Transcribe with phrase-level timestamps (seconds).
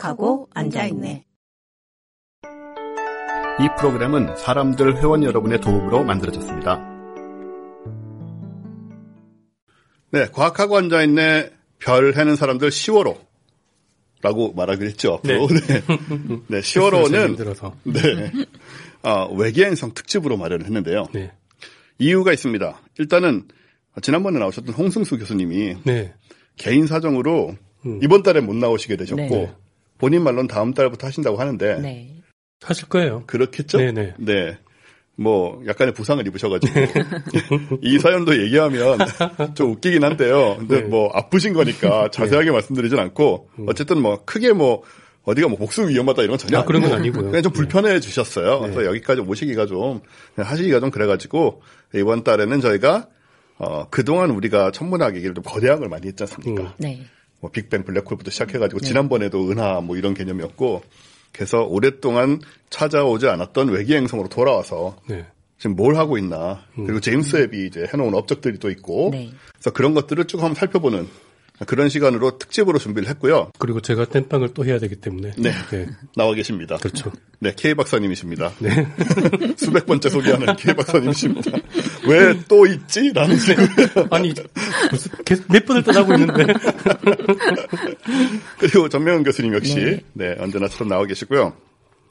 [0.00, 1.24] 과학하고 앉아있네.
[3.60, 6.78] 이 프로그램은 사람들 회원 여러분의 도움으로 만들어졌습니다.
[10.12, 13.18] 네, 과학하고 앉아있네 별 해는 사람들 10월호.
[14.22, 15.14] 라고 말하기로 했죠.
[15.14, 15.46] 앞으로.
[15.48, 15.82] 네.
[16.48, 17.36] 네, 10월호는
[17.84, 18.32] 네.
[19.02, 21.06] 어, 외계행성 특집으로 마련을 했는데요.
[21.14, 21.32] 네.
[21.98, 22.82] 이유가 있습니다.
[22.98, 23.48] 일단은
[24.02, 26.12] 지난번에 나오셨던 홍승수 교수님이 네.
[26.56, 27.56] 개인 사정으로
[27.86, 28.00] 음.
[28.02, 29.54] 이번 달에 못 나오시게 되셨고 네.
[30.00, 32.16] 본인 말로는 다음 달부터 하신다고 하는데 네.
[32.62, 33.24] 하실 거예요.
[33.26, 33.78] 그렇겠죠?
[33.78, 34.14] 네네.
[34.18, 34.58] 네.
[35.14, 36.80] 뭐 약간의 부상을 입으셔가지고
[37.82, 38.98] 이 사연도 얘기하면
[39.54, 40.56] 좀 웃기긴 한데요.
[40.58, 40.88] 근데 네.
[40.88, 42.52] 뭐 아프신 거니까 자세하게 네.
[42.52, 43.66] 말씀드리진 않고 음.
[43.68, 44.82] 어쨌든 뭐 크게 뭐
[45.24, 47.24] 어디가 뭐 목숨 위험하다 이런 건 전혀 아, 그런 건 아니고요.
[47.24, 47.58] 그냥 좀 네.
[47.58, 48.60] 불편해 주셨어요.
[48.60, 48.70] 네.
[48.70, 50.00] 그래서 여기까지 오시기가 좀
[50.36, 51.60] 하시기가 좀 그래가지고
[51.94, 53.08] 이번 달에는 저희가
[53.58, 56.62] 어 그동안 우리가 천문학 얘기를 좀 거대한 걸 많이 했지 않습니까?
[56.62, 56.68] 음.
[56.78, 57.02] 네.
[57.40, 58.86] 뭐 빅뱅 블랙홀부터 시작해가지고 네.
[58.86, 60.82] 지난번에도 은하 뭐 이런 개념이었고
[61.32, 65.26] 그래서 오랫동안 찾아오지 않았던 외계 행성으로 돌아와서 네.
[65.58, 67.00] 지금 뭘 하고 있나 그리고 음.
[67.00, 69.30] 제임스 웹이 이제 해놓은 업적들이 또 있고 네.
[69.52, 71.08] 그래서 그런 것들을 쭉 한번 살펴보는
[71.66, 73.50] 그런 시간으로 특집으로 준비를 했고요.
[73.58, 75.32] 그리고 제가 땜빵을 또 해야 되기 때문에.
[75.36, 75.52] 네.
[75.70, 75.86] 네.
[76.16, 76.76] 나와 계십니다.
[76.78, 77.12] 그렇죠.
[77.38, 78.52] 네, K 박사님이십니다.
[78.60, 78.86] 네.
[79.56, 81.50] 수백 번째 소개하는 K 박사님이십니다.
[82.08, 83.12] 왜 또 있지?
[83.14, 83.56] 라는 네.
[84.10, 84.32] 아니,
[85.24, 86.46] 계속 몇 번을 떠나고 있는데.
[88.58, 90.00] 그리고 전명훈 교수님 역시, 네.
[90.12, 91.54] 네, 언제나처럼 나와 계시고요.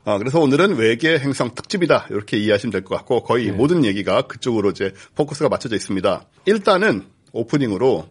[0.05, 2.07] 아, 그래서 오늘은 외계 행성 특집이다.
[2.09, 3.51] 이렇게 이해하시면 될 것 같고, 거의 네.
[3.51, 6.25] 모든 얘기가 그쪽으로 이제 포커스가 맞춰져 있습니다.
[6.45, 8.09] 일단은 오프닝으로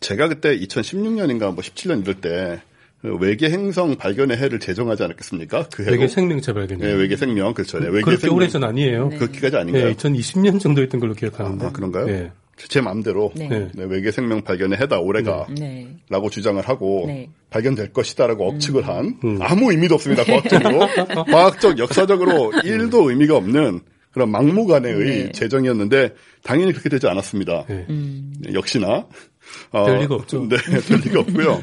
[0.00, 2.60] 제가 그때 2016년인가 뭐 17년 이럴 때
[3.02, 5.68] 외계 행성 발견의 해를 제정하지 않았겠습니까?
[5.72, 5.92] 그 해로.
[5.92, 6.78] 외계 생명체 발견.
[6.78, 7.78] 네, 외계 생명 그렇죠.
[7.78, 8.36] 네, 외계 그렇게 생명.
[8.36, 9.08] 오래전 아니에요.
[9.08, 9.16] 네.
[9.18, 9.84] 그렇게까지 아닌가요?
[9.86, 11.66] 네, 2020년 정도였던 걸로 기억하는데.
[11.66, 12.06] 아, 그런가요?
[12.06, 12.32] 네.
[12.56, 13.48] 제 마음대로 네.
[13.48, 13.70] 네.
[13.84, 15.86] 외계 생명 발견의 해다 올해가라고 네.
[16.10, 16.30] 네.
[16.30, 17.30] 주장을 하고 네.
[17.50, 18.54] 발견될 것이다라고 음.
[18.56, 19.38] 억측을 한 음.
[19.40, 20.24] 아무 의미도 없습니다.
[20.24, 20.80] 과학적으로
[21.30, 23.80] 과학적 역사적으로 1도 의미가 없는
[24.10, 27.64] 그런 막무가내의 제정이었는데 당연히 그렇게 되지 않았습니다.
[27.70, 28.32] 음.
[28.52, 29.06] 역시나
[29.70, 30.46] 어, 될 리가 없죠.
[30.48, 31.62] 네, 될 리가 없고요.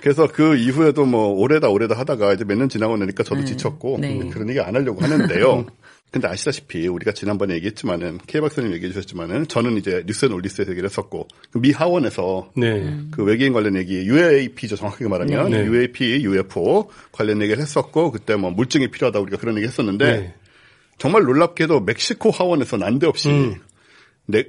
[0.00, 3.98] 그래서 그 이후에도 뭐 오래다 오래다 하다가 이제 몇 년 지나고 나니까 저도 음, 지쳤고
[4.00, 4.30] 네.
[4.32, 5.66] 그런 얘기 안 하려고 하는데요.
[6.10, 11.26] 근데 아시다시피 우리가 지난번에 얘기했지만은 K 박사님 얘기해 주셨지만은 저는 이제 뉴스 앤올리스에서 얘기를 했었고
[11.50, 13.00] 그미 하원에서 네.
[13.10, 15.64] 그 외계인 관련 얘기 UAP죠 정확하게 말하면 네.
[15.66, 20.34] UAP, UFO 관련 얘기를 했었고 그때 뭐 물증이 필요하다 우리가 그런 얘기 했었는데 네.
[20.98, 23.54] 정말 놀랍게도 멕시코 하원에서 난데없이 음.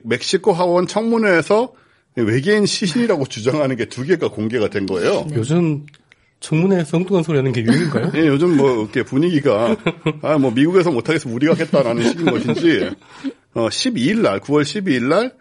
[0.03, 1.73] 멕시코 하원 청문회에서
[2.23, 5.25] 외계인 시신이라고 주장하는 게 두 개가 공개가 된 거예요.
[5.29, 5.35] 네.
[5.35, 5.85] 요즘
[6.39, 8.11] 청문회에서 엉뚱한 소리 하는 게 유행인가요?
[8.11, 9.75] 네, 요즘 뭐, 이렇게 분위기가,
[10.21, 12.89] 아, 뭐, 미국에서 못하겠어, 우리가 하겠다라는 식인 것인지,
[13.53, 15.33] 어, 12일 날, 9월 12일 날,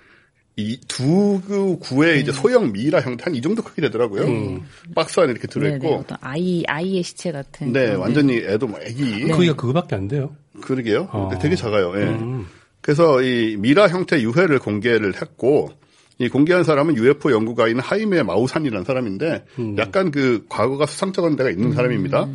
[0.56, 2.20] 이두 그 구의 네.
[2.20, 4.22] 이제 소형 미이라 형태 한 이 정도 크기 되더라고요.
[4.22, 4.62] 음.
[4.94, 5.82] 박스 안에 이렇게 들어있고.
[5.84, 7.72] 네네, 어떤 아이, 아이의 시체 같은.
[7.72, 7.94] 네, 네.
[7.94, 9.02] 완전히 애도 뭐 애기.
[9.24, 9.32] 네.
[9.32, 10.36] 크기가 그거밖에 안 돼요.
[10.62, 11.08] 그러게요.
[11.10, 11.28] 아.
[11.42, 11.92] 되게 작아요.
[11.96, 12.04] 예.
[12.04, 12.46] 음.
[12.80, 15.72] 그래서 이 미라 형태 유해를 공개를 했고,
[16.18, 19.76] 이 공개한 사람은 UFO 연구가인 하이메 마우산이라는 사람인데 음.
[19.78, 21.72] 약간 그 과거가 수상쩍은 데가 있는 음.
[21.72, 22.28] 사람입니다.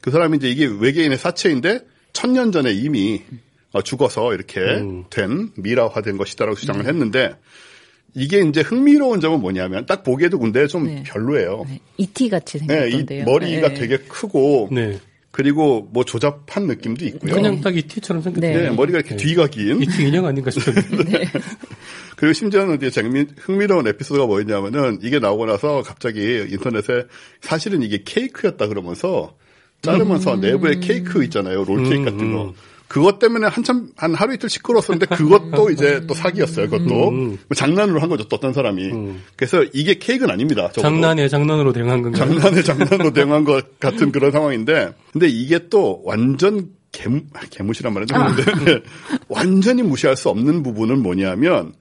[0.00, 1.80] 그 사람이 이제 이게 외계인의 사체인데
[2.12, 3.22] 천년 전에 이미
[3.72, 5.04] 어, 죽어서 이렇게 음.
[5.10, 6.88] 된 미라화된 것이다라고 주장을 네.
[6.88, 7.34] 했는데
[8.14, 11.02] 이게 이제 흥미로운 점은 뭐냐면 딱 보기에도 근데 좀 네.
[11.06, 11.66] 별로예요.
[11.68, 11.80] 네.
[11.98, 13.04] 이티 같이 생겼던데요.
[13.04, 13.74] 네, 이 머리가 네.
[13.74, 14.98] 되게 크고 네.
[15.30, 17.34] 그리고 뭐 조잡한 느낌도 있고요.
[17.34, 18.56] 그냥 딱 이티처럼 생겼네.
[18.56, 19.82] 네, 머리가 이렇게 뒤가 긴.
[19.82, 21.26] 이티 인형 아닌가 싶은데.
[22.16, 27.04] 그리고 심지어는 이제 재미, 흥미로운 에피소드가 뭐였냐면은 이게 나오고 나서 갑자기 인터넷에
[27.40, 29.36] 사실은 이게 케이크였다 그러면서
[29.82, 30.40] 자르면서 음.
[30.40, 31.64] 내부에 케이크 있잖아요.
[31.64, 32.04] 롤 케이크 음.
[32.04, 32.54] 같은 거.
[32.88, 36.70] 그것 때문에 한참 한 하루 이틀 시끄러웠었는데 그것도 이제 또 사기였어요.
[36.70, 37.28] 그것도 음.
[37.30, 38.24] 뭐 장난으로 한 거죠.
[38.28, 38.84] 또 어떤 사람이.
[38.92, 39.22] 음.
[39.34, 40.70] 그래서 이게 케이크는 아닙니다.
[40.72, 42.24] 장난에 장난으로 대응한 건가요?
[42.24, 48.18] 장난에 장난으로 대응한 것 같은 그런 상황인데 근데 이게 또 완전 개무, 개무시란 말은 좀
[48.18, 48.34] 아.
[49.28, 51.74] 완전히 무시할 수 없는 부분은 뭐냐면 이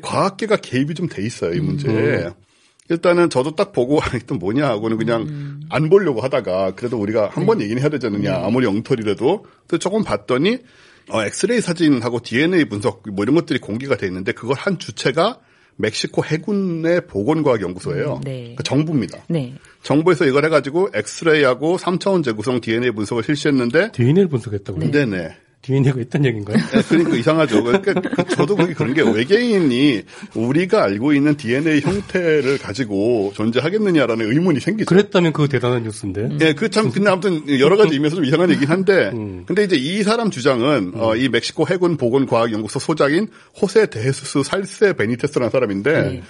[0.00, 2.26] 과학계가 개입이 좀 돼 있어요, 이 문제에.
[2.26, 2.32] 음.
[2.88, 5.60] 일단은 저도 딱 보고 또 뭐냐 하고는 그냥 음.
[5.70, 7.64] 안 보려고 하다가 그래도 우리가 한번 네.
[7.64, 8.44] 얘기는 해야 되지 않느냐 네.
[8.44, 10.58] 아무리 엉터리라도 또 조금 봤더니
[11.10, 15.38] 어, 엑스레이 사진하고 DNA 분석 뭐 이런 것들이 공개가 돼 있는데 그걸 한 주체가
[15.76, 18.14] 멕시코 해군의 보건과학연구소예요.
[18.16, 18.38] 음, 네.
[18.40, 19.24] 그러니까 정부입니다.
[19.28, 19.54] 네.
[19.82, 24.90] 정부에서 이걸 해가지고 엑스레이하고 3차원 재구성 DNA 분석을 실시했는데 DNA를 분석했다고요?
[24.90, 25.06] 네.
[25.06, 25.74] 네 네.
[25.74, 26.56] DNA가 있다는 얘기인가요?
[26.56, 27.62] 네, 그러니까 이상하죠.
[27.62, 30.02] 그러니까 저도 그게 그런 게 외계인이
[30.34, 34.86] 우리가 알고 있는 DNA 형태를 가지고 존재하겠느냐라는 의문이 생기죠.
[34.86, 36.36] 그랬다면 그거 대단한 뉴스인데.
[36.38, 39.44] 네, 그참 근데 아무튼 여러 가지 의미에서 좀 이상한 얘기긴 한데, 음.
[39.46, 41.00] 근데 이제 이 사람 주장은 음.
[41.00, 43.28] 어, 이 멕시코 해군 보건과학연구소 소장인
[43.60, 45.90] 호세 데헤수스 살세 베니테스라는 사람인데.
[45.90, 46.22] 음.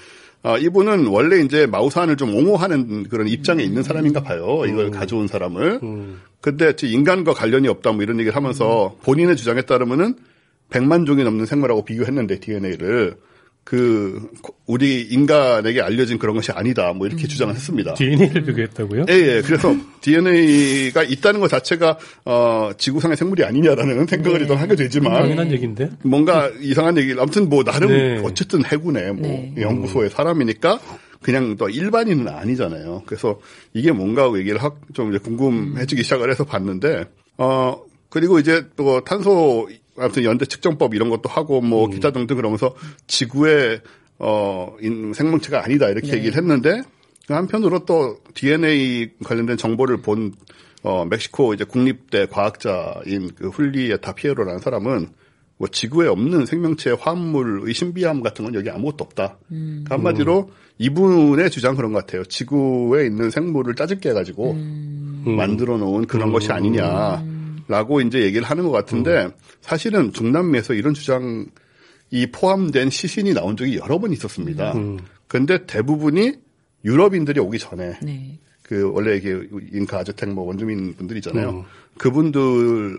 [0.45, 4.65] 어, 이분은 원래 이제 마우산을 좀 옹호하는 그런 입장에 있는 사람인가 봐요.
[4.67, 5.81] 이걸 가져온 사람을.
[5.83, 6.21] 음.
[6.41, 10.17] 근데 인간과 관련이 없다 뭐 이런 얘기를 하면서 본인의 주장에 따르면은
[10.71, 13.17] 100만 종이 넘는 생물하고 비교했는데 DNA를
[13.65, 14.29] 그
[14.67, 17.95] 우리 인간에게 알려진 그런 것이 아니다 뭐 이렇게 주장을 했습니다.
[17.95, 19.05] DNA를 비교했다고요?
[19.09, 19.43] 예, 예.
[19.43, 24.43] 그래서 DNA가 있다는 것 자체가 어 지구상의 생물이 아니냐라는 생각을 네.
[24.45, 25.91] 일단 하게 되지만 당연한 얘기인데.
[26.03, 28.21] 뭔가 이상한 얘기를 아무튼 뭐 나름 네.
[28.25, 29.55] 어쨌든 해군의 뭐 네.
[29.59, 30.81] 연구소의 사람이니까
[31.23, 33.05] 그냥 또 일반인은 아니잖아요.
[33.07, 33.39] 그래서
[33.75, 37.05] 이게 뭔가 하고 얘기를 하- 좀 궁금해지기 시작을 해서 봤는데
[37.39, 39.69] 어 그리고 이제 또 탄소
[39.99, 42.75] 아무튼 연대 측정법 이런 것도 하고 뭐 기타 등등 그러면서
[43.07, 43.81] 지구의
[44.19, 45.89] 어 인- 생명체가 아니다.
[45.89, 46.19] 이렇게 네.
[46.19, 46.83] 얘기를 했는데
[47.29, 50.33] 한편으로 또 DNA 관련된 정보를 본
[50.83, 55.09] 어, 멕시코 이제 국립대 과학자인 그 훌리에타 피에로라는 사람은
[55.59, 59.39] 뭐 지구에 없는 생명체의 화합물의 신비함 같은 건 여기 아무것도 없다.
[59.49, 62.25] 그러니까 한마디로 이분의 주장 그런 것 같아요.
[62.25, 64.55] 지구에 있는 생물을 짜집게 해가지고
[65.37, 67.23] 만들어 놓은 그런 것이 아니냐
[67.69, 69.29] 라고 이제 얘기를 하는 것 같은데
[69.61, 71.47] 사실은 중남미에서 이런 주장이
[72.33, 74.75] 포함된 시신이 나온 적이 여러 번 있었습니다.
[75.29, 76.35] 그런데 대부분이
[76.85, 78.39] 유럽인들이 오기 전에 네.
[78.63, 79.43] 그 원래 이게
[79.73, 81.51] 인카 아즈텍 뭐 원주민 분들이잖아요.
[81.51, 81.63] 음.
[81.99, 82.99] 그분들이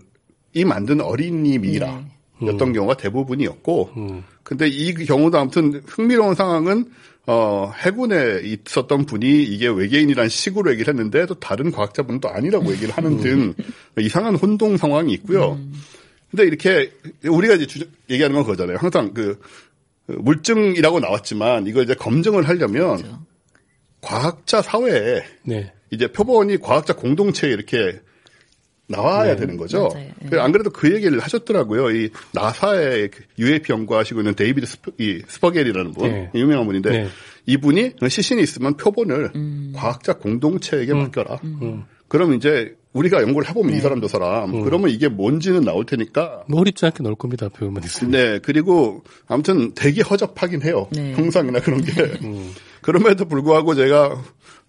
[0.65, 2.06] 만든 어린이 미이라
[2.42, 4.24] 였던 경우가 대부분이었고, 음.
[4.44, 6.86] 근데 이 경우도 아무튼 흥미로운 상황은
[7.25, 12.94] 어 해군에 있었던 분이 이게 외계인이란 식으로 얘기를 했는데 또 다른 과학자분은 또 아니라고 얘기를
[12.96, 13.54] 하는 등
[13.98, 15.58] 이상한 혼동 상황이 있고요.
[16.30, 16.92] 근데 이렇게
[17.24, 18.78] 우리가 이제 주- 얘기하는 건 그거잖아요.
[18.78, 19.40] 항상 그
[20.08, 23.22] 물증이라고 나왔지만 이걸 이제 검증을 하려면
[24.02, 25.72] 과학자 사회에 네.
[25.92, 28.02] 이제 표본이 과학자 공동체에 이렇게
[28.95, 29.42] 나와야 네.
[29.42, 29.90] 되는 거죠.
[29.94, 30.13] 네.
[30.30, 31.92] 그안 그래도 그 얘기를 하셨더라고요.
[31.92, 36.31] 이 나사의 그 UAP 연구하시고 있는 데이비드 스퍼, 이 스퍼겔이라는 분, 네.
[36.36, 37.07] 유명한 분인데 네.
[37.45, 39.74] 이분이 시신이 있으면 표본을 음.
[39.75, 41.40] 과학자 공동체에게 맡겨라.
[41.44, 41.84] 음.
[42.07, 43.78] 그럼 이제 우리가 연구를 해보면 네.
[43.78, 44.63] 이 사람 저 사람, 음.
[44.63, 47.50] 그러면 이게 뭔지는 나올 테니까 뭐 어렵지 않게 넣을 겁니다.
[47.50, 48.12] 표현만 있으면.
[48.12, 50.88] 네, 그리고 아무튼 되게 허접하긴 해요.
[50.92, 51.13] 네.
[51.13, 51.92] 형상이나 그런 게.
[52.24, 52.51] 음.
[52.81, 54.22] 그럼에도 불구하고 제가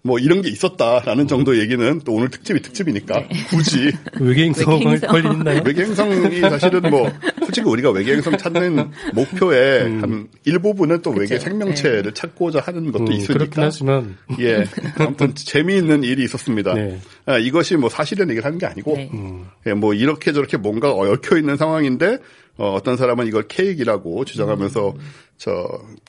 [0.05, 3.27] 뭐 이런 게 있었다라는 정도 얘기는 또 오늘 특집이 특집이니까 네.
[3.49, 5.09] 굳이 외계행성 외계행성.
[5.09, 5.61] 관리 있나요?
[5.65, 12.91] 외계행성이 사실은 뭐 솔직히 우리가 외계행성 찾는 목표의 한 일부분은 또 외계 생명체를 찾고자 하는
[12.91, 14.65] 것도 음, 그렇긴 있으니까 하지만 예
[14.99, 16.75] 아무튼 재미있는 일이 있었습니다.
[16.75, 16.99] 네.
[17.25, 19.09] 아, 이것이 뭐 사실은 얘기를 하는 게 아니고 네.
[19.11, 19.45] 음.
[19.65, 22.19] 예, 뭐 이렇게 저렇게 뭔가 얽혀 있는 상황인데
[22.57, 24.93] 어, 떤 사람은 이걸 케이크라고 주장하면서
[25.37, 25.67] 저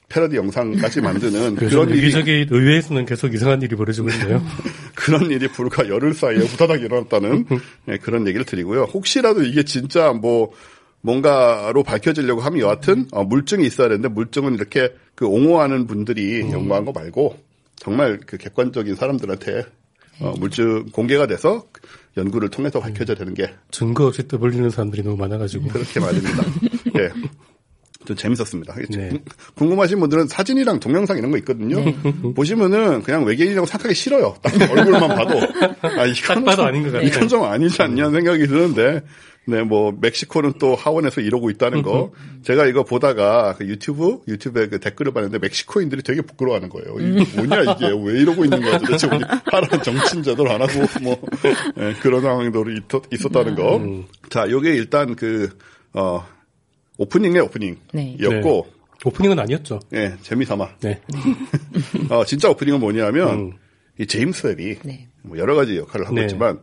[0.09, 4.41] 패러디 영상까지 만드는 그런 일이 여기저기 의회에서는 계속 이상한 일이 벌어지고 있네요.
[4.95, 7.45] 그런 일이 불과 열흘 사이에 후다닥 일어났다는
[7.89, 8.83] 예, 그런 얘기를 드리고요.
[8.85, 10.53] 혹시라도 이게 진짜 뭐
[11.01, 16.93] 뭔가로 밝혀지려고 하면 여하튼 어, 물증이 있어야 되는데 물증은 이렇게 그 옹호하는 분들이 연구한 거
[16.93, 17.37] 말고
[17.77, 19.65] 정말 그 객관적인 사람들한테
[20.21, 21.67] 어, 물증 공개가 돼서
[22.17, 25.69] 연구를 통해서 밝혀져야 되는 게 증거 없이 떠벌리는 사람들이 너무 많아가지고.
[25.69, 26.45] 그렇게 말입니다.
[26.99, 27.11] 예.
[28.07, 28.75] 좀 재밌었습니다.
[28.91, 29.11] 네.
[29.57, 31.85] 궁금하신 분들은 사진이랑 동영상 이런 거 있거든요.
[32.35, 34.37] 보시면은 그냥 외계인이라고 생각하기 싫어요.
[34.43, 35.41] 딱 얼굴만 봐도.
[35.83, 37.07] 아, 이건 봐도 좀- 아닌 것 같아요.
[37.09, 39.03] 이건 좀 아니지 않냐는 생각이 드는데,
[39.49, 42.11] 네, 뭐, 멕시코는 또 하원에서 이러고 있다는 거.
[42.43, 46.97] 제가 이거 보다가 그 유튜브, 유튜브에 그 댓글을 봤는데 멕시코인들이 되게 부끄러워하는 거예요.
[46.99, 47.87] 이게 뭐냐, 이게.
[47.87, 49.07] 왜 이러고 있는 거야 도대체.
[49.07, 51.17] 우리 하라는 정치인 제대로 안 하고, 뭐,
[51.79, 53.81] 예, 그런 상황도 있- 있었다는 거.
[54.31, 55.51] 자, 요게 일단 그,
[55.93, 56.27] 어,
[56.99, 58.67] 오프닝의 오프닝이었고,
[59.05, 59.81] 오프닝은 아니었죠.
[59.93, 60.77] 예, 재미삼아.
[60.81, 61.01] 네.
[62.11, 63.53] 어, 진짜 오프닝은 뭐냐면, 음.
[63.99, 65.09] 이 제임스 웹이 네.
[65.23, 66.23] 뭐 여러 가지 역할을 하고 네.
[66.23, 66.61] 있지만,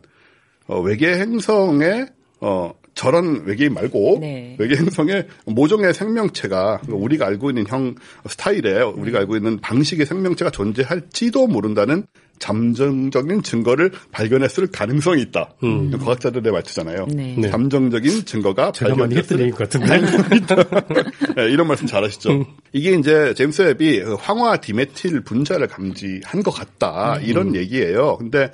[0.66, 2.06] 어, 외계 행성에,
[2.40, 4.56] 어, 저런 외계인 말고, 네.
[4.58, 7.94] 외계 행성의 모종의 생명체가, 우리가 알고 있는 형,
[8.28, 12.06] 스타일에, 우리가 알고 있는 방식의 생명체가 존재할지도 모른다는
[12.38, 15.54] 잠정적인 증거를 발견했을 가능성이 있다.
[15.98, 17.06] 과학자들의 말투잖아요.
[17.08, 17.34] 네.
[17.38, 17.50] 네.
[17.50, 20.00] 잠정적인 증거가 제가 많이 발견됐을 얘기 같은데.
[21.36, 22.46] 네, 이런 말씀 잘하시죠.
[22.72, 28.18] 이게 이제 제임스 웹이 그 황화 디메틸 분자를 감지한 것 같다 이런 얘기예요.
[28.18, 28.50] 근데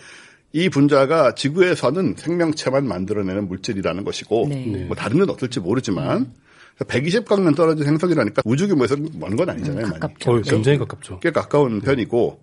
[0.52, 4.84] 이 분자가 지구에서는 생명체만 만들어내는 물질이라는 것이고 네.
[4.86, 6.32] 뭐 다른 데는 어떨지 모르지만
[6.78, 9.86] 120광년 떨어진 행성이라니까 우주 규모에서 먼건 아니잖아요.
[9.86, 10.00] 많이.
[10.00, 10.30] 가깝죠.
[10.30, 11.20] 어, 굉장히 가깝죠.
[11.20, 12.40] 꽤 가까운 편이고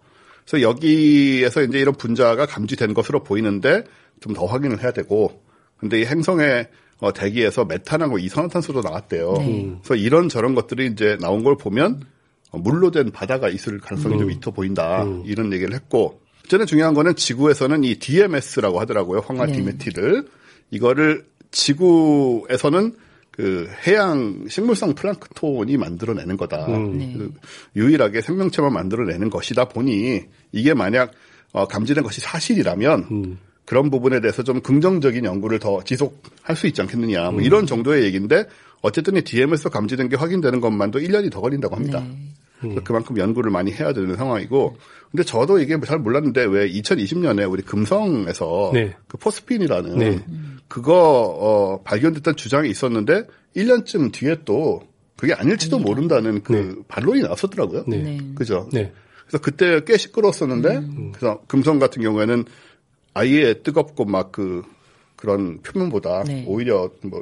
[0.48, 3.84] 그래서 여기에서 이제 이런 분자가 감지된 것으로 보이는데
[4.20, 5.44] 좀 더 확인을 해야 되고
[5.78, 6.68] 근데 이 행성의
[7.00, 9.34] 어, 대기에서 메탄하고 이산화탄소도 나왔대요.
[9.38, 9.76] 네.
[9.84, 12.02] 그래서 이런 저런 것들이 이제 나온 걸 보면
[12.50, 17.16] 어, 물로 된 바다가 있을 가능성이 좀 있어 보인다 이런 얘기를 했고 저는 중요한 거는
[17.16, 19.54] 지구에서는 이 DMS라고 하더라고요 황화 네.
[19.54, 20.28] 디메틸을
[20.72, 22.96] 이거를 지구에서는
[23.32, 26.66] 그 해양 식물성 플랑크톤이 만들어내는 거다.
[26.66, 26.98] 음.
[26.98, 27.14] 네.
[27.16, 27.32] 그
[27.76, 31.12] 유일하게 생명체만 만들어내는 것이다 보니 이게 만약
[31.54, 33.40] 어, 감지된 것이 사실이라면 음.
[33.66, 37.30] 그런 부분에 대해서 좀 긍정적인 연구를 더 지속할 수 있지 않겠느냐.
[37.30, 37.34] 음.
[37.36, 38.46] 뭐 이런 정도의 얘기인데
[38.82, 42.00] 어쨌든 이 DM에서 감지된 게 확인되는 것만도 1년이 더 걸린다고 합니다.
[42.00, 42.16] 네.
[42.60, 44.78] 그래서 그만큼 연구를 많이 해야 되는 상황이고
[45.12, 48.96] 근데 저도 이게 잘 몰랐는데 왜 2020년에 우리 금성에서 네.
[49.08, 50.26] 그 포스핀이라는 네.
[50.68, 50.94] 그거
[51.40, 53.26] 어 발견됐다는 주장이 있었는데
[53.56, 54.82] 1년쯤 뒤에 또
[55.18, 56.76] 그게 아닐지도 모른다는 그 네.
[56.88, 57.86] 반론이 나왔었더라고요.
[57.88, 57.98] 네.
[57.98, 58.20] 네.
[58.36, 58.70] 그죠?
[59.28, 59.40] 네.
[59.40, 61.12] 그래서 그때 꽤 시끄러웠었는데 음.
[61.14, 62.46] 그래서 금성 같은 경우에는
[63.14, 64.64] 아예 뜨겁고 막 그
[65.18, 66.46] 그런 표면보다 네.
[66.48, 67.22] 오히려 뭐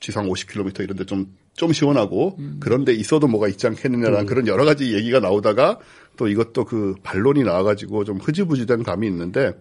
[0.00, 5.20] 지상 50km 이런 데 좀좀 시원하고 그런데 있어도 뭐가 있지 않겠느냐라는 그런 여러 가지 얘기가
[5.20, 5.78] 나오다가
[6.16, 9.52] 또 이것도 그 반론이 나와가지고 좀 흐지부지된 감이 있는데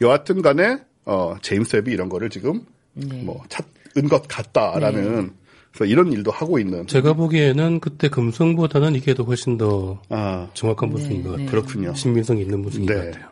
[0.00, 2.64] 여하튼 간에 어 제임스 웹이 이런 거를 지금
[2.94, 3.22] 네.
[3.22, 5.32] 뭐 찾은 것 같다라는
[5.76, 10.88] 그래서 이런 일도 하고 있는 제가 보기에는 그때 금성보다는 이게 더 훨씬 더 아 정확한
[10.90, 11.44] 모습인 것 네.
[11.44, 11.50] 같아요.
[11.50, 11.94] 그렇군요.
[11.94, 12.94] 신빙성이 있는 모습인 네.
[12.94, 13.26] 것 같아요.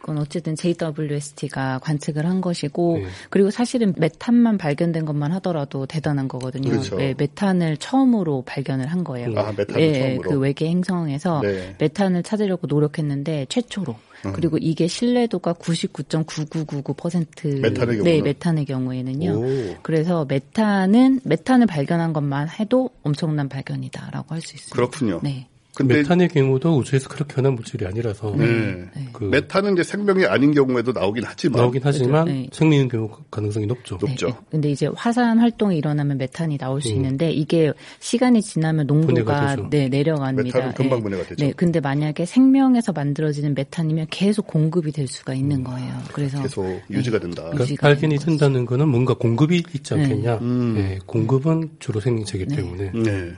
[0.00, 3.06] 그건 어쨌든 JWST가 관측을 한 것이고 네.
[3.28, 6.70] 그리고 사실은 메탄만 발견된 것만 하더라도 대단한 거거든요.
[6.70, 6.96] 그렇죠.
[6.96, 9.38] 네, 메탄을 처음으로 발견을 한 거예요.
[9.38, 10.30] 아, 메탄을 예, 처음으로.
[10.30, 11.76] 그 외계 행성에서 네.
[11.78, 13.94] 메탄을 찾으려고 노력했는데 최초로
[14.26, 14.32] 음.
[14.32, 18.22] 그리고 이게 신뢰도가 99.9999% 메탄의 네?
[18.22, 19.32] 메탄의 경우에는요.
[19.32, 19.76] 오.
[19.82, 24.74] 그래서 메탄은 메탄을 발견한 것만 해도 엄청난 발견이다라고 할 수 있습니다.
[24.74, 25.20] 그렇군요.
[25.22, 25.46] 네.
[25.80, 28.46] 근데 메탄의 경우도 우주에서 그렇게 흔한 물질이 아니라서 네.
[28.46, 29.08] 네.
[29.12, 32.48] 그 메탄은 이제 생명이 아닌 경우에도 나오긴 하지만 나오긴 하지만 네.
[32.52, 33.96] 생리는 경우 가능성이 높죠.
[34.00, 34.26] 높죠.
[34.26, 36.96] 네, 근데 이제 화산 활동이 일어나면 메탄이 나올 수 음.
[36.96, 39.56] 있는데 이게 시간이 지나면 농도가.
[39.70, 40.42] 네, 내려갑니다.
[40.42, 41.02] 메탄은 금방 네.
[41.02, 41.46] 분해가 되죠.
[41.46, 45.92] 네, 근데 만약에 생명에서 만들어지는 메탄이면 계속 공급이 될 수가 있는 거예요.
[46.12, 46.42] 그래서 음.
[46.42, 47.42] 계속 유지가 된다.
[47.42, 50.36] 그러니까 유지가 발견이 된다는 거는 뭔가 공급이 있지 않겠냐.
[50.42, 50.74] 음.
[50.78, 52.92] 예, 공급은 주로 생명체이기 때문에.
[52.94, 53.32] 네.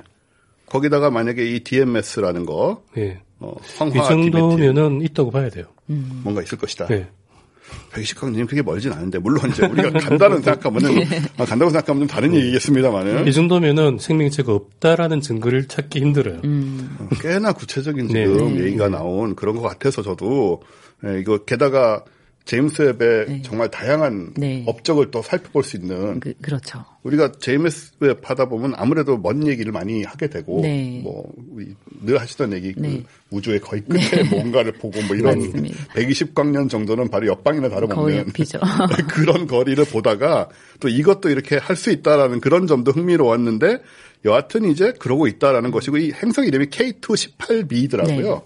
[0.72, 3.20] 거기다가 만약에 이 DMS라는 거, 예.
[3.40, 5.66] 어, 이 황화 디메틸 정도면은 있다고 봐야 돼요.
[5.86, 6.86] 뭔가 있을 것이다.
[6.86, 7.06] 네.
[7.92, 11.04] 백식강님 그게 멀진 않은데 물론 이제 우리가 간다는 생각하면은
[11.36, 16.40] 아, 간다고 생각하면 좀 다른 얘기겠습니다만은 이 정도면은 생명체가 없다라는 증거를 찾기 힘들어요.
[16.44, 18.24] 음, 어, 꽤나 구체적인 네.
[18.24, 18.64] 지금 네.
[18.64, 20.62] 얘기가 나온 그런 것 같아서 저도
[21.04, 22.04] 예, 이거 게다가
[22.44, 23.42] 제임스 웹의 네.
[23.42, 24.64] 정말 다양한 네.
[24.66, 26.84] 업적을 또 살펴볼 수 있는 그, 그렇죠.
[27.02, 31.00] 우리가 제임스 웹 하다 보면 아무래도 먼 얘기를 많이 하게 되고 네.
[31.02, 33.04] 뭐 우리 늘 하시던 얘기 그 네.
[33.30, 35.76] 우주의 거의 끝에 뭔가를 보고 뭐 이런 맞습니다.
[35.94, 37.96] 120광년 정도는 바로 옆방이나 다름없는.
[39.08, 40.48] 그런 거리를 보다가
[40.80, 43.78] 또 이것도 이렇게 할 수 있다라는 그런 점도 흥미로웠는데
[44.24, 48.42] 여하튼 이제 그러고 있다라는 것이고 이 행성 이름이 K218b더라고요.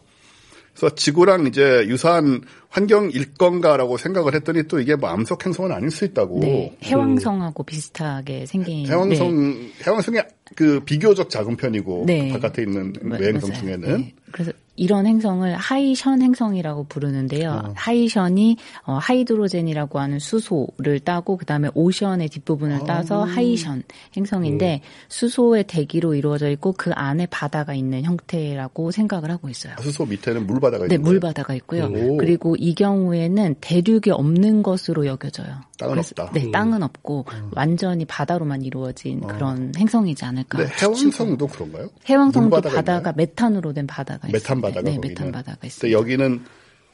[0.76, 0.80] 네.
[0.80, 6.04] 그래서 지구랑 이제 유사한 환경일 건가라고 생각을 했더니 또 이게 뭐 암석 행성은 아닐 수
[6.04, 6.40] 있다고.
[6.40, 9.70] 네, 해왕성하고 비슷하게 생긴 해왕성 네.
[9.86, 10.18] 해왕성이
[10.54, 12.28] 그 비교적 작은 편이고 네.
[12.30, 13.52] 바깥에 있는 마- 외행성.
[13.54, 14.14] 중에는 네.
[14.30, 17.62] 그래서 이런 행성을 Hycean 행성이라고 부르는데요.
[17.64, 17.72] 어.
[17.74, 22.84] Hycean이 어, hydrogen이라고 하는 수소를 따고 그다음에 ocean의 뒷부분을 아.
[22.84, 23.82] 따서 Hycean
[24.16, 29.74] 행성인데 수소의 대기로 이루어져 있고 그 안에 바다가 있는 형태라고 생각을 하고 있어요.
[29.80, 31.12] 수소 밑에는 물바다가 네, 있는 거예요.
[31.12, 31.84] 물바다가 있고요.
[31.86, 32.16] 오.
[32.18, 35.66] 그리고 이 경우에는 대륙이 없는 것으로 여겨져요.
[35.78, 36.24] 땅은 그래서- 없다.
[36.24, 36.32] 음.
[36.32, 40.58] 네, 땅은 없고 완전히 바다로만 이루어진 그런 행성이지 않을까.
[40.58, 41.88] 근데 해왕성도 그런가요?
[42.06, 43.12] 해왕성도 바다가 있나요?
[43.16, 44.32] 메탄으로 된 바다가 있어요.
[44.32, 44.98] 메탄 바다가 네.
[44.98, 45.92] 메탄 바다가 있어요.
[45.92, 46.40] 여기는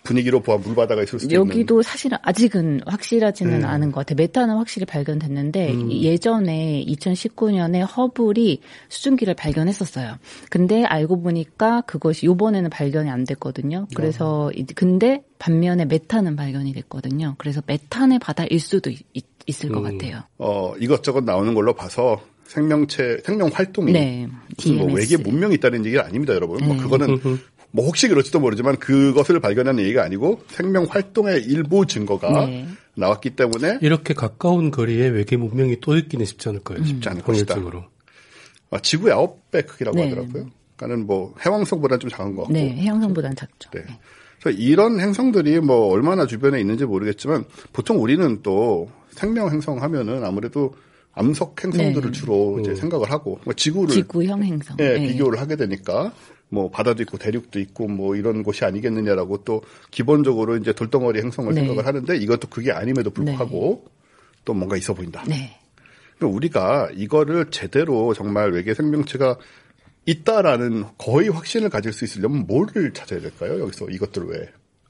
[0.04, 1.46] 분위기로 보아 물바다가 있을 수도 있는.
[1.48, 3.64] 여기도 사실은 아직은 확실하지는 음.
[3.64, 4.16] 않은 것 같아요.
[4.16, 10.16] 메탄은 확실히 발견됐는데 예전에 2019년에 허블이 수증기를 발견했었어요.
[10.50, 13.86] 근데 알고 보니까 그것이 요번에는 발견이 안 됐거든요.
[13.94, 17.34] 그래서 이- 근데 반면에 메탄은 발견이 됐거든요.
[17.38, 19.04] 그래서 메탄의 바다일 수도 있,
[19.64, 19.98] 을것 음.
[19.98, 20.22] 같아요.
[20.38, 24.28] 어 이것저것 나오는 걸로 봐서 생명체 생명 활동이 네.
[24.56, 24.92] 무슨 뭐.
[24.92, 26.64] 외계 문명이 있다는 얘기가 아닙니다, 여러분.
[26.64, 26.82] 뭐 네.
[26.82, 27.18] 그거는
[27.72, 32.68] 뭐 혹시 그럴지도 모르지만 그것을 발견한 얘기가 아니고 생명 활동의 일부 증거가 네.
[32.94, 36.84] 나왔기 때문에 이렇게 가까운 거리에 외계 문명이 또 있기는 쉽지 않을 거예요.
[36.84, 37.56] 쉽지 않을 것이다.
[38.70, 40.04] 아, 지구의 아홉 배 크기라고 네.
[40.08, 40.46] 하더라고요.
[40.76, 42.52] 그러니까는 뭐 해왕성보다는 좀 작은 것 같고.
[42.52, 43.70] 네, 해양성보다는 작죠.
[43.70, 43.84] 네.
[44.40, 50.74] 그래서 이런 행성들이 뭐 얼마나 주변에 있는지 모르겠지만 보통 우리는 또 생명 행성 하면은 아무래도
[51.14, 52.18] 암석 행성들을 네.
[52.18, 54.76] 주로 이제 생각을 하고 뭐 지구를 지구형 행성.
[54.80, 55.08] 예, 네.
[55.08, 56.12] 비교를 하게 되니까
[56.52, 61.60] 뭐 바다도 있고 대륙도 있고 뭐 이런 곳이 아니겠느냐라고 또 기본적으로 이제 돌덩어리 행성을 네.
[61.60, 63.86] 생각을 하는데 이것도 그게 아님에도 불구하고
[64.44, 65.24] 또 뭔가 있어 보인다.
[65.26, 65.58] 네.
[66.18, 69.38] 그럼 우리가 이거를 제대로 정말 외계 생명체가
[70.04, 73.58] 있다라는 거의 확신을 가질 수 있으려면 뭐를 찾아야 될까요?
[73.60, 74.48] 여기서 이것들 외에.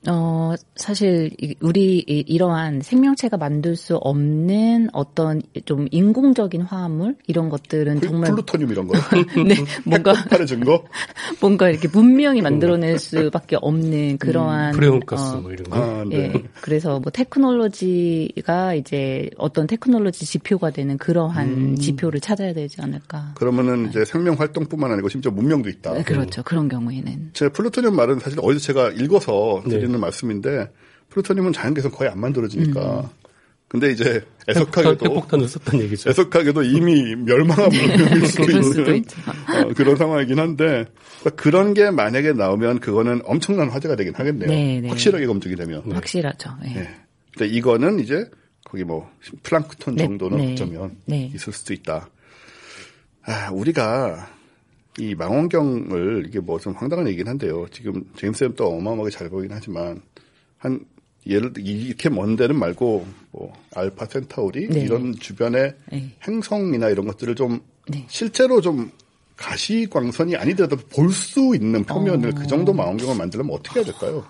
[0.09, 7.49] 어, 사실 이- 우리 이- 이러한 생명체가 만들 수 없는 어떤 좀 인공적인 화합물 이런
[7.49, 8.95] 것들은 플- 정말 플루토늄 이런 거.
[9.47, 9.55] 네,
[9.85, 10.85] 뭔가 핵폭발의 증거.
[11.41, 15.77] 뭔가 이렇게 문명이 만들어낼 수밖에 없는 그러한 프레온가스 어, 뭐 이런 거.
[15.77, 16.33] 아, 네.
[16.35, 16.43] 예.
[16.61, 21.77] 그래서 뭐 테크놀로지가 이제 어떤 테크놀로지 지표가 되는 그러한 음.
[21.77, 23.33] 지표를 찾아야 되지 않을까.
[23.37, 25.95] 그러면은 이제 생명 활동뿐만 아니고 심지어 문명도 있다.
[25.95, 26.43] 네, 그렇죠.
[26.43, 27.31] 그런 경우에는.
[27.35, 29.71] 제 플루토늄 말은 사실 어디서 제가 읽어서 네.
[29.79, 30.71] 드리는 말씀인데
[31.11, 33.01] 플루토늄은 자연계에서 거의 안 만들어지니까.
[33.01, 33.23] 음.
[33.69, 36.11] 근데 이제 애석하게도 핵폭탄을 썼다는 얘기죠.
[36.11, 37.71] 애석하게도 이미 멸망한
[38.27, 39.05] 수도 그럴 수도 있는.
[39.49, 40.85] 어, 그런 상황이긴 한데
[41.21, 44.51] 그러니까 그런 게 만약에 나오면 그거는 엄청난 화제가 되긴 하겠네요.
[44.51, 44.89] 네, 네.
[44.89, 45.91] 확실하게 검증이 되면.
[45.91, 46.51] 확실하죠.
[46.67, 46.69] 예.
[46.69, 46.91] 네.
[47.33, 48.29] 근데 이거는 이제
[48.63, 49.11] 거기 뭐
[49.43, 51.31] 플랑크톤 네, 정도는 네, 어쩌면 네.
[51.35, 52.11] 있을 수도 있다.
[53.25, 54.29] 아, 우리가
[54.99, 57.67] 이 망원경을 이게 뭐 좀 황당한 얘기긴 한데요.
[57.71, 60.03] 지금 제임스 웹도 어마어마하게 잘 보이긴 하지만
[60.59, 60.85] 한
[61.27, 64.81] 예를 이렇게 먼 데는 말고 뭐 알파 센타우리 네.
[64.81, 66.11] 이런 주변의 네.
[66.27, 68.05] 행성이나 이런 것들을 좀 네.
[68.09, 68.91] 실제로 좀
[69.37, 72.35] 가시광선이 아니더라도 볼 수 있는 표면을 어.
[72.35, 74.25] 그 정도 망원경을 만들려면 어떻게 해야 될까요?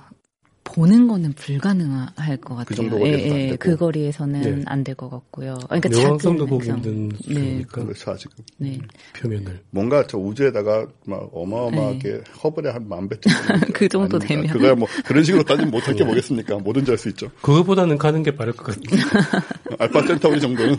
[0.74, 2.64] 보는 거는 불가능할 것 같아요.
[2.64, 3.56] 그 정도 거리에서는 안 예, 예, 되고.
[3.58, 4.62] 그 거리에서는 네.
[4.66, 5.58] 안될 것 같고요.
[5.68, 6.68] 그러니까 명왕성도 작은 보기.
[6.68, 7.16] 힘든 네.
[7.22, 8.36] 수준이니까 그렇죠 아직은.
[8.58, 8.78] 네.
[9.18, 9.60] 표면을.
[9.70, 13.72] 뭔가 저 우주에다가 막 어마어마하게 허블에 한 만배 정도 네.
[13.72, 14.46] 그 정도 되면.
[14.46, 16.58] 그거야 뭐 그런 식으로 따지면 못할 게 뭐겠습니까?
[16.58, 17.30] 뭐든지 할 수 있죠.
[17.42, 19.42] 그거보다는 가는 게 빠를 것 같아요.
[19.78, 20.76] 알파 센타우리 정도는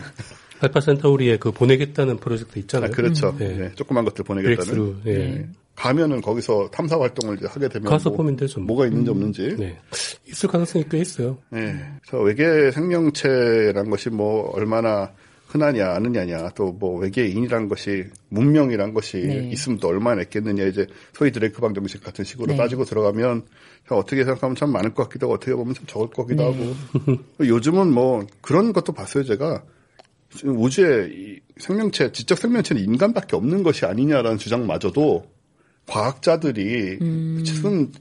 [0.60, 2.90] 알파 센타우리에 그 보내겠다는 프로젝트 아, 있잖아요.
[2.92, 3.34] 그렇죠.
[3.38, 3.48] 네.
[3.56, 4.96] 네, 조그만 것들 보내겠다는.
[5.06, 5.46] 예.
[5.76, 5.82] 네.
[5.82, 8.60] 가면은 거기서 탐사 활동을 이제 하게 되면 가서 뭐, 보면 되죠.
[8.60, 8.68] 뭐.
[8.68, 9.56] 뭐가 있는지 없는지.
[9.58, 9.78] 네.
[10.28, 11.38] 있을 가능성이 꽤 있어요.
[11.50, 11.74] 네.
[12.02, 15.12] 그래서 외계 생명체란 것이 뭐 얼마나
[15.48, 19.48] 흔하냐 아느냐냐 또 뭐 외계인이란 것이 문명이란 것이 네.
[19.52, 22.56] 있으면 또 얼마나 있겠느냐 이제 소위 드레이크 방정식 같은 식으로 네.
[22.56, 23.42] 따지고 들어가면
[23.88, 26.74] 참 어떻게 생각하면 참 많을 것 같기도 하고 어떻게 보면 참 적을 것 같기도 네.
[27.04, 29.62] 하고 요즘은 뭐 그런 것도 봤어요 제가
[30.44, 35.33] 우주에 이 생명체 지적 생명체는 인간밖에 없는 것이 아니냐라는 주장마저도
[35.86, 36.98] 과학자들이
[37.44, 37.92] 쓴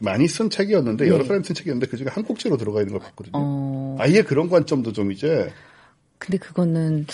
[0.00, 3.32] 많이 쓴 책이었는데 여러 사람이 쓴 책이었는데 그 중에 한 꼭지로 들어가 있는 걸 봤거든요.
[3.34, 5.50] 어, 아예 그런 관점도 좀 이제
[6.18, 7.06] 근데 그거는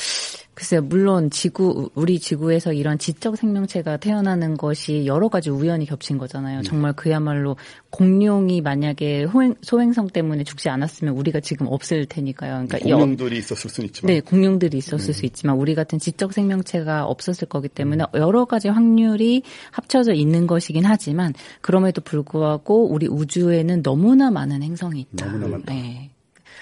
[0.57, 0.81] 글쎄요.
[0.81, 6.62] 물론 지구 우리 지구에서 이런 지적 생명체가 태어나는 것이 여러 가지 우연히 겹친 거잖아요.
[6.62, 7.57] 정말 그야말로
[7.90, 12.53] 공룡이 만약에 호행, 소행성 때문에 죽지 않았으면 우리가 지금 없을 테니까요.
[12.66, 16.33] 그러니까 이 어- 공룡들이 있었을 수는 있지만 네, 공룡들이 있었을 수 있지만 우리 같은 지적
[16.33, 19.42] 생명체가 없었을 거기 때문에 여러 가지 확률이
[19.73, 25.27] 합쳐져 있는 것이긴 하지만 그럼에도 불구하고 우리 우주에는 너무나 많은 행성이 있다.
[25.27, 25.75] 너무나 많다.
[25.75, 26.12] 네.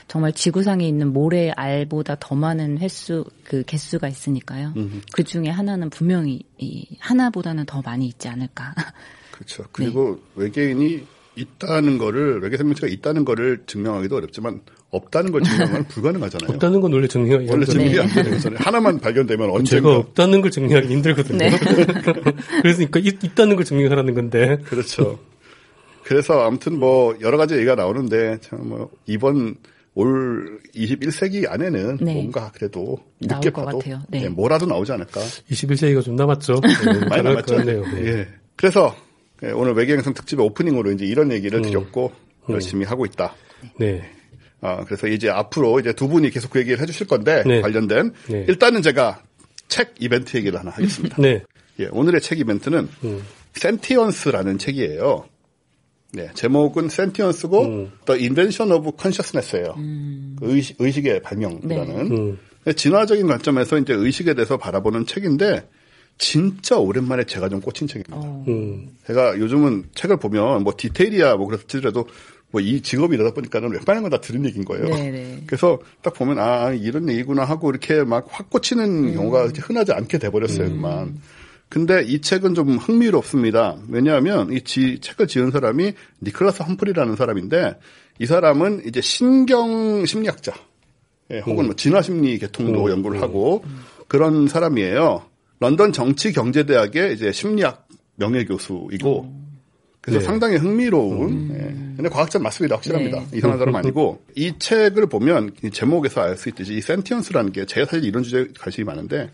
[0.08, 4.72] 정말 지구상에 있는 모래 알보다 더 많은 횟수 그 개수가 있으니까요.
[5.12, 8.74] 그 중에 하나는 분명히 이 하나보다는 더 많이 있지 않을까.
[9.32, 9.64] 그렇죠.
[9.72, 16.52] 그리고 외계인이 있다는 거를 외계 생명체가 있다는 거를 증명하기도 어렵지만 없다는 걸 증명하면 불가능하잖아요.
[16.54, 17.64] 없다는 건 원래 정리하기 원래.
[17.66, 18.58] 증명이 안 되는 거잖아요.
[18.62, 21.38] 하나만 발견되면 제가 언젠가 없다는 걸 정리하기 힘들거든요.
[21.38, 21.50] 네.
[22.62, 24.58] 그래서 그러니까 있, 있다는 걸 정리하라는 건데.
[24.64, 25.18] 그렇죠.
[26.04, 29.56] 그래서 아무튼 뭐 여러 가지 얘기가 나오는데 참 뭐 이번
[29.94, 32.14] 올 21세기 안에는 네.
[32.14, 34.02] 뭔가 그래도 나올 늦게 것 봐도 같아요.
[34.08, 34.24] 네.
[34.24, 35.20] 예, 뭐라도 나오지 않을까.
[35.50, 36.60] 21세기가 좀 남았죠.
[36.60, 37.62] 네, 많이 남았죠.
[37.62, 37.80] 네.
[38.04, 38.28] 예.
[38.56, 38.94] 그래서
[39.44, 41.32] 예, 오늘 외계행성 특집의 오프닝으로 이제 이런 음.
[41.32, 42.12] 얘기를 드렸고
[42.48, 43.34] 열심히 하고 있다.
[43.78, 44.02] 네.
[44.60, 47.60] 아, 그래서 이제 앞으로 이제 두 분이 계속 그 얘기를 해주실 건데 네.
[47.60, 48.44] 관련된 네.
[48.48, 49.22] 일단은 제가
[49.68, 51.16] 책 이벤트 얘기를 하나 하겠습니다.
[51.20, 51.42] 네.
[51.78, 53.22] 예, 오늘의 책 이벤트는 음.
[53.52, 55.26] 센티언스라는 책이에요.
[56.14, 57.92] 네, 제목은 센티언스고 음.
[58.06, 59.74] The Invention of Consciousness예요.
[60.38, 62.38] 그 의식, 의식의 발명이라는 음.
[62.74, 65.68] 진화적인 관점에서 이제 의식에 대해서 바라보는 책인데
[66.16, 68.16] 진짜 오랜만에 제가 좀 꽂힌 책입니다.
[68.16, 68.44] 어.
[68.48, 68.90] 음.
[69.06, 72.06] 제가 요즘은 책을 보면 뭐 디테일이야 뭐 그렇더라도
[72.50, 74.84] 뭐 이 직업이 이러다 보니까는 웬만한 건 다 들은 얘기인 거예요.
[74.86, 75.42] 네네.
[75.48, 80.18] 그래서 딱 보면 아 이런 얘기구나 하고 이렇게 막 확 꽂히는 경우가 이렇게 흔하지 않게
[80.18, 81.18] 돼버렸어요 그만.
[81.74, 83.78] 근데 이 책은 좀 흥미롭습니다.
[83.88, 87.80] 왜냐하면 이 지- 책을 지은 사람이 니클라스 험프리라는 사람인데
[88.20, 90.52] 이 사람은 이제 신경 심리학자,
[91.32, 92.90] 예, 혹은 뭐 진화 심리 계통도 음.
[92.92, 93.64] 연구를 하고
[94.06, 95.24] 그런 사람이에요.
[95.58, 99.34] 런던 정치 경제대학의 이제 심리학 명예 교수이고
[100.00, 100.24] 그래서 네.
[100.26, 101.50] 상당히 흥미로운.
[101.54, 101.96] 예.
[101.96, 102.76] 근데 과학자 맞습니다.
[102.76, 103.18] 확실합니다.
[103.18, 103.38] 네.
[103.38, 107.86] 이상한 사람 아니고 이 책을 보면 이 제목에서 알 수 있듯이 이 센티언스라는 게 제가
[107.86, 109.28] 사실 이런 주제에 관심이 많은데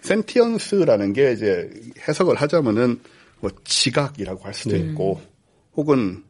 [0.00, 1.70] 센티언스라는 게 이제
[2.06, 3.00] 해석을 하자면은
[3.40, 5.20] 뭐 지각이라고 할 수도 있고
[5.76, 6.24] 혹은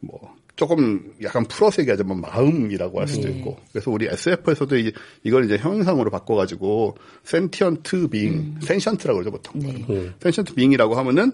[0.00, 3.38] 뭐 조금 약간 풀어서 얘기하자면 마음이라고 할 수도 네.
[3.38, 4.92] 있고 그래서 우리 SF에서도 이,
[5.24, 9.60] 이걸 이제 형용사로 바꿔가지고 센티언트 빙, 센션트라고 그러죠 보통.
[9.60, 9.84] 네.
[9.88, 10.14] 음.
[10.20, 11.32] 센션트 빙이라고 하면은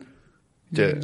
[0.72, 0.98] 이제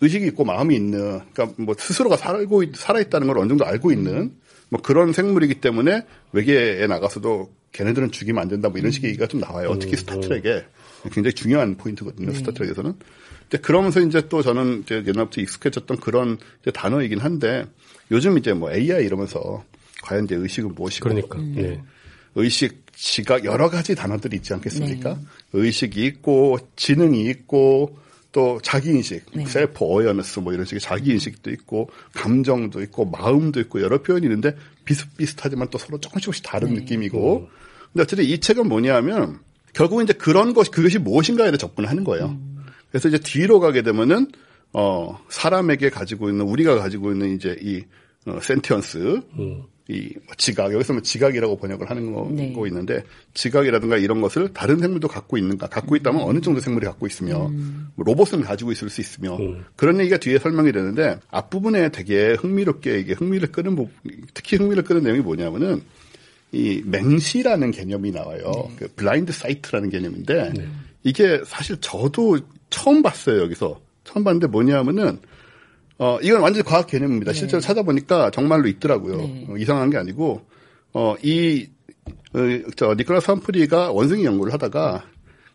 [0.00, 3.92] 의식이 있고 마음이 있는, 그러니까 뭐 스스로가 살고 있, 살아 있다는 걸 어느 정도 알고
[3.92, 4.36] 있는
[4.68, 9.40] 뭐 그런 생물이기 때문에 외계에 나가서도 걔네들은 죽이면 안 된다 뭐 이런 식의 얘기가 좀
[9.40, 9.76] 나와요.
[9.78, 10.64] 특히 스타트랙에
[11.12, 12.32] 굉장히 중요한 포인트거든요.
[12.32, 12.94] 스타트랙에서는.
[13.48, 16.38] 근데 그러면서 이제 또 저는 이제 옛날부터 익숙해졌던 그런
[16.72, 17.64] 단어이긴 한데
[18.10, 19.64] 요즘 이제 뭐 AI 이러면서
[20.02, 21.38] 과연 이제 의식은 무엇이고 그러니까.
[21.56, 21.80] 예.
[22.34, 25.18] 의식, 지각 여러 가지 단어들이 있지 않겠습니까?
[25.52, 27.98] 의식이 있고 지능이 있고
[28.36, 34.26] 또 자기인식, 셀프 어웨어너스 뭐 이런 식의 자기인식도 있고 감정도 있고 마음도 있고 여러 표현이
[34.26, 37.48] 있는데 비슷비슷하지만 또 서로 조금씩 조금씩 다른 느낌이고.
[37.94, 39.38] 근데 어쨌든 이 책은 뭐냐면
[39.72, 42.38] 결국은 이제 그런 것 그것이 무엇인가에 대해 접근을 하는 거예요.
[42.90, 44.30] 그래서 이제 뒤로 가게 되면은
[44.74, 47.84] 어 사람에게 가지고 있는 우리가 가지고 있는 이제 이
[48.26, 49.22] 어, 센티언스
[49.88, 52.52] 이 지각 여기서 뭐 지각이라고 번역을 하는 거, 네.
[52.52, 55.68] 거 있는데 지각이라든가 이런 것을 다른 생물도 갖고 있는가?
[55.68, 57.48] 갖고 있다면 어느 정도 생물이 갖고 있으며
[57.94, 59.38] 뭐 로봇은 가지고 있을 수 있으며
[59.76, 63.92] 그런 얘기가 뒤에 설명이 되는데 앞부분에 되게 흥미롭게 이게 흥미를 끄는 부분
[64.34, 65.82] 특히 흥미를 끄는 내용이 뭐냐면은
[66.50, 68.70] 이 맹시라는 개념이 나와요.
[68.76, 70.52] 그 blindsight라는 개념인데
[71.04, 73.80] 이게 사실 저도 처음 봤어요 여기서.
[74.02, 75.18] 처음 봤는데 뭐냐면은
[75.98, 77.32] 어 이건 완전히 과학 개념입니다.
[77.32, 79.16] 실제로 찾아보니까 정말로 있더라고요.
[79.16, 79.46] 네.
[79.48, 80.42] 어, 이상한 게 아니고
[80.92, 81.68] 어이저
[82.96, 85.06] 니콜라스 함프리가 원숭이 연구를 하다가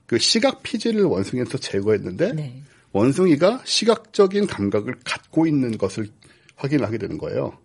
[0.07, 2.61] 그 시각 피질을 원숭이에서 제거했는데 네.
[2.91, 6.09] 원숭이가 시각적인 감각을 갖고 있는 것을
[6.55, 7.57] 확인을 하게 되는 거예요.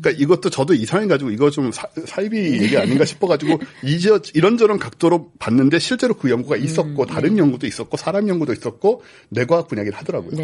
[0.00, 4.78] 그러니까 이것도 저도 이상해 가지고 이거 좀 사, 사이비 얘기 아닌가 싶어 가지고 이제 이런저런
[4.78, 10.36] 각도로 봤는데 실제로 그 연구가 있었고 다른 연구도 있었고 사람 연구도 있었고 뇌과학 분야긴 하더라고요.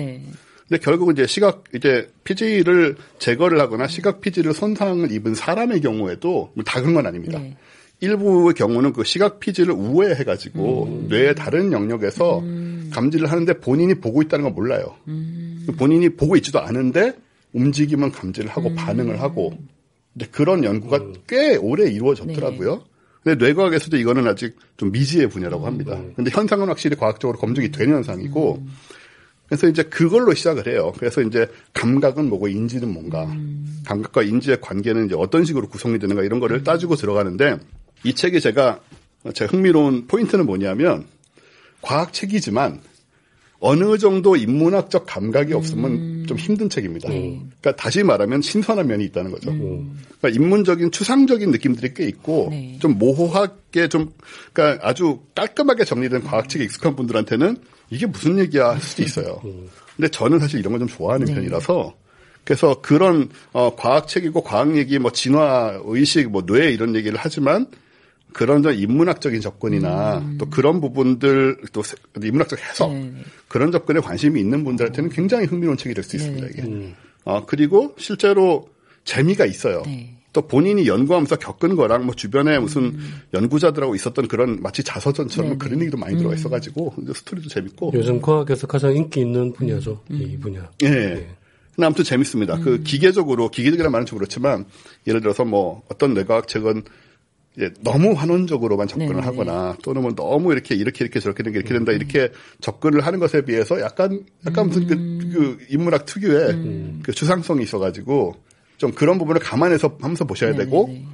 [0.73, 0.79] 네.
[0.79, 6.81] 근데 결국은 이제 시각 이제 피지를 제거를 하거나 시각 피지를 손상을 입은 사람의 경우에도 다
[6.81, 7.39] 그런 건 아닙니다.
[7.39, 7.57] 네.
[8.01, 12.43] 일부의 경우는 그 시각 피지를 우회해가지고 뇌의 다른 영역에서
[12.91, 14.97] 감지를 하는데 본인이 보고 있다는 걸 몰라요.
[15.77, 17.15] 본인이 보고 있지도 않은데
[17.53, 19.57] 움직임은 감지를 하고 반응을 하고
[20.15, 22.83] 근데 그런 연구가 꽤 오래 이루어졌더라고요.
[23.23, 26.01] 근데 뇌과학에서도 이거는 아직 좀 미지의 분야라고 합니다.
[26.17, 28.67] 근데 현상은 확실히 과학적으로 검증이 된 현상이고
[29.53, 30.95] 그래서 이제 그걸로 시작을 해요.
[30.97, 33.31] 그래서 이제 감각은 뭐고 인지는 뭔가,
[33.85, 37.59] 감각과 인지의 관계는 이제 어떤 식으로 구성이 되는가 이런 거를 따지고 들어가는데
[38.03, 38.81] 이 책이 제가
[39.35, 41.05] 제 흥미로운 포인트는 뭐냐면
[41.83, 42.81] 과학 책이지만
[43.61, 47.11] 어느 정도 인문학적 감각이 없으면 좀 힘든 책입니다.
[47.11, 49.51] 그러니까 다시 말하면 신선한 면이 있다는 거죠.
[49.53, 52.79] 그러니까 인문적인 추상적인 느낌들이 꽤 있고 네.
[52.81, 54.13] 좀 모호하게 좀
[54.55, 57.59] 그러니까 아주 깔끔하게 정리된 과학책에 익숙한 분들한테는
[57.93, 59.41] 이게 무슨 얘기야 할 수도 있어요.
[59.97, 61.35] 근데 저는 사실 이런 걸 좀 좋아하는 네.
[61.35, 61.95] 편이라서
[62.45, 67.67] 그래서 그런 어 과학책이고 과학 얘기 뭐 진화 의식 뭐 뇌 이런 얘기를 하지만
[68.33, 73.13] 그런 저 인문학적인 접근이나 또 그런 부분들 또 세- 인문학적 해석 네.
[73.47, 76.53] 그런 접근에 관심이 있는 분들한테는 굉장히 흥미로운 책이 될 수 있습니다 네.
[76.53, 76.95] 이게.
[77.25, 78.69] 어 그리고 실제로
[79.05, 79.83] 재미가 있어요.
[79.85, 80.17] 네.
[80.33, 82.97] 또 본인이 연구하면서 겪은 거랑 뭐 주변에 무슨
[83.35, 88.67] 연구자들하고 있었던 그런 마치 자서전처럼 네, 그런 얘기도 많이 들어가 있어가지고 스토리도 재밌고 요즘 과학에서
[88.67, 90.01] 가장 인기 있는 분야죠.
[90.11, 90.71] 이 분야.
[90.83, 90.89] 예.
[90.91, 91.29] 네.
[91.75, 92.59] 근데 아무튼 재밌습니다.
[92.59, 94.67] 그 기계적으로 기계적이라는 말은 좀 그렇지만
[95.07, 96.83] 예를 들어서 뭐 어떤 뇌과학 책은
[97.57, 99.27] 이제 너무 환원적으로만 접근을 네네네.
[99.27, 103.43] 하거나 또는 뭐 너무 이렇게 이렇게 이렇게 저렇게 된게 이렇게 된다 이렇게 접근을 하는 것에
[103.43, 108.37] 비해서 약간 약간 무슨 그, 그 인문학 특유의 그 추상성이 있어가지고
[108.79, 111.07] 좀 그런 부분을 감안해서 하면서 보셔야 되고 네네네.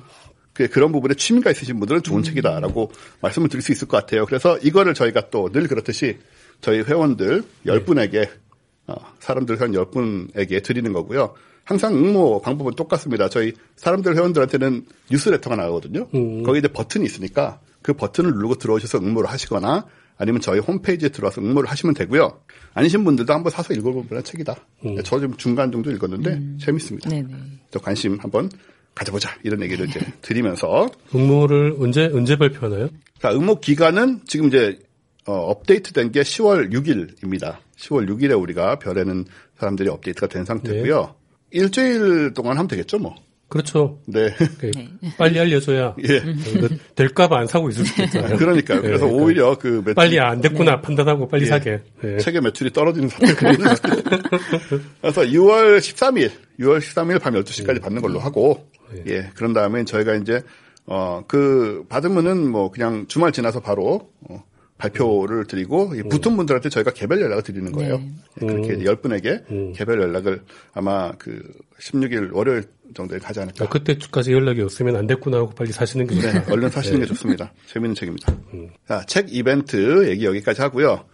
[0.55, 2.90] 그 그런 부분에 취미가 있으신 분들은 좋은 책이다라고
[3.21, 4.27] 말씀을 드릴 수 있을 것 같아요.
[4.27, 6.18] 그래서 이거를 저희가 또 늘 그렇듯이
[6.61, 8.29] 저희 회원들 10분에게
[8.88, 11.35] 어, 사람들 한 10분에게 드리는 거고요.
[11.64, 13.29] 항상 응모 방법은 똑같습니다.
[13.29, 16.09] 저희 사람들 회원들한테는 뉴스레터가 나가거든요.
[16.42, 19.85] 거기 이제 버튼이 있으니까 그 버튼을 누르고 들어오셔서 응모를 하시거나
[20.18, 22.40] 아니면 저희 홈페이지에 들어와서 응모를 하시면 되고요.
[22.74, 24.54] 아니신 분들도 한번 사서 읽어보면 책이다.
[25.04, 27.09] 저 지금 중간 정도 읽었는데 재밌습니다.
[27.09, 27.28] 네네.
[27.70, 28.50] 또 관심 한번
[28.94, 32.88] 가져보자 이런 얘기를 이제 드리면서 응모를 언제 언제 발표하나요?
[33.20, 34.78] 자, 응모 기간은 지금 이제
[35.26, 37.59] 어, 업데이트된 게 10월 6일입니다.
[37.76, 39.24] 10월 6일에 우리가 별에는
[39.59, 41.14] 사람들이 업데이트가 된 상태고요.
[41.50, 43.14] 일주일 동안 하면 되겠죠, 뭐.
[43.49, 43.99] 그렇죠.
[44.07, 44.29] 네.
[44.59, 44.71] 그
[45.17, 46.17] 빨리 알려줘야 예.
[46.55, 48.37] 이거 될까봐 안 사고 있을 수도 있잖아요.
[48.37, 48.83] 그러니까요.
[48.83, 51.47] 그래서 예, 그러니까 오히려 그 매출, 빨리 안 됐구나 판단하고 빨리 예.
[51.47, 51.81] 사게.
[52.05, 52.19] 예.
[52.19, 53.75] 책의 매출이 떨어지는 있는
[55.01, 56.31] 그래서 6월 13일,
[56.61, 58.69] 6월 13일 밤 12시까지 받는 걸로 하고,
[59.07, 60.43] 예, 그런 다음에 저희가 이제,
[60.87, 64.45] 어, 그, 받으면은 뭐 그냥 주말 지나서 바로, 어,
[64.79, 68.01] 발표를 드리고, 이 붙은 분들한테 저희가 개별 연락을 드리는 거예요.
[68.41, 68.85] 예, 그렇게 음.
[68.85, 71.43] 10분에게 개별 연락을 아마 그
[71.81, 72.64] 16일 월요일
[72.95, 73.64] 정도에 가지 않을까.
[73.64, 76.45] 아, 그때까지 연락이 없으면 안 됐구나 하고 빨리 사시는 게 좋다.
[76.45, 77.53] 네, 얼른 사시는 게 좋습니다.
[77.67, 78.35] 재밌는 책입니다.
[78.87, 81.05] 자, 책 이벤트 얘기 여기까지 하고요.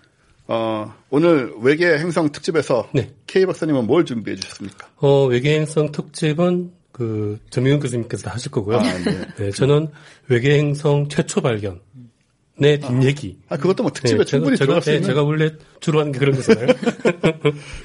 [0.46, 3.10] 어, 오늘 외계 행성 특집에서 네.
[3.26, 4.88] K 박사님은 뭘 준비해 주셨습니까?
[4.96, 8.76] 어, 외계 행성 특집은 그 전민경 교수님께서 다 하실 거고요.
[8.76, 9.26] 아, 네.
[9.36, 9.88] 네, 저는
[10.28, 11.80] 외계 행성 최초 발견.
[12.56, 13.38] 내 뒷얘기.
[13.48, 15.08] 아, 그것도 뭐 특집에 네, 충분히 제가, 들어갈 수 네, 있는.
[15.08, 16.66] 제가 원래 주로 하는 게 그런 거잖아요.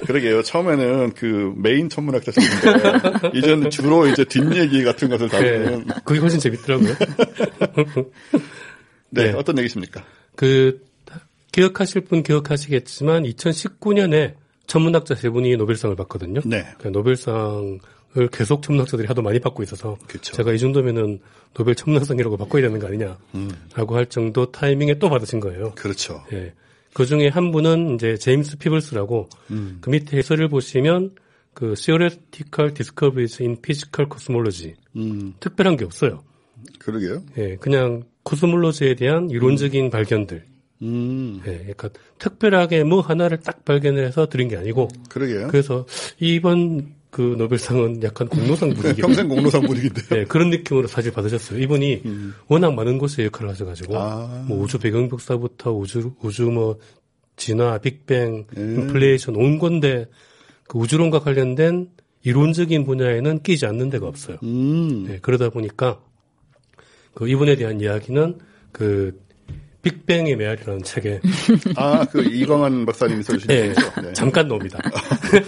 [0.06, 0.42] 그러게요.
[0.42, 5.86] 처음에는 그 메인 천문학자셨는데 이제는 주로 이제 뒷얘기 같은 것을 네, 다루는.
[6.04, 6.94] 그게 훨씬 재밌더라고요.
[9.10, 9.32] 네, 네.
[9.32, 10.04] 어떤 얘기십니까?
[10.36, 10.80] 그
[11.50, 14.34] 기억하실 분 기억하시겠지만 2019년에
[14.68, 16.42] 천문학자 세 분이 노벨상을 받거든요.
[16.44, 16.64] 네.
[16.78, 17.80] 그 노벨상을
[18.30, 20.32] 계속 천문학자들이 하도 많이 받고 있어서 그쵸.
[20.32, 21.18] 제가 이 정도면은
[21.54, 25.72] 노벨 천문학상이라고 바꿔야 되는 거 아니냐라고 할 정도 타이밍에 또 받으신 거예요.
[25.74, 26.22] 그렇죠.
[26.32, 26.52] 예.
[26.92, 29.28] 그 중에 한 분은 이제 제임스 피블스라고
[29.80, 31.14] 그 밑에 해설을 보시면
[31.54, 36.22] 그 theoretical discoveries in physical cosmology 음, 특별한 게 없어요.
[36.78, 37.22] 그러게요.
[37.38, 40.44] 예, 그냥 코스몰로지에 대한 이론적인 발견들.
[40.82, 45.48] 음, 예, 그러니까 특별하게 뭐 하나를 딱 발견해서 드린 게 아니고 그러게요.
[45.48, 45.86] 그래서
[46.18, 50.02] 이번 그 노벨상은 약간 공로상 분위기 평생 공로상 분위기인데.
[50.12, 51.60] 예, 그런 느낌으로 사실 받으셨어요.
[51.60, 52.02] 이분이
[52.48, 54.44] 워낙 많은 곳에 역할을 하셔가지고 아.
[54.46, 56.78] 뭐 우주 배경 복사부터 우주 우주 뭐
[57.36, 58.80] 진화, 빅뱅, 음.
[58.80, 60.06] 인플레이션 온 건데
[60.68, 61.88] 그 우주론과 관련된
[62.22, 64.36] 이론적인 분야에는 끼지 않는 데가 없어요.
[64.42, 66.00] 음, 예, 그러다 보니까
[67.14, 68.38] 그 이분에 대한 이야기는
[68.72, 69.18] 그
[69.82, 71.20] 빅뱅의 메아리라는 책에
[71.76, 74.00] 아, 그 이강환 박사님이 써주신 예, 거죠?
[74.02, 74.12] 네.
[74.12, 74.78] 잠깐 나옵니다.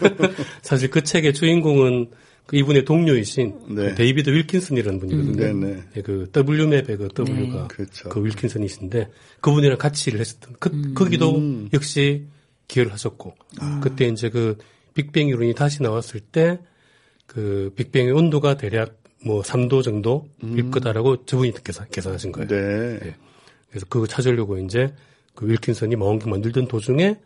[0.62, 2.10] 사실 그 책의 주인공은
[2.46, 3.90] 그 이분의 동료이신 네.
[3.90, 5.36] 그 데이비드 윌킨슨이라는 분이거든요.
[5.36, 5.82] 네, 네.
[5.96, 8.08] 예, 그 WMAP의 그 W가 그렇죠.
[8.08, 11.40] 그 윌킨슨이신데 그분이랑 같이 일을 했었던 그 거기도
[11.72, 12.26] 역시
[12.68, 13.34] 기여를 하셨고
[13.82, 14.56] 그때 이제 그
[14.94, 16.58] 빅뱅 이론이 다시 나왔을 때
[17.32, 22.48] 그 빅뱅의 온도가 대략 뭐 3도 정도일 거다라고 저분이 계산, 계산하신 거예요.
[22.48, 23.14] 네.
[23.72, 24.92] 그래서 그거 찾으려고 이제
[25.34, 27.16] 그 윌킨슨이 망원경 만들던 도중에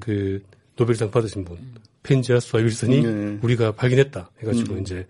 [0.00, 0.42] 그
[0.76, 1.58] 노벨상 받으신 분
[2.02, 3.38] 펜지아스와 윌슨이 네.
[3.42, 5.06] 우리가 발견했다 해가지고 이제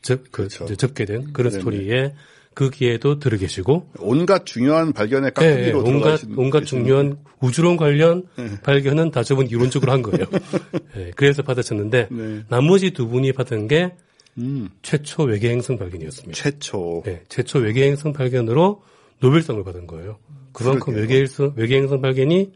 [0.00, 0.64] 접, 그 그렇죠.
[0.64, 1.60] 이제 접게 된 그런 네네.
[1.60, 2.14] 스토리에
[2.54, 7.16] 그 기에도 들어 계시고 온갖 중요한 발견의 예, 예, 깍두기로 온갖 들어가신 온갖 계시는 중요한
[7.40, 8.60] 우주론 관련 네.
[8.62, 10.26] 발견은 다 저분 이론적으로 한 거예요.
[10.96, 12.40] 예, 그래서 받으셨는데 네.
[12.48, 13.94] 나머지 두 분이 받은 게
[14.38, 16.34] 음, 최초 외계 행성 발견이었습니다.
[16.34, 17.02] 최초.
[17.04, 18.82] 네, 최초 외계 행성 발견으로
[19.22, 20.18] 노벨상을 받은 거예요.
[20.52, 21.00] 그만큼 그러게요.
[21.00, 22.52] 외계 행성, 외계 행성 발견이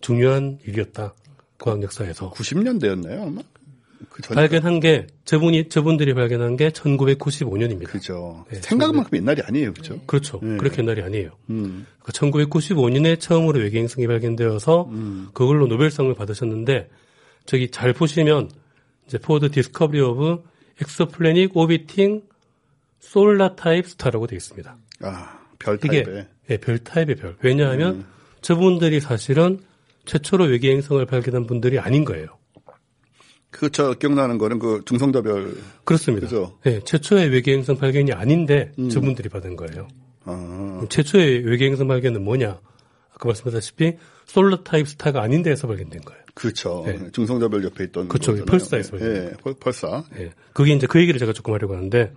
[0.00, 1.14] 중요한 일이었다.
[1.58, 2.30] 과학 역사에서.
[2.30, 3.42] 90년대였나요, 아마?
[4.08, 7.84] 그 전, 발견한 게 저분이 저분들이 발견한 게 1995년입니다.
[7.84, 8.44] 그죠.
[8.50, 10.00] 네, 생각만큼 옛날이 아니에요, 그죠?
[10.06, 10.40] 그렇죠.
[10.42, 10.56] 네.
[10.56, 11.30] 그렇게 옛날이 아니에요.
[11.50, 15.28] 음, 1995년에 처음으로 외계 행성이 발견되어서 음.
[15.34, 16.88] 그걸로 노벨상을 받으셨는데
[17.44, 18.50] 저기 잘 보시면
[19.06, 20.42] 이제 the discovery of
[20.80, 22.24] exoplanet orbiting
[23.02, 24.76] solar type star라고 되어 있습니다.
[25.02, 26.28] 아, 별 이게 타입에.
[26.50, 27.36] 예, 별 타입의 별.
[27.42, 28.04] 왜냐하면 음.
[28.40, 29.60] 저분들이 사실은
[30.06, 32.26] 최초로 외계 행성을 발견한 분들이 아닌 거예요.
[33.50, 35.54] 그, 저, 기억나는 거는 그 중성자별.
[35.84, 36.26] 그렇습니다.
[36.26, 36.58] 그죠?
[36.66, 38.88] 예, 최초의 외계 행성 발견이 아닌데 음.
[38.88, 39.88] 저분들이 받은 거예요.
[40.24, 42.60] 아, 최초의 외계 행성 발견은 뭐냐?
[43.12, 43.96] 아까 말씀하셨다시피
[44.26, 46.20] solar type star가 아닌 데에서 발견된 거예요.
[46.34, 46.84] 그렇죠.
[46.86, 47.10] 네.
[47.12, 48.08] 중성자별 옆에 있던.
[48.08, 48.44] 거잖아요.
[48.44, 50.04] 펄사에서 예, 펄- 펄사.
[50.18, 50.30] 예.
[50.52, 52.12] 그게 이제 그 얘기를 제가 조금 하려고 하는데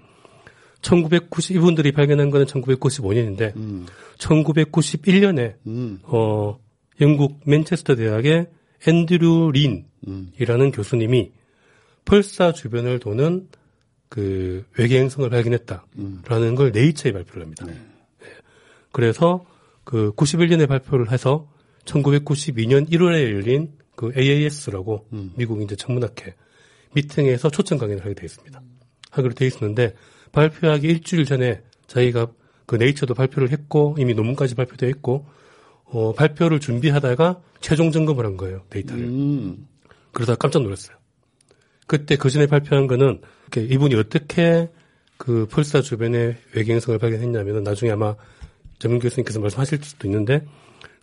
[0.84, 3.86] 1990 이분들이 발견한 거는 1995년인데
[4.17, 6.60] 1991년에 음, 어,
[7.02, 8.48] 영국 맨체스터 대학의
[8.86, 11.32] 앤드류 린이라는 교수님이
[12.06, 13.48] 펄사 주변을 도는
[14.10, 17.65] 그 외계 행성을 발견했다라는 걸 네이처에 발표를 합니다.
[17.67, 17.78] 예.
[18.91, 19.46] 그래서
[19.84, 21.50] 그 91년에 발표를 해서
[21.86, 26.36] 1992년 1월에 열린 그 AAS라고 미국 이제 천문학회
[26.93, 28.62] 미팅에서 초청 강연을 하게 돼 있습니다.
[29.10, 29.96] 하기로 돼 있었는데
[30.34, 32.28] 발표하기 일주일 전에 자기가
[32.65, 35.26] 그 네이처도 발표를 했고 이미 논문까지 발표되어 있고
[35.86, 39.04] 어, 발표를 준비하다가 최종 점검을 한 거예요 데이터를.
[39.06, 39.67] 음,
[40.12, 40.98] 그러다 깜짝 놀랐어요.
[41.88, 43.22] 그때 그 전에 발표한 거는
[43.56, 44.69] 이분이 어떻게
[45.17, 48.15] 그 펄사 주변에 외계행성을 발견했냐면은 나중에 아마
[48.80, 50.46] 전문 교수님께서 말씀하실 수도 있는데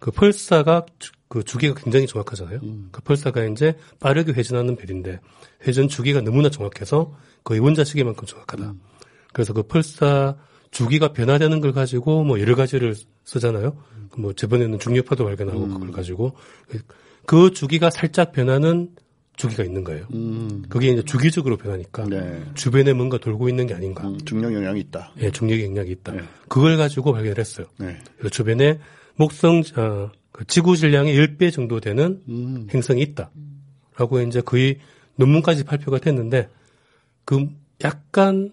[0.00, 2.60] 그 펄사가 주, 그 주기가 굉장히 정확하잖아요.
[2.90, 5.20] 그 펄사가 이제 빠르게 회전하는 별인데
[5.66, 8.74] 회전 주기가 너무나 정확해서 거의 원자 시계만큼 정확하다.
[9.32, 10.36] 그래서 그 펄사
[10.70, 13.76] 주기가 변화되는 걸 가지고 뭐 여러 가지를 쓰잖아요.
[14.16, 16.36] 뭐 저번에는 중력파도 발견하고 그걸 가지고
[17.26, 18.90] 그 주기가 살짝 변하는
[19.36, 20.06] 주기가 있는 거예요.
[20.12, 22.44] 음, 그게 이제 주기적으로 변하니까 네.
[22.54, 24.06] 주변에 뭔가 돌고 있는 게 아닌가.
[24.06, 25.12] 음, 중력 영향이 있다.
[25.20, 26.12] 예, 중력의 영향이 있다.
[26.12, 26.20] 네.
[26.48, 27.66] 그걸 가지고 발견을 했어요.
[27.78, 27.98] 네.
[28.18, 28.78] 그래서 주변에
[29.16, 33.30] 목성, 어, 그 지구 질량의 10배 정도 되는 음, 행성이 있다.
[33.96, 34.78] 라고 이제 거의
[35.16, 36.48] 논문까지 발표가 됐는데
[37.24, 37.48] 그
[37.82, 38.52] 약간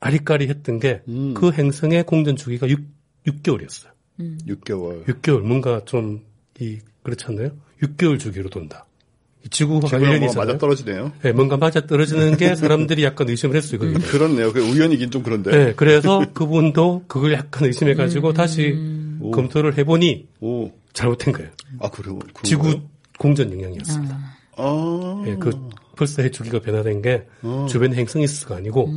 [0.00, 1.34] 아리까리 했던 게그 음.
[1.52, 2.80] 행성의 공전 주기가 6,
[3.26, 3.88] 6개월이었어요.
[4.20, 5.04] 6개월.
[5.06, 6.22] 6개월 뭔가 좀
[6.60, 7.50] 이 그렇지 않나요?
[7.82, 8.86] 6개월 주기로 돈다.
[9.50, 10.36] 지구가 지구랑 뭐 1년이잖아요.
[10.36, 11.12] 맞아 떨어지네요.
[11.22, 13.78] 네, 뭔가 맞아 떨어지는 게 사람들이 약간 의심을 했어요.
[13.80, 13.94] 거기에.
[13.94, 14.52] 그렇네요.
[14.52, 15.50] 그 우연이긴 좀 그런데.
[15.50, 18.74] 네, 그래서 그분도 그걸 약간 의심해 가지고 다시
[19.32, 21.50] 검토를 해보니 오, 잘못된 거예요.
[21.80, 22.18] 아 그래요.
[22.42, 22.80] 지구?
[23.18, 24.18] 공전 영향이었습니다.
[24.56, 25.50] 아, 예, 그
[25.94, 27.66] 펄사의 주기가 변화된 게 어.
[27.68, 28.90] 주변의 행성이 있어가 아니고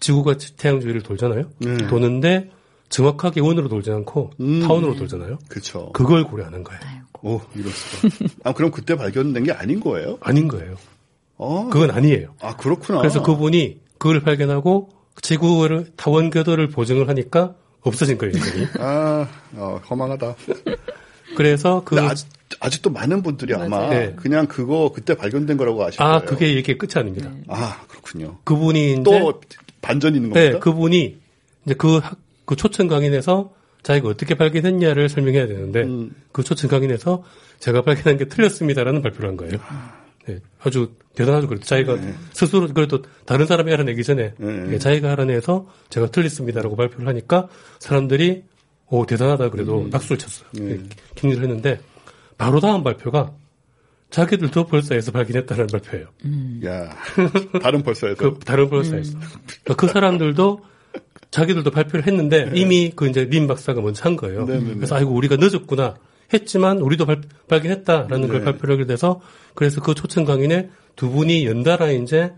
[0.00, 1.50] 지구가 태양 주위를 돌잖아요.
[1.58, 1.76] 네.
[1.88, 2.50] 도는데
[2.88, 4.60] 정확하게 원으로 돌지 않고 음.
[4.60, 5.38] 타원으로 돌잖아요.
[5.48, 5.90] 그렇죠.
[5.92, 6.80] 그걸 고려하는 거예요.
[7.22, 8.08] 오, 수가.
[8.44, 10.18] 아, 그럼 그때 발견된 게 아닌 거예요?
[10.20, 10.74] 아닌 거예요.
[11.36, 12.34] 어, 그건 아니에요.
[12.40, 12.98] 아 그렇구나.
[12.98, 18.32] 그래서 그분이 그걸 발견하고 지구를 타원 궤도를 보증을 하니까 없어진 거예요.
[18.36, 18.66] 인간이.
[18.78, 20.34] 아, 어, 허망하다.
[21.36, 22.28] 그래서 그 아직,
[22.60, 24.12] 아직도 많은 분들이 아마 네.
[24.16, 26.24] 그냥 그거 그때 발견된 거라고 아실 아, 거예요.
[26.26, 27.30] 그게 이게 끝이 아닙니다.
[27.48, 28.38] 아, 그렇군요.
[28.44, 29.40] 그분이 이제 또
[29.80, 30.58] 반전이 있는 네, 겁니다.
[30.60, 31.16] 그분이
[31.66, 36.12] 이제 그, 학- 그 초청 강인에서 자기가 어떻게 발견했냐를 설명해야 되는데 음.
[36.32, 37.24] 그 초청 강인에서
[37.58, 39.52] 제가 발견한 게 틀렸습니다라는 발표를 한 거예요.
[40.26, 41.48] 네, 아주 대단하죠.
[41.48, 41.98] 그래도 자기가
[42.32, 44.72] 스스로 그래도 다른 사람이 알아내기 전에 네.
[44.72, 47.48] 예, 자기가 알아내서 제가 틀렸습니다라고 발표를 하니까
[47.80, 48.44] 사람들이
[48.88, 50.48] 오 대단하다 그래도 박수를 쳤어요.
[50.60, 50.78] 예,
[51.16, 51.80] 격려를 했는데
[52.42, 53.36] 바로 다음 발표가
[54.10, 56.08] 자기들도 벌사에서 발견했다는 발표예요.
[56.66, 56.90] 야,
[57.62, 58.16] 다른 벌써에서.
[58.16, 59.16] 그 다른 벌사에서.
[59.62, 60.64] 그러니까 그 사람들도
[61.30, 64.44] 자기들도 발표를 했는데 이미 그 이제 린 박사가 먼저 한 거예요.
[64.44, 64.74] 네네네.
[64.74, 65.94] 그래서 아이고 우리가 늦었구나
[66.34, 68.44] 했지만 우리도 발, 발견했다라는 걸 네.
[68.44, 69.20] 발표를 하게 돼서
[69.54, 72.32] 그래서 그 초청 강인에 두 분이 연달아 이제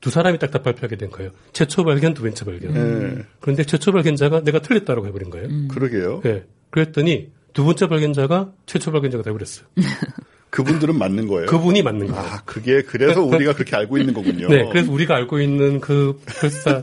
[0.00, 1.30] 두 사람이 딱딱 발표하게 된 거예요.
[1.52, 2.72] 최초 발견, 두 번째 발견.
[2.74, 5.68] 네, 그런데 최초 발견자가 내가 틀렸다고 해버린 거예요.
[5.68, 6.22] 그러게요.
[6.26, 6.44] 예.
[6.70, 9.66] 그랬더니 두 번째 발견자가 최초 발견자가 돼버렸어요.
[10.50, 11.46] 그분들은 맞는 거예요.
[11.46, 12.22] 그분이 맞는 거예요.
[12.22, 14.46] 아, 그게 그래서 우리가 그렇게 알고 있는 거군요.
[14.48, 16.82] 네, 그래서 우리가 알고 있는 그 벌사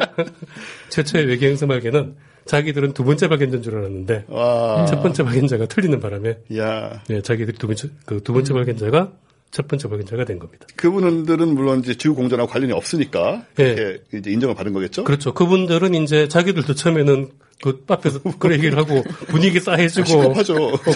[0.88, 2.14] 최초의 외계 행성 발견은
[2.46, 7.58] 자기들은 두 번째 발견자인 줄 알았는데 와, 첫 번째 발견자가 틀리는 바람에 야, 네, 자기들이
[7.58, 9.12] 두 번째 그 두 번째 발견자가
[9.50, 10.66] 첫 번째 발견자가 된 겁니다.
[10.76, 13.98] 그분들은 물론 이제 지구 공전하고 관련이 없으니까 네.
[14.14, 15.04] 이제 인정을 받은 거겠죠.
[15.04, 15.34] 그렇죠.
[15.34, 17.28] 그분들은 이제 자기들도 처음에는
[17.62, 20.20] 그 앞에서 그 얘기를 하고 분위기 싸해주고.
[20.20, 20.34] 어,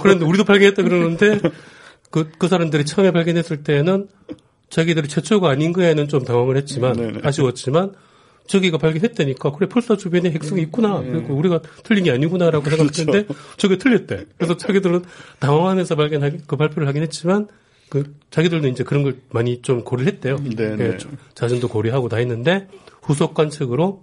[0.02, 1.40] 그런데 우리도 발견했다 그러는데
[2.10, 4.08] 그, 그 사람들이 처음에 발견했을 때는
[4.70, 7.20] 자기들이 최초가 아닌 거에는 좀 당황을 했지만 네네.
[7.22, 7.92] 아쉬웠지만
[8.46, 11.00] 저기가 발견했다니까 그래 펄사 주변에 핵성이 있구나.
[11.00, 14.24] 그리고 우리가 틀린 게 아니구나라고 생각했는데 저게 틀렸대.
[14.36, 15.04] 그래서 자기들은
[15.38, 17.48] 당황하면서 발견하기 그 발표를 하긴 했지만
[17.90, 20.36] 그 자기들도 이제 그런 걸 많이 좀 고려를 했대요.
[20.36, 20.84] 네네.
[20.84, 22.68] 예, 좀 자전도 고려하고 다 했는데
[23.02, 24.02] 후속 관측으로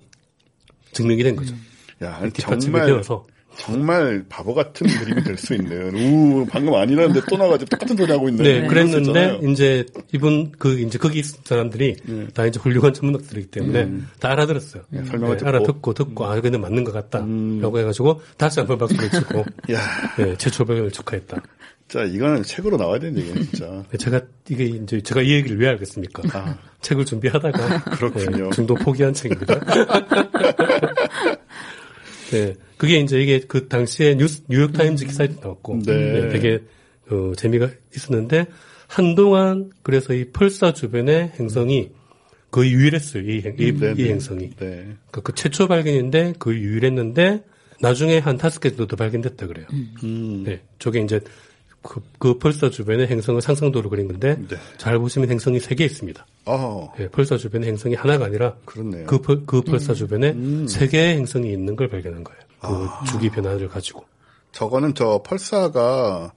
[0.91, 1.55] 증명이 된 거죠
[2.03, 3.25] 야, 정말 되어서
[3.57, 5.95] 정말 바보 같은 그림이 될 수 있는.
[5.95, 8.43] 우, 방금 아니라는데 또 나가지고 똑같은 소리 하고 있는.
[8.43, 9.39] 네, 수 그랬는데.
[9.49, 11.95] 이제 이분 그 이제 거기 있는 사람들이
[12.33, 14.83] 다 이제 훌륭한 전문가들이기 때문에 다 알아들었어요.
[14.89, 15.49] 네, 설명을 듣고.
[15.49, 19.39] 알아듣고 듣고 아 이거는 맞는 것 같다라고 해가지고 다시 한번 박수를 치고
[19.71, 19.79] 야,
[20.17, 21.41] 네, 최초 발견을 축하했다.
[21.87, 23.83] 자, 이거는 책으로 나와야 되는 얘기네, 진짜.
[23.91, 26.23] 네, 제가 이게 이제 제가 이 얘기를 왜 알겠습니까?
[26.37, 26.57] 아.
[26.81, 28.45] 책을 준비하다가 그렇군요.
[28.45, 29.55] 네, 중도 포기한 책입니다.
[32.35, 36.29] 네, 그게 이제 이게 그 당시에 뉴스 뉴욕 타임즈 기사에 나왔고 네.
[36.29, 36.61] 되게
[37.09, 38.47] 어, 재미가 있었는데
[38.87, 41.91] 한동안 그래서 이 펄사 주변의 행성이
[42.51, 43.23] 거의 유일했어요.
[43.23, 44.09] 이, 행, 이, 네, 이 네.
[44.09, 44.95] 행성이 네.
[45.11, 47.43] 그, 그 최초 발견인데 거의 유일했는데
[47.81, 49.65] 나중에 한 다섯 개 정도 더 발견됐다 그래요.
[50.03, 50.43] 음.
[50.45, 51.19] 네, 저게 이제
[51.87, 54.55] 그, 그 펄사 주변의 행성의 상상도로 그린 건데 네.
[54.77, 56.25] 잘 보시면 행성이 세 개 있습니다.
[56.45, 59.05] 아, 네, 펄사 주변의 행성이 하나가 아니라 그렇네요.
[59.05, 60.67] 그, 펄- 그 펄사 주변에 음.
[60.67, 62.39] 세 개의 행성이 있는 걸 발견한 거예요.
[62.61, 63.03] 그 아.
[63.05, 64.03] 주기 변화를 가지고.
[64.51, 66.33] 저거는 저 펄사가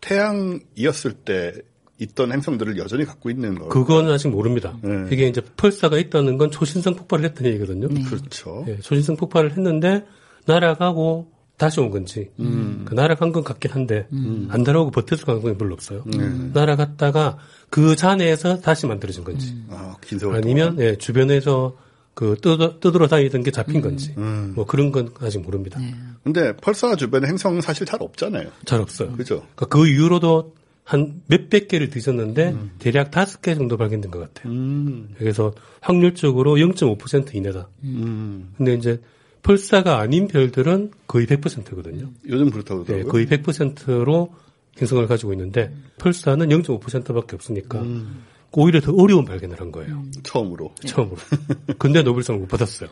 [0.00, 1.52] 태양이었을 때
[1.98, 3.68] 있던 행성들을 여전히 갖고 있는 거.
[3.68, 4.76] 그건 아직 모릅니다.
[4.82, 5.06] 네.
[5.12, 7.88] 이게 이제 펄사가 있다는 건 초신성 폭발을 했다는 얘기거든요.
[8.08, 8.64] 그렇죠.
[8.68, 10.04] 예, 초신성 폭발을 했는데
[10.46, 12.86] 날아가고 다시 온 건지 음.
[12.86, 14.06] 그 날아간 건 같긴 한데
[14.48, 16.04] 안 날아오고 버텨줄 가능성이 별로 없어요.
[16.06, 16.52] 음.
[16.54, 17.36] 날아갔다가
[17.68, 21.76] 그 잔해에서 다시 만들어진 건지 아, 긴 세월 아니면 예, 주변에서
[22.14, 24.52] 그 떠, 떠들어 다니던 게 잡힌 건지 음.
[24.56, 25.78] 뭐 그런 건 아직 모릅니다.
[25.78, 26.16] 동안.
[26.24, 28.48] 근데 펄사 주변에 행성은 사실 잘 없잖아요.
[28.64, 29.12] 잘 없어요.
[29.12, 29.42] 그죠?
[29.54, 34.50] 그러니까 그 이후로도 한 몇백 개를 뒤졌는데 대략 다섯 개 정도 발견된 것 같아요.
[34.50, 35.10] 음.
[35.18, 37.68] 그래서 확률적으로 0.5% 이내다.
[37.84, 38.54] 음.
[38.56, 39.00] 근데 이제
[39.42, 42.10] 펄사가 아닌 별들은 거의 100%거든요.
[42.28, 43.12] 요즘 그렇다고 네, 그러더라고요.
[43.12, 44.32] 거의 100%로
[44.80, 48.24] 행성을 가지고 있는데 펄사는 0.5%밖에 없으니까 음.
[48.52, 50.02] 오히려 더 어려운 발견을 한 거예요.
[50.22, 50.74] 처음으로.
[50.84, 51.16] 처음으로.
[51.78, 52.88] 근데 노벨상을 못 받았어요.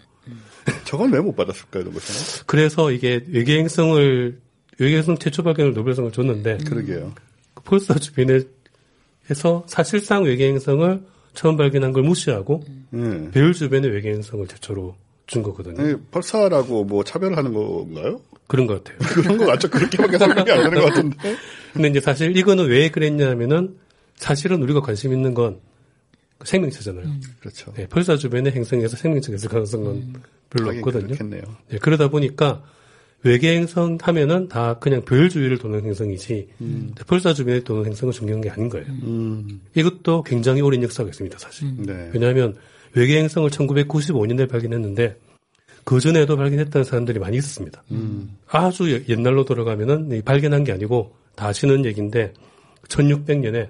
[0.85, 2.45] 저건 왜 못 받았을까요, 노벨상?
[2.47, 4.39] 그래서 이게 외계행성을
[4.79, 7.13] 외계행성 최초 발견을 노벨상을 줬는데 그러게요.
[7.55, 8.41] 그 펄사 주변에
[9.31, 11.03] 해서 사실상 외계행성을
[11.35, 13.31] 처음 발견한 걸 무시하고 네.
[13.33, 14.95] 별 주변의 외계행성을 최초로
[15.29, 15.81] 준 거거든요.
[15.81, 18.21] 아니, 펄사라고 뭐 차별하는 건가요?
[18.49, 18.99] 그런 것 같아요.
[19.15, 19.69] 그런 거 같죠.
[19.69, 21.37] 그렇게밖에 설명이 안 되는 것 같은데.
[21.75, 23.77] 근데 이제 사실 이거는 왜 그랬냐면은
[24.17, 25.61] 사실은 우리가 관심 있는 건
[26.45, 27.05] 생명체잖아요.
[27.05, 27.21] 음.
[27.41, 27.73] 그렇죠.
[27.75, 30.15] 네, 펄사 주변에 행성에서 생명체가 있을 가능성은 음.
[30.49, 31.07] 별로 없거든요.
[31.07, 31.43] 그렇겠네요.
[31.69, 32.63] 네, 그러다 보니까
[33.23, 36.49] 외계 행성 하면은 다 그냥 별 주위를 도는 행성이지
[37.07, 38.87] 펄사 주변에 도는 행성은 중요한 게 아닌 거예요.
[38.87, 39.61] 음.
[39.75, 41.69] 이것도 굉장히 오랜 역사가 있습니다, 사실.
[41.77, 42.11] 네.
[42.15, 42.55] 왜냐하면
[42.99, 45.17] 외계 행성을 1995년에 발견했는데
[45.85, 47.83] 그 전에도 발견했다는 사람들이 많이 있었습니다.
[47.93, 48.37] 음.
[48.49, 52.35] 아주 예- 옛날로 돌아가면은 이 발견한 게 아니고 다 아시는 얘기인데
[52.89, 53.69] 1600년에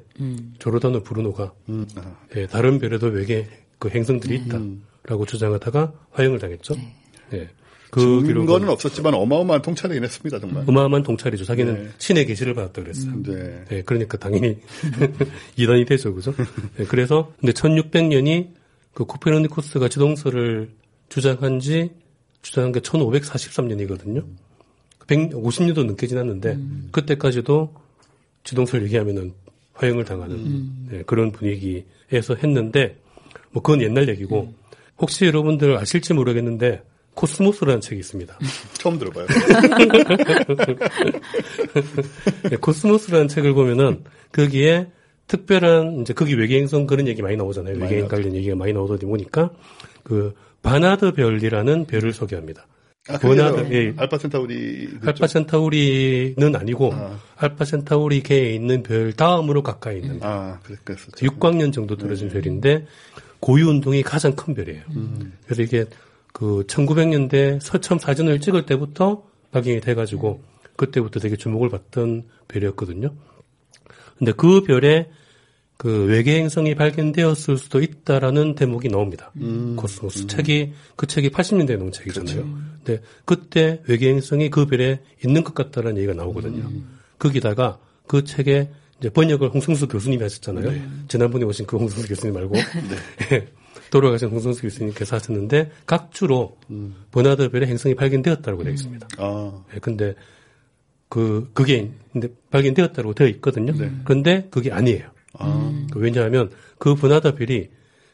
[0.59, 1.87] 조르다노 브루노가 음.
[1.97, 3.47] 아, 예, 다른 별에도 외계
[3.79, 6.75] 그 행성들이 있다라고 주장하다가 화형을 당했죠.
[7.35, 7.49] 예.
[7.91, 10.63] 그 증거는 기록은 없었지만 어마어마한 통찰이긴 했습니다, 정말.
[10.67, 11.45] 어마어마한 통찰이죠.
[11.45, 11.89] 자기는 네.
[11.99, 13.13] 신의 계시를 받았다 그랬어요.
[13.23, 13.65] 네.
[13.69, 14.59] 네, 그러니까 당연히
[15.57, 16.35] 이단이 되죠, 그죠?
[16.77, 18.58] 네, 그래서 근데 1600년이
[18.95, 20.71] 그 코페르니쿠스가 지동설을
[21.09, 21.91] 주장한 지
[22.43, 24.25] 주장한 게 1543년이거든요.
[25.07, 26.59] 150년도 넘게 지났는데
[26.93, 27.75] 그때까지도
[28.45, 29.33] 지동설 얘기하면은
[29.75, 32.97] 화형을 당하는 네, 그런 분위기에서 했는데
[33.51, 34.53] 뭐 그건 옛날 얘기고
[34.99, 36.83] 혹시 여러분들 아실지 모르겠는데
[37.15, 38.39] 코스모스라는 책이 있습니다.
[38.75, 39.27] 처음 들어봐요.
[42.51, 44.87] 네, 코스모스라는 책을 보면은 거기에
[45.29, 47.75] 특별한 이제 거기 외계행성 그런 얘기 많이 나오잖아요.
[47.75, 48.17] 외계행 나오죠.
[48.17, 49.51] 관련 얘기가 많이 나오다 보니까
[50.03, 52.67] 그 바나드 별이라는 별을 소개합니다.
[53.09, 53.95] 아, 버나드, 그래서 예.
[53.97, 57.19] 알파 센타우리 알파 센타우리는 아니고 아.
[57.37, 61.27] 알파 센타우리 계에 있는 별 다음으로 가까이 있는 아, 그랬, 그랬었죠.
[61.27, 62.87] 6광년 정도 떨어진 별인데
[63.41, 64.83] 고유 운동이 가장 큰 별이에요.
[65.45, 65.85] 그래서 이게
[66.33, 69.23] 그 1900년대 처음 사진을 찍을 때부터
[69.53, 70.43] 발견이 돼가지고
[70.77, 73.15] 그때부터 되게 주목을 받던 별이었거든요.
[74.19, 75.09] 근데 그 별에
[75.79, 79.33] 그 외계 행성이 발견되었을 수도 있다라는 대목이 나옵니다.
[79.77, 82.43] 코스모스 책이 그 책이 80년대에 나온 책이잖아요.
[82.85, 86.69] 근데 그때 외계 행성이 그 별에 있는 것 같다라는 얘기가 나오거든요.
[87.21, 91.07] 거기다가 그 책에 이제 번역을 홍승수 교수님이 하셨잖아요.
[91.07, 92.57] 지난번에 오신 그 홍승수 교수님 말고
[93.91, 96.59] 돌아가신 홍승수 교수님께서 하셨는데 각 주로
[97.13, 99.07] 버나드 별의 행성이 발견되었다고 되어 있습니다.
[99.19, 100.15] 아, 예, 근데
[101.09, 103.73] 그 그게 근데 발견되었다고 되어 있거든요.
[104.05, 105.17] 그런데 그게 아니에요.
[105.35, 107.69] 아, 그 왜냐하면 그 별이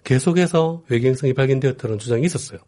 [0.05, 2.59] 계속해서 외계행성이 발견되었다는 주장이 있었어요.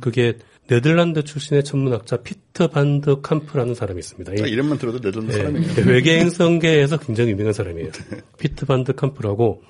[0.00, 0.36] 그게
[0.68, 4.34] 네덜란드 출신의 천문학자 피터 반드 캄프라는 사람이 있습니다.
[4.34, 5.86] 이- 딱 이름만 들어도 내던 예, 사람이네요.
[5.86, 7.90] 외계행성계에서 굉장히 유명한 사람이에요.
[8.38, 9.62] 피트 반드 캄프라고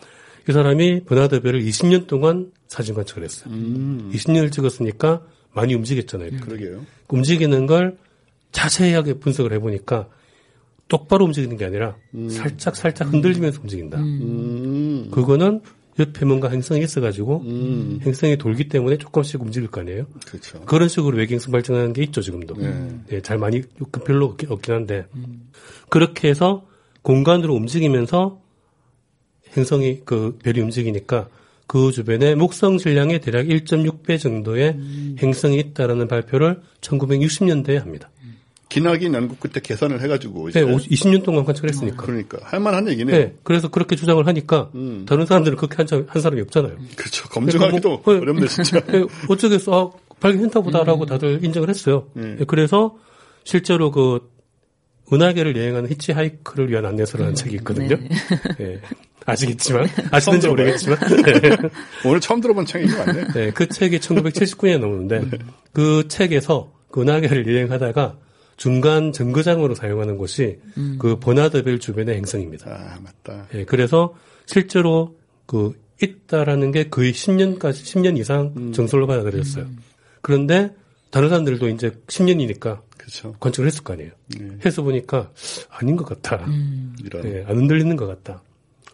[0.48, 3.52] 이 사람이 버나드 별을 20년 동안 사진 관측을 했어요.
[3.52, 6.30] 음, 20년을 찍었으니까 많이 움직였잖아요.
[6.40, 6.84] 그러게요.
[7.08, 7.98] 움직이는 걸
[8.52, 10.08] 자세하게 분석을 해보니까
[10.88, 11.96] 똑바로 움직이는 게 아니라
[12.30, 13.98] 살짝 살짝 흔들리면서 움직인다.
[13.98, 15.60] 음, 그거는
[15.98, 20.06] 옆에 뭔가 행성이 있어가지고 음, 행성이 돌기 때문에 조금씩 움직일 거 아니에요.
[20.26, 20.60] 그렇죠.
[20.60, 22.54] 그런 식으로 외계행성 발전하는 게 있죠 지금도.
[22.56, 23.00] 네.
[23.12, 25.06] 예, 잘 많이 그 별로 없긴, 없긴 한데
[25.88, 26.66] 그렇게 해서
[27.02, 28.40] 공간으로 움직이면서
[29.56, 31.28] 행성이 그 별이 움직이니까
[31.66, 34.78] 그 주변에 목성 질량의 대략 1.6배 정도의
[35.20, 38.10] 행성이 있다라는 발표를 1960년대에 합니다.
[38.68, 41.96] 기나긴 연구 끝에 계산을 해가지고 이제 네, 20년 동안 관측했으니까.
[42.02, 43.16] 그러니까 할만한 얘기네요.
[43.16, 45.04] 네, 그래서 그렇게 주장을 하니까 음.
[45.08, 46.76] 다른 사람들은 그렇게 한, 자- 한 사람이 없잖아요.
[46.96, 47.28] 그렇죠.
[47.28, 48.80] 검증하기도 그러니까 뭐, 어렵네 진짜.
[48.86, 49.94] 네, 어쩌겠어.
[49.94, 52.08] 아, 발견했나 보다라고 다들 인정을 했어요.
[52.16, 52.36] 음.
[52.40, 52.96] 네, 그래서
[53.44, 54.28] 실제로 그
[55.12, 57.96] 은하계를 여행하는 히치하이크를 위한 안내서라는 책이 있거든요.
[58.60, 58.80] 예.
[59.24, 60.48] 아시겠지만, 아시는지.
[60.48, 60.98] 모르겠지만.
[61.24, 61.56] 네.
[62.04, 63.26] 오늘 처음 들어본 책이 맞네.
[63.34, 65.22] 네, 그 책이 1979년에 나오는데,
[65.72, 68.16] 그 책에서 그 은하계를 여행하다가
[68.56, 70.58] 중간 정거장으로 사용하는 곳이
[70.98, 72.70] 그 버나드벨 주변의 행성입니다.
[72.70, 73.48] 아 맞다.
[73.54, 74.14] 예, 그래서
[74.46, 79.66] 실제로 그 있다라는 게 거의 10년까지 10년 이상 정설로 받아들였어요.
[80.20, 80.74] 그런데
[81.10, 83.34] 다른 사람들도 이제 10년이니까 그렇죠.
[83.40, 84.10] 관측을 했을 거 아니에요.
[84.38, 84.58] 네.
[84.64, 85.30] 해서 보니까
[85.70, 86.46] 아닌 것 같다.
[87.04, 87.24] 이런.
[87.26, 88.42] 예, 안 흔들리는 것 같다.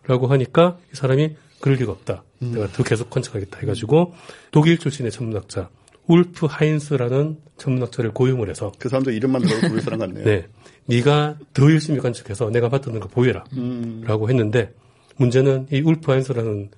[0.06, 2.24] 라고 하니까 이 사람이 그럴 리가 없다.
[2.40, 4.14] 내가 더 계속 관측하겠다 해가지고
[4.50, 5.70] 독일 출신의 천문학자
[6.07, 10.24] 울프 하인스라는 천문학자를 고용을 해서 그 사람도 이름만 들어도 모를 사람 같네요.
[10.26, 10.48] 네,
[10.86, 13.44] 네가 더 열심히 관측해서 내가 봤던 거 보여라.
[13.53, 14.74] 음, 라고 했는데
[15.16, 16.70] 문제는 이 울프 하인스라는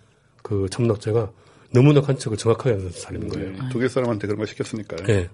[0.43, 1.33] 그 천문학자가
[1.73, 3.51] 너무나 관측을 정확하게 하는 사람인 거예요.
[3.51, 3.59] 네.
[3.73, 5.07] 독일 사람한테 그런 걸 시켰으니까요.
[5.09, 5.29] 예.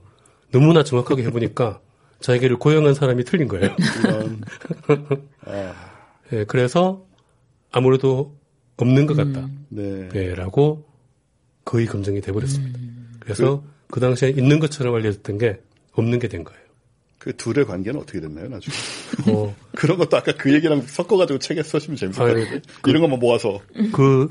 [0.52, 1.80] 너무나 정확하게 해보니까
[2.20, 3.74] 자기를 고용한 사람이 틀린 거예요.
[5.46, 5.74] 아,
[6.32, 7.06] 예, 그래서
[7.70, 8.36] 아무래도
[8.76, 9.48] 없는 것 같다.
[9.68, 10.08] 네.
[10.14, 10.86] 예, 라고
[11.64, 12.78] 거의 검증이 돼버렸습니다.
[13.20, 13.68] 그래서 그,
[13.98, 15.58] 당시에 있는 것처럼 알려졌던 게
[15.94, 16.60] 없는 게 된 거예요.
[17.18, 18.74] 그 둘의 관계는 어떻게 됐나요, 나중에?
[19.36, 22.62] 어, 그런 것도 아까 그 얘기랑 섞어가지고 책에 써시면 재밌을 것 아유, 같은데.
[22.86, 23.60] 이런 것만 모아서.
[23.92, 24.30] 그,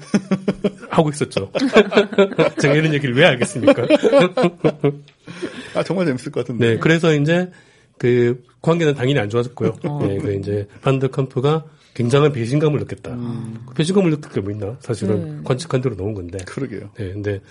[0.89, 1.51] 하고 있었죠.
[2.59, 3.85] 제가 이런 얘기를 왜 알겠습니까?
[5.75, 6.67] 아, 정말 재밌을 것 같은데.
[6.71, 7.51] 네, 그래서 이제
[7.99, 9.77] 그 관계는 당연히 안 좋아졌고요.
[9.83, 9.99] 어.
[10.07, 13.15] 네, 그 이제 반드컴프가 굉장한 배신감을 느꼈다.
[13.67, 14.77] 그 배신감을 느낄 게 뭐 있나?
[14.79, 15.41] 사실은 네.
[15.43, 16.37] 관측한 대로 나온 건데.
[16.45, 16.89] 그러게요.
[16.97, 17.41] 네, 근데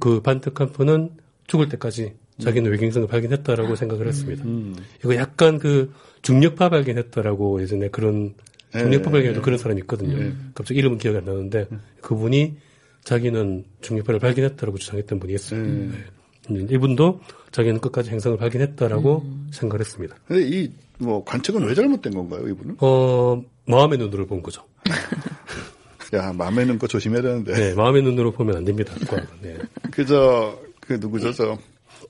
[0.00, 1.10] 그 반드컴프는
[1.46, 4.44] 죽을 때까지 자기는 외계인성을 발견했다라고 생각을 했습니다.
[4.44, 4.74] 음.
[5.00, 5.92] 이거 약간 그
[6.22, 8.34] 중력파 발견했다라고 예전에 그런
[8.72, 9.44] 네, 중력파 발견해도 네.
[9.44, 10.32] 그런 사람이 있거든요.
[10.54, 11.68] 갑자기 이름은 기억이 안 나는데
[12.00, 12.56] 그분이
[13.04, 15.60] 자기는 중력파를 발견했다라고 주장했던 분이 있어요.
[15.60, 16.04] 음.
[16.48, 16.66] 네.
[16.70, 17.20] 이분도
[17.52, 20.16] 자기는 끝까지 행성을 발견했다라고 생각을 했습니다.
[20.26, 22.76] 근데 이 뭐 관측은 왜 잘못된 건가요, 이분은?
[22.80, 24.62] 어, 마음의 눈으로 본 거죠.
[26.14, 27.52] 야, 마음에는 거 조심해야 되는데.
[27.54, 28.94] 네, 마음의 눈으로 보면 안 됩니다.
[29.40, 29.56] 네.
[29.90, 31.58] 그저 그 누구죠, 저.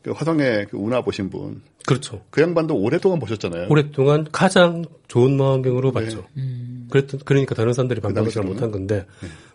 [0.03, 1.63] 그 화성에 그 운하 보신 분.
[1.87, 2.23] 그렇죠.
[2.31, 3.69] 그 양반도 오랫동안 보셨잖아요.
[3.71, 6.25] 오랫동안 가장 좋은 망원경으로 봤죠.
[6.37, 6.89] 음.
[6.91, 9.07] 그랬던, 그러니까 다른 사람들이 방법을 잘 그다음에 못한 건데,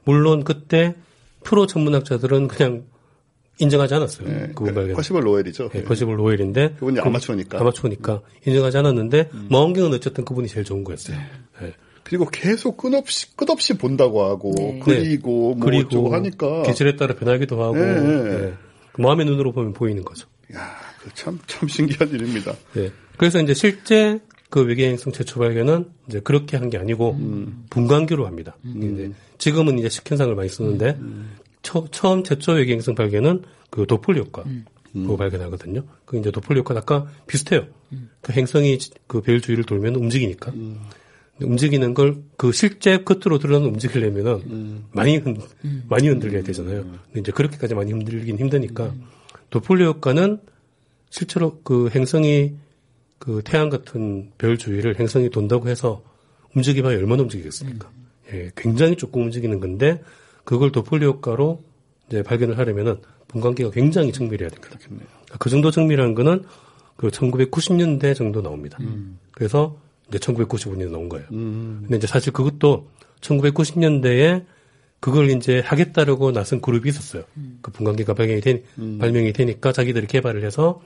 [0.06, 0.96] 물론 그때
[1.44, 2.84] 프로 천문학자들은 그냥
[3.60, 4.28] 인정하지 않았어요.
[4.30, 4.96] 네, 그분 발견.
[4.96, 5.70] 퍼시벌 로엘이죠.
[5.70, 6.74] 네, 퍼시블 로엘인데.
[6.80, 7.60] 그분이 그- 아마추어니까.
[7.60, 11.18] 아마추어니까 인정하지 않았는데, 망원경은 어쨌든 그분이 제일 좋은 거였어요.
[11.62, 11.74] 네.
[12.04, 14.80] 그리고 계속 끝없이 끝없이 본다고 하고 네.
[14.84, 16.64] 그리고 뭐 그리고 어쩌고 하니까.
[16.64, 18.00] 계절에 따라 변하기도 하고, 네, 네.
[18.02, 18.30] 네.
[18.30, 18.58] 그
[19.02, 20.28] 마음의 눈으로 보면 보이는 거죠.
[20.56, 22.54] 야, 그참참 참 신기한 일입니다.
[22.74, 22.92] 네.
[23.18, 24.20] 그래서 이제 실제
[24.50, 27.18] 그 외계행성 최초 발견은 이제 그렇게 한 게 아니고
[27.70, 28.56] 분광기로 합니다.
[28.76, 30.98] 이제 지금은 이제 식현상을 많이 쓰는데
[31.62, 34.44] 처, 음 최초 외계행성 발견은 그 도플리오과
[34.96, 35.84] 로 발견하거든요.
[36.06, 37.68] 그 이제 도플리오과 아까 비슷해요.
[38.22, 38.78] 그 행성이
[39.08, 40.52] 그별 주위를 돌면 움직이니까.
[41.42, 45.38] 움직이는 걸 그 실제 끝으로 드러나 움직이려면은 많이 흔,
[45.90, 46.84] 많이 흔들려야 되잖아요.
[46.84, 48.94] 근데 이제 그렇게까지 많이 흔들긴 힘드니까
[49.50, 50.40] 도플리오과는
[51.10, 52.54] 실제로 그 행성이
[53.18, 56.02] 그 태양 같은 별 주위를 행성이 돈다고 해서
[56.56, 57.92] 움직이면 얼마나 움직이겠습니까?
[58.32, 60.02] 예, 굉장히 조금 움직이는 건데
[60.46, 61.62] 그걸 도플리 효과로
[62.08, 64.78] 이제 발견을 하려면은 분광기가 굉장히 정밀해야 됩니다.
[65.38, 66.46] 그 정도 정밀한 거는
[66.96, 68.78] 그 1990년대 정도 나옵니다.
[69.32, 69.78] 그래서
[70.10, 71.26] 이제 1995년에 나온 거예요.
[71.30, 72.90] 근데 이제 사실 그것도
[73.22, 74.46] 1990년대에
[75.00, 77.24] 그걸 이제 하겠다라고 나선 그룹이 있었어요.
[77.62, 78.64] 그 분광기가 발견이 되,
[79.00, 80.82] 발명이 되니까 자기들이 개발을 해서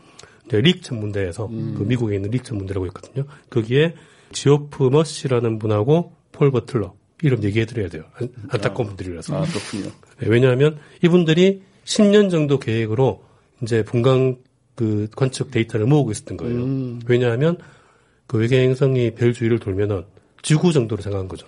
[0.46, 3.26] 이제 릭 전문대에서 그 미국에 있는 릭 전문대라고 있거든요.
[3.50, 3.96] 거기에
[4.32, 8.04] 지오프 머시라는 분하고 폴 버틀러 이름 얘기해 드려야 돼요.
[8.20, 9.36] 안, 안타까운 분들이라서.
[9.36, 9.92] 아, 그렇군요.
[10.20, 13.24] 네, 왜냐하면 이분들이 10년 정도 계획으로
[13.62, 14.38] 이제 분광
[14.76, 17.00] 그 관측 데이터를 모으고 있었던 거예요.
[17.08, 17.58] 왜냐하면
[18.34, 20.04] 그 외계 행성이 별 주위를 돌면은
[20.42, 21.46] 지구 정도로 생각한 거죠.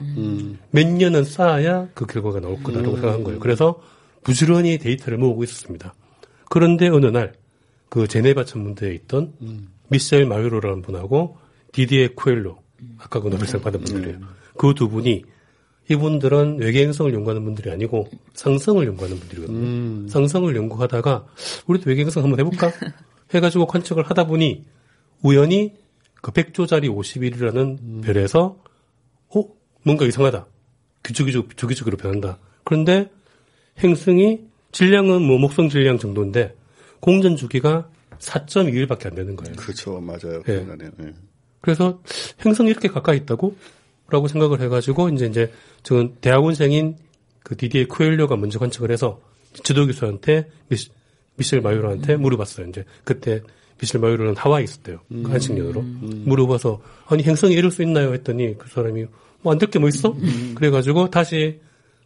[0.72, 3.40] 몇 년은 쌓아야 그 결과가 나올 거다라고 생각한 거예요.
[3.40, 3.82] 그래서
[4.24, 5.94] 부지런히 데이터를 모으고 있었습니다.
[6.50, 7.34] 그런데 어느 날
[7.90, 9.34] 그 제네바 천문대에 있던
[9.90, 11.38] 미셀 마유로라는 분하고
[11.72, 12.58] 디디에 쿠엘로
[12.98, 14.20] 아까 그 노벨상 받은 분들이에요.
[14.58, 15.24] 그 두 분이
[15.90, 20.08] 이분들은 외계 행성을 연구하는 분들이 아니고 상성을 연구하는 분들이거든요.
[20.10, 21.26] 상성을 연구하다가
[21.68, 22.72] 우리도 외계 행성 한번 해볼까?
[23.34, 24.66] 해가지고 관측을 하다 보니
[25.22, 25.74] 우연히
[26.26, 28.58] 그 100조짜리 51이라는 별에서
[29.30, 29.44] 어
[29.84, 30.48] 뭔가 이상하다.
[31.04, 32.40] 규칙규칙 주기적으로 변한다.
[32.64, 33.12] 그런데
[33.84, 36.56] 행성이 질량은 뭐 목성 질량 정도인데
[37.00, 39.56] 공전 주기가 4.2일밖에 안 되는 거예요.
[39.56, 40.02] 그렇죠.
[40.02, 40.42] 맞아요.
[40.48, 40.54] 예.
[40.64, 40.90] 기억나네요.
[41.02, 41.14] 예.
[41.62, 42.02] 그래서
[42.44, 43.56] 행성이 이렇게 가까이 있다고?
[44.10, 45.52] 라고 생각을 해가지고 이제 이제
[45.84, 46.98] 저는 대학원생인
[47.44, 49.22] 그 디디에 쿠엘료가 먼저 관측을 해서
[49.64, 50.90] 지도 교수한테 미시,
[51.36, 52.68] 미셸 마유로한테 물어봤어요.
[52.70, 53.44] 이제 그때
[54.00, 55.00] 마유로는 하와이 있었대요.
[55.10, 58.14] 그 한식년으로 물어봐서 아니 행성이 이럴 수 있나요?
[58.14, 59.06] 했더니 그 사람이
[59.42, 60.16] 뭐 안 될 게 뭐 있어?
[60.56, 61.60] 그래가지고 다시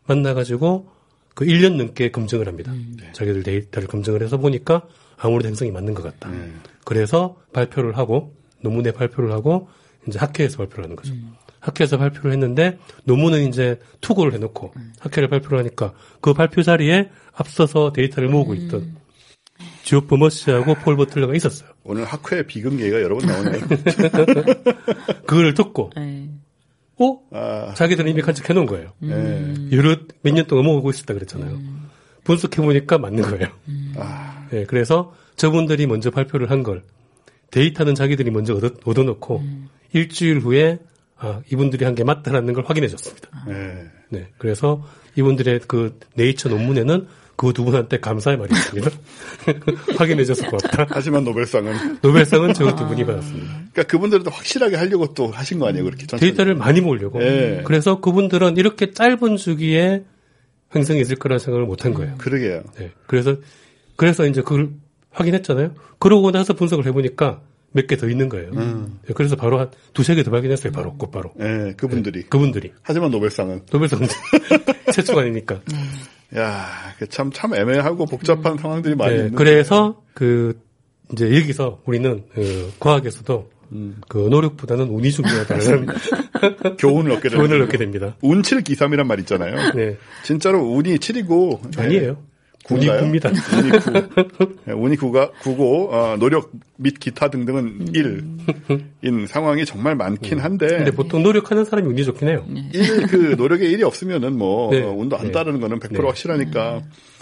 [0.07, 0.89] 만나가지고
[1.35, 2.73] 그 1년 넘게 검증을 합니다.
[3.13, 4.81] 자기들 데이터를 검증을 해서 보니까
[5.17, 6.29] 아무래도 행성이 맞는 것 같다.
[6.83, 9.69] 그래서 발표를 하고 논문에 발표를 하고
[10.07, 11.13] 이제 학회에서 발표를 하는 거죠.
[11.59, 18.29] 학회에서 발표를 했는데 논문은 이제 투고를 해놓고 학회를 발표를 하니까 그 발표 자리에 앞서서 데이터를
[18.29, 18.95] 모으고 있던
[19.83, 21.69] 지오프 머시하고 폴 버틀러가 있었어요.
[21.83, 23.61] 오늘 학회 비극 얘기가 여러 번 나오네요.
[25.25, 26.29] 그걸 듣고 네.
[26.97, 28.91] 어 아, 자기들은 이미 관측해 놓은 거예요.
[29.03, 29.55] 예.
[29.71, 31.57] 여러 몇 년 동안 모으고 있었다 그랬잖아요.
[32.23, 33.47] 분석해 보니까 맞는 거예요.
[33.97, 36.83] 아, 예, 그래서 저분들이 먼저 발표를 한 걸
[37.51, 39.43] 데이터는 자기들이 먼저 얻어, 얻어놓고
[39.93, 40.79] 일주일 후에
[41.17, 43.29] 아, 이분들이 한 게 맞다라는 걸 확인해 줬습니다.
[43.47, 43.85] 예.
[44.09, 44.27] 네.
[44.37, 47.07] 그래서 이분들의 그 네이처 논문에는
[47.39, 48.91] 그 두 분한테 감사의 말이 있습니다.
[49.97, 50.87] 확인해 줘서 고맙다.
[50.89, 53.47] 하지만 노벨상은 노벨상은 저 두 분이 받았습니다.
[53.71, 56.31] 그러니까 그분들도 확실하게 하려고 또 하신 거 아니에요, 그렇게 천천히.
[56.31, 57.21] 데이터를 많이 모으려고.
[57.23, 57.61] 예.
[57.63, 60.03] 그래서 그분들은 이렇게 짧은 주기에
[60.75, 62.15] 행성이 있을 거라는 생각을 못 한 거예요.
[62.17, 62.61] 그러게요.
[62.77, 62.91] 네.
[63.07, 63.37] 그래서,
[63.95, 64.71] 그래서 이제 그걸
[65.11, 65.73] 확인했잖아요.
[65.97, 67.39] 그러고 나서 분석을 해보니까
[67.71, 68.51] 몇 개 더 있는 거예요.
[68.51, 70.73] 네, 그래서 바로 한 두세 개 더 발견했어요.
[70.73, 71.31] 바로, 곧바로.
[71.39, 72.23] 예, 그분들이.
[72.23, 72.73] 그분들이.
[72.81, 74.01] 하지만 노벨상은 노벨상
[74.93, 75.61] 최초가 아니니까.
[76.37, 76.67] 야,
[76.99, 79.35] 그 참, 참 애매하고 복잡한 상황들이 많이 네, 있는.
[79.35, 80.59] 그래서 그
[81.11, 83.49] 이제 여기서 우리는 그 과학에서도
[84.07, 85.87] 그 노력보다는 운이 중요하다는
[86.77, 87.37] 교훈을 얻게 됩니다.
[87.37, 88.15] 교훈을 얻게 됩니다.
[88.21, 89.73] 운칠 기삼이란 말 있잖아요.
[89.73, 89.97] 네.
[90.23, 92.17] 진짜로 운이 7이고 아니에요.
[92.71, 93.11] 운이 구인가요?
[93.11, 93.31] 9입니다.
[93.63, 93.71] 운이
[94.37, 94.55] 9.
[94.65, 100.91] 네, 운이 9가 9고 어, 노력 및 기타 등등은 1인 상황이 정말 많긴 한데 근데
[100.91, 102.45] 보통 노력하는 사람이 운이 좋긴 해요.
[102.73, 104.81] 일, 그 노력에 일이 없으면은 뭐 네.
[104.81, 105.31] 어, 운도 안 네.
[105.31, 106.05] 따르는 거는 100% 네.
[106.05, 106.81] 확실하니까.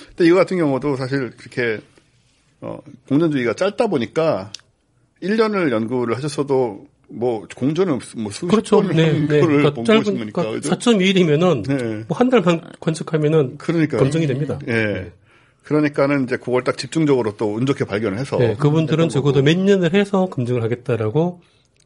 [0.10, 1.80] 근데 이거 같은 경우도 사실 그렇게
[2.62, 4.52] 어, 공전주의가 짧다 보니까
[5.22, 8.82] 1년을 연구를 하셨어도 뭐 공전은 뭐 수십 그렇죠.
[8.82, 9.40] 번을 네, 한 네.
[9.40, 12.04] 그러니까 본 짧은 것이니까 그러니까 4.1이면은 네.
[12.08, 14.00] 뭐한 달만 관측하면은 그러니까요.
[14.02, 14.60] 검증이 됩니다.
[14.68, 15.12] 예.
[15.68, 19.94] 그러니까는 이제 그걸 딱 집중적으로 또 운 좋게 발견을 해서 네, 그분들은 적어도 몇 년을
[19.94, 21.42] 해서 검증을 하겠다라고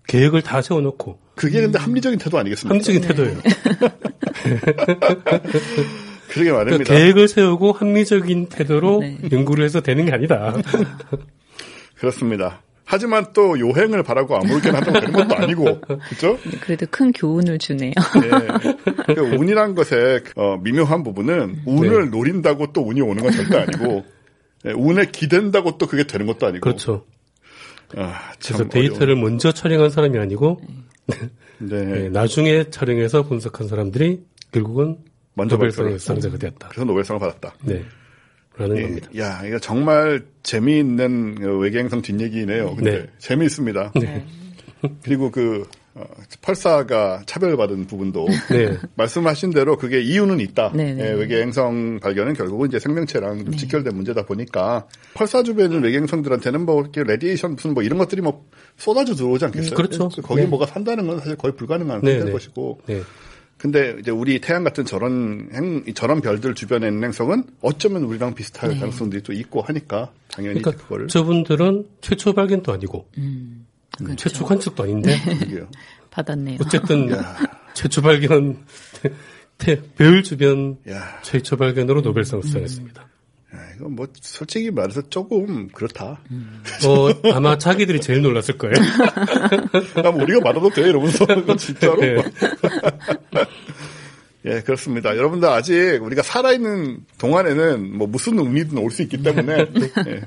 [0.07, 2.75] 계획을 다 세워놓고 그게 근데 합리적인 태도 아니겠습니까?
[2.75, 3.37] 합리적인 태도예요.
[6.29, 6.83] 그러게 말입니다.
[6.83, 9.17] 그러니까 계획을 세우고 합리적인 태도로 네.
[9.31, 10.53] 연구를 해서 되는 게 아니다.
[11.97, 12.61] 그렇습니다.
[12.91, 16.37] 하지만 또 요행을 바라고 아무렇게나 하다고 되는 것도 아니고, 그렇죠?
[16.59, 17.93] 그래도 큰 교훈을 주네요.
[19.07, 19.13] 예.
[19.13, 22.09] 그 운이란 것의 어, 미묘한 부분은 운을 네.
[22.09, 24.03] 노린다고 또 운이 오는 건 절대 아니고,
[24.65, 26.65] 예, 운에 기댄다고 또 그게 되는 것도 아니고.
[26.65, 27.05] 그렇죠.
[27.95, 30.59] 아, 그래서 참 데이터를 먼저 촬영한 사람이 아니고
[31.07, 31.29] 어려운.
[31.59, 31.85] 네.
[31.85, 34.21] 네, 나중에 촬영해서 분석한 사람들이
[34.51, 34.97] 결국은
[35.33, 36.67] 먼저 노벨상의 발표를 상자가 되었다.
[36.67, 37.53] 그래서 노벨상을 받았다.
[37.63, 37.85] 네.
[38.61, 39.09] 라는 예, 겁니다.
[39.17, 42.75] 야, 이거 정말 재미있는 그 외계행성 뒷얘기네요.
[42.75, 43.07] 근데 네.
[43.19, 43.93] 재미있습니다.
[45.03, 46.05] 그리고 그 어,
[46.41, 48.77] 펄사가 차별받은 부분도 네.
[48.95, 50.71] 말씀하신 대로 그게 이유는 있다.
[50.73, 51.03] 네, 네.
[51.03, 57.03] 예, 외계행성 발견은 결국은 이제 생명체랑 좀 직결된 문제다 보니까 펄사 주변의 외계행성들한테는 뭐 이렇게
[57.03, 58.45] radiation 무슨 뭐 이런 것들이 뭐
[58.77, 59.71] 쏟아져 들어오지 않겠어요?
[59.71, 60.07] 음, 그렇죠.
[60.21, 60.47] 거기 네.
[60.47, 62.31] 뭐가 산다는 건 사실 거의 불가능한 네, 네.
[62.31, 62.79] 것이고.
[63.61, 63.71] 네.
[63.71, 68.71] 근데 이제 우리 태양 같은 저런 행, 저런 별들 주변에 있는 행성은 어쩌면 우리랑 비슷할
[68.79, 74.15] 가능성들이 또 있고 하니까 당연히 그러니까 그거를 저분들은 최초 발견도 아니고 음, 그렇죠.
[74.15, 75.67] 최초 관측도 아닌데 이게요.
[76.09, 76.57] 받았네요.
[76.65, 77.35] 어쨌든 야.
[77.75, 78.57] 최초 발견
[79.59, 83.01] 태- 별 주변 야, 최초 발견으로 노벨상을 수상했습니다.
[83.01, 83.11] 야, 이거
[83.89, 86.21] 뭐 솔직히 말해서 조금 그렇다.
[86.85, 88.75] 어, 아마 자기들이 제일 놀랐을 거예요.
[90.01, 91.99] 나뭐 우리가 받아도 돼 이러면서 그거 진짜로.
[92.01, 92.15] 네.
[94.45, 95.15] 예, 그렇습니다.
[95.15, 99.67] 여러분들 아직 우리가 살아있는 동안에는 뭐 무슨 운이든 올 수 있기 때문에
[100.07, 100.21] 예,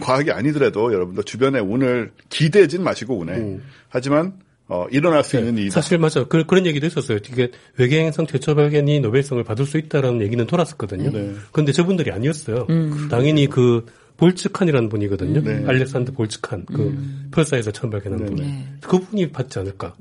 [0.00, 3.58] 과학이 아니더라도 여러분들 주변에 운을 기대진 마시고 운에.
[3.90, 4.32] 하지만
[4.68, 5.70] 어, 일어날 수 있는 일이다.
[5.70, 5.74] 음.
[5.74, 6.24] 사실 맞아.
[6.24, 7.18] 그, 그런 얘기도 있었어요.
[7.18, 11.10] 이게 외계행성 최초 발견이 노벨상을 받을 수 있다라는 얘기는 돌았었거든요.
[11.10, 11.32] 네.
[11.52, 12.66] 근데 저분들이 아니었어요.
[13.10, 13.86] 당연히 그
[14.18, 15.40] 볼츠칸이라는 분이거든요.
[15.42, 15.64] 네.
[15.66, 16.66] 알렉산드 볼츠칸.
[16.66, 16.98] 그
[17.30, 18.34] 펄사에서 처음 발견한 분.
[18.34, 18.66] 네.
[18.82, 19.94] 그분이 받지 않을까.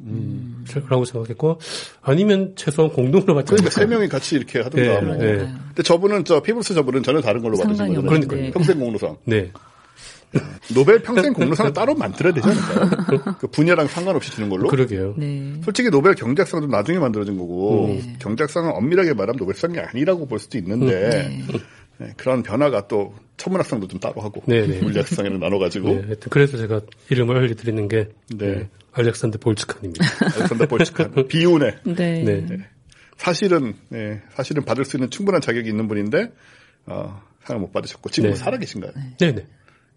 [0.90, 1.60] 라고 생각했고
[2.02, 3.80] 아니면 최소한 공동으로 받지 그러니까 않을까.
[3.80, 5.00] 세 명이 같이 이렇게 하던가.
[5.00, 5.16] 네, 뭐.
[5.16, 5.38] 네.
[5.68, 8.52] 근데 저분은 저 피브스 저분은 전혀 다른 걸로 받으신 거잖아요.
[8.52, 9.16] 평생 공로상.
[9.24, 9.52] 네.
[10.74, 13.36] 노벨 평생 공로상을 따로 만들어야 되지 않을까요?
[13.40, 14.68] 그 분야랑 상관없이 주는 걸로.
[14.68, 15.16] 그러게요.
[15.18, 15.54] 네.
[15.64, 18.18] 솔직히 노벨 경제학상은 좀 나중에 만들어진 거고 네.
[18.20, 21.42] 경제학상은 엄밀하게 말하면 노벨상이 아니라고 볼 수도 있는데
[22.00, 24.80] 네, 그런 변화가 또 천문학상도 좀 따로 하고 네, 네.
[24.82, 28.56] 물리학상에는 나눠가지고 네, 하여튼 그래서 제가 이름을 알려드리는 게 네.
[28.56, 30.06] 네, 알렉산드 볼츠칸입니다.
[30.36, 32.24] 알렉산더 볼츠칸 비운에 네.
[32.24, 32.46] 네.
[33.16, 36.32] 사실은 네, 사실은 받을 수 있는 충분한 자격이 있는 분인데
[36.86, 38.36] 어, 상을 못 받으셨고 지금 네.
[38.36, 38.92] 살아 계신가요?
[39.20, 39.46] 네네.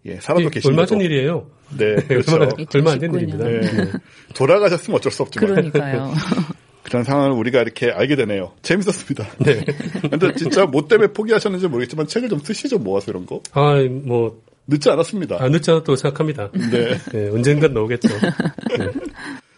[0.05, 1.47] 예, 살아도 이 계신데 얼마 전 일이에요.
[1.77, 2.35] 네, 그렇죠.
[2.35, 3.15] 얼마, 안된 2019년.
[3.15, 3.45] 일입니다.
[3.45, 3.91] 네.
[4.35, 6.13] 돌아가셨으면 어쩔 수 없지만 그러니까요.
[6.83, 8.53] 그런 상황을 우리가 이렇게 알게 되네요.
[8.63, 9.27] 재밌었습니다.
[9.45, 9.63] 네.
[10.09, 14.89] 근데 진짜 뭐 때문에 포기하셨는지 모르겠지만 책을 좀 쓰시죠 모아서 이런 거 아, 뭐, 늦지
[14.89, 15.37] 않았습니다.
[15.39, 16.49] 안 늦지 않았다고 생각합니다.
[16.51, 16.97] 네.
[17.11, 18.09] 네, 언젠간 나오겠죠.
[18.77, 18.87] 네.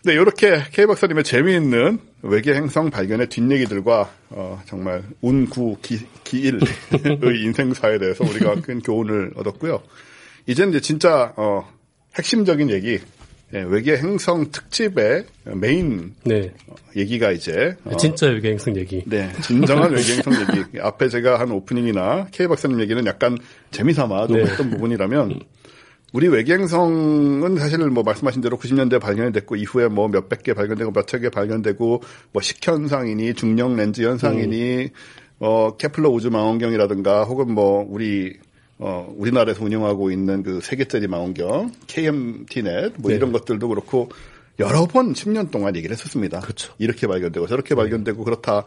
[0.06, 6.60] 네, 이렇게 K 박사님의 재미있는 외계 행성 발견의 뒷얘기들과 어, 정말 운구 기, 기일의
[7.46, 9.82] 인생사에 대해서 우리가 큰 교훈을 얻었고요.
[10.46, 11.68] 이제는 이제 진짜 어,
[12.16, 13.00] 핵심적인 얘기,
[13.54, 16.52] 예, 외계 행성 특집의 메인 네.
[16.68, 19.04] 어, 얘기가 이제 어, 진짜 외계 행성 얘기.
[19.06, 20.80] 네, 진정한 외계 행성 얘기.
[20.80, 23.38] 앞에 제가 한 오프닝이나 K 박사님 얘기는 약간
[23.72, 24.44] 재미삼아 좀 네.
[24.44, 25.40] 했던 부분이라면
[26.14, 30.92] 우리 외계 행성은 사실 뭐 말씀하신 대로 90년대 발견이 됐고 이후에 뭐 몇백 개 발견되고
[30.92, 34.90] 몇천 개 발견되고 뭐 식현상이니 중력 렌즈 현상이니
[35.40, 38.38] 어 케플러 우주 망원경이라든가 혹은 뭐 우리
[38.80, 43.16] 어 우리나라에서 운영하고 있는 그 세계짜리 망원경 KMTnet 뭐 네.
[43.18, 44.10] 이런 것들도 그렇고
[44.60, 46.40] 여러 번 10년 동안 얘기를 했었습니다.
[46.42, 46.74] 그렇죠.
[46.80, 48.66] 이렇게 발견되고 저렇게 발견되고 그렇다.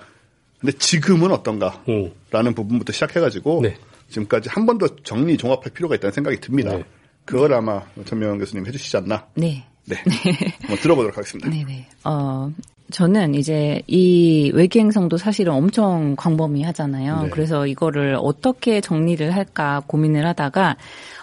[0.61, 1.83] 근데 지금은 어떤가?
[1.89, 2.11] 음.
[2.31, 3.77] 라는 부분부터 시작해가지고 네.
[4.09, 6.77] 지금까지 한 번 더 정리 종합할 필요가 있다는 생각이 듭니다.
[6.77, 6.85] 네.
[7.25, 9.27] 그걸 아마 전명 교수님 해주시지 않나?
[9.35, 9.65] 네.
[9.85, 9.97] 네.
[10.63, 11.51] 한번 들어보도록 하겠습니다.
[11.51, 11.89] 네네.
[12.05, 12.51] 어,
[12.91, 17.23] 저는 이제 이 외계 행성도 사실은 엄청 광범위하잖아요.
[17.23, 17.31] 네.
[17.31, 20.77] 그래서 이거를 어떻게 정리를 할까 고민을 하다가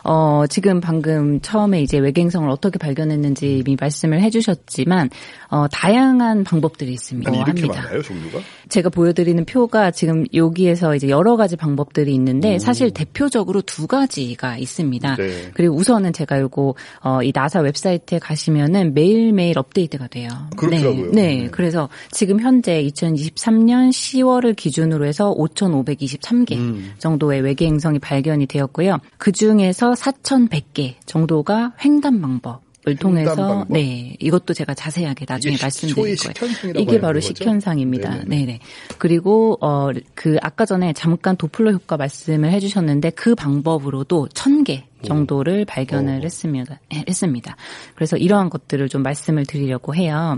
[0.03, 5.09] 어 지금 방금 처음에 이제 외계 행성을 어떻게 발견했는지 이미 말씀을 해주셨지만
[5.53, 7.29] 어 다양한 방법들이 있습니다.
[7.29, 7.83] 아니 이렇게 합니다.
[7.83, 8.39] 많아요 종류가?
[8.69, 15.15] 제가 보여드리는 표가 지금 여기에서 이제 여러 가지 방법들이 있는데 사실 대표적으로 두 가지가 있습니다.
[15.15, 15.51] 네.
[15.53, 16.73] 그리고 우선은 제가 요거
[17.03, 20.27] 어, 이 나사 웹사이트에 가시면은 매일매일 업데이트가 돼요.
[20.57, 21.11] 그렇더라고요.
[21.11, 21.43] 네.
[21.43, 21.47] 네.
[21.51, 26.93] 그래서 지금 현재 2023년 10월을 기준으로 해서 5,523개 음.
[26.97, 28.97] 정도의 외계 행성이 발견이 되었고요.
[29.19, 32.62] 그 중에서 4,100개 정도가 횡단 방법.
[32.85, 33.65] 을 통해서.
[33.69, 36.79] 네 이것도 제가 자세하게 나중에 말씀드릴 거예요.
[36.79, 37.19] 이게 바로?
[37.19, 38.09] 식현상입니다.
[38.09, 38.25] 네네.
[38.25, 38.59] 네네.
[38.97, 45.65] 그리고 어 그 아까 전에 잠깐 도플러 효과 말씀을 해주셨는데 그 방법으로도 천 개 정도를
[45.65, 46.21] 발견을 어.
[46.23, 46.79] 했습니다.
[46.93, 47.57] 했습니다.
[47.95, 50.37] 그래서 이러한 것들을 좀 말씀을 드리려고 해요.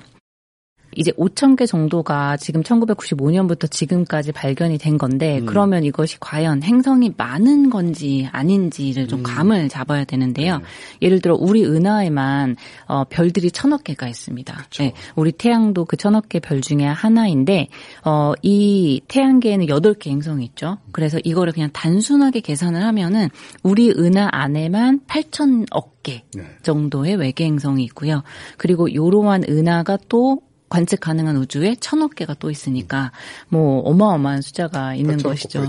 [0.95, 5.45] 이제 5천 개 정도가 지금 1995년부터 지금까지 발견이 된 건데 음.
[5.45, 9.07] 그러면 이것이 과연 행성이 많은 건지 아닌지를 음.
[9.07, 10.59] 좀 감을 잡아야 되는데요.
[10.59, 10.63] 네.
[11.01, 12.55] 예를 들어 우리 은하에만
[12.87, 14.67] 어, 별들이 천억 개가 있습니다.
[14.79, 17.67] 네, 우리 태양도 그 천억 개 별 중에 하나인데
[18.03, 20.77] 어, 이 태양계에는 8개 행성이 있죠.
[20.91, 23.29] 그래서 이거를 그냥 단순하게 계산을 하면은
[23.63, 26.43] 우리 은하 안에만 8천억 개 네.
[26.61, 28.21] 정도의 외계 행성이 있고요.
[28.57, 33.11] 그리고 요러한 은하가 또 관측 가능한 우주에 천억 개가 또 있으니까
[33.49, 35.67] 뭐 어마어마한 숫자가 있는 천억 것이죠.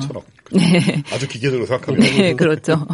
[0.52, 1.02] 네.
[1.12, 2.86] 아주 기계적으로 생각하면 네, 그렇죠.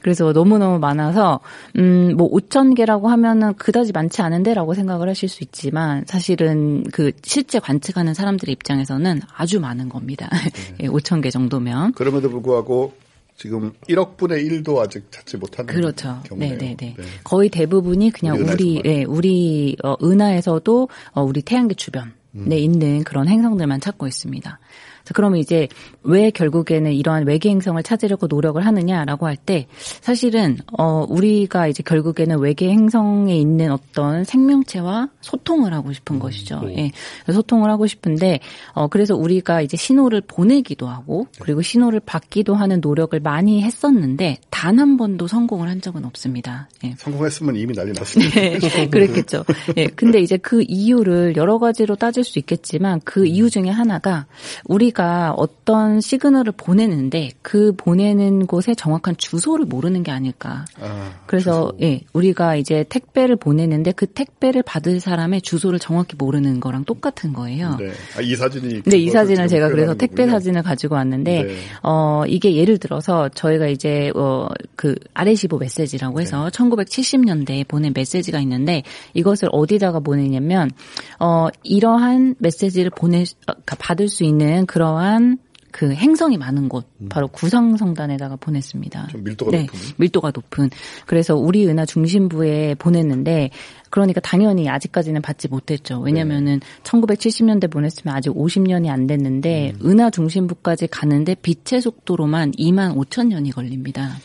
[0.00, 1.40] 그래서 너무너무 많아서,
[1.76, 7.58] 음, 뭐, 5천 개라고 하면은 그다지 많지 않은데라고 생각을 하실 수 있지만, 사실은 그 실제
[7.58, 10.30] 관측하는 사람들의 입장에서는 아주 많은 겁니다.
[10.80, 11.92] 예, 5천 개 정도면.
[11.92, 12.94] 그럼에도 불구하고
[13.36, 16.20] 지금 1억 분의 1도 아직 찾지 못하는 그렇죠.
[16.24, 16.56] 경우네요.
[16.56, 16.94] 네, 네, 네.
[16.96, 17.04] 네.
[17.24, 18.82] 거의 대부분이 그냥 우리 우리.
[18.84, 22.52] 예, 우리 어, 은하에서도 어, 우리 태양계 주변에 음.
[22.52, 24.58] 있는 그런 행성들만 찾고 있습니다.
[25.04, 25.68] 자, 그러면 이제
[26.02, 29.66] 왜 결국에는 이러한 외계 행성을 찾으려고 노력을 하느냐라고 할 때
[30.00, 36.62] 사실은 어 우리가 이제 결국에는 외계 행성에 있는 어떤 생명체와 소통을 하고 싶은 것이죠.
[36.76, 36.92] 예.
[37.30, 38.38] 소통을 하고 싶은데
[38.72, 44.74] 어 그래서 우리가 이제 신호를 보내기도 하고 그리고 신호를 받기도 하는 노력을 많이 했었는데 단
[44.84, 46.68] 한 번도 성공을 한 적은 없습니다.
[46.84, 46.94] 예.
[46.98, 48.58] 성공했으면 이미 난리 텐데.
[48.58, 49.44] 네, 그랬겠죠.
[49.76, 49.86] 예.
[49.86, 54.26] 근데 이제 그 이유를 여러 가지로 따질 수 있겠지만 그 이유 중에 하나가
[54.66, 60.64] 우리 가 어떤 시그널을 보내는데 그 보내는 곳의 정확한 주소를 모르는 게 아닐까.
[60.80, 66.84] 아, 그래서 예, 우리가 이제 택배를 보내는데 그 택배를 받을 사람의 주소를 정확히 모르는 거랑
[66.84, 67.76] 똑같은 거예요.
[67.78, 67.90] 네.
[68.16, 68.82] 아, 이 사진이.
[68.82, 70.32] 네, 이 지금 제가 그래서 택배 거군요.
[70.32, 71.56] 사진을 가지고 왔는데, 네.
[71.82, 76.50] 어, 이게 예를 들어서 저희가 이제, 어, 그, RA15 메시지라고 해서 네.
[76.50, 78.82] 1970년대에 보낸 메시지가 있는데,
[79.14, 80.70] 이것을 어디다가 보내냐면,
[81.18, 85.38] 어, 이러한 메시지를 보내, 어, 그러니까 받을 수 있는 그 러한
[85.70, 89.02] 그 행성이 많은 곳, 바로 구상성단에다가 보냈습니다.
[89.02, 89.08] 음.
[89.08, 89.78] 좀 밀도가 네, 높은.
[89.96, 90.70] 밀도가 높은.
[91.04, 93.50] 그래서 우리 은하 중심부에 보냈는데
[93.90, 95.98] 그러니까 당연히 아직까지는 받지 못했죠.
[95.98, 99.90] 왜냐면은 1970년대 보냈으면 아직 50년이 안 됐는데 음.
[99.90, 104.16] 은하 중심부까지 가는데 빛의 속도로만 2만 5천 년이 걸립니다.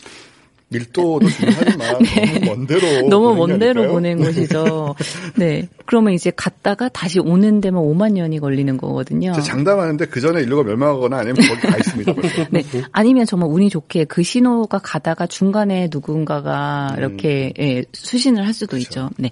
[0.70, 2.82] 밀도도 중요하지만 너무 먼 데로.
[2.82, 3.02] 네.
[3.04, 3.94] 너무 보낸 먼게 데로 아닐까요?
[3.94, 4.96] 보낸 것이죠.
[5.36, 5.68] 네.
[5.86, 9.34] 그러면 이제 갔다가 다시 오는 데만 5만 년이 걸리는 거거든요.
[9.34, 12.14] 저 장담하는데 그 전에 인류가 멸망하거나 아니면 거기 가 있습니다.
[12.52, 12.64] 네.
[12.92, 16.98] 아니면 정말 운이 좋게 그 신호가 가다가 중간에 누군가가 음.
[17.00, 18.88] 이렇게 예, 수신을 할 수도 그렇죠.
[18.88, 19.10] 있죠.
[19.18, 19.32] 네.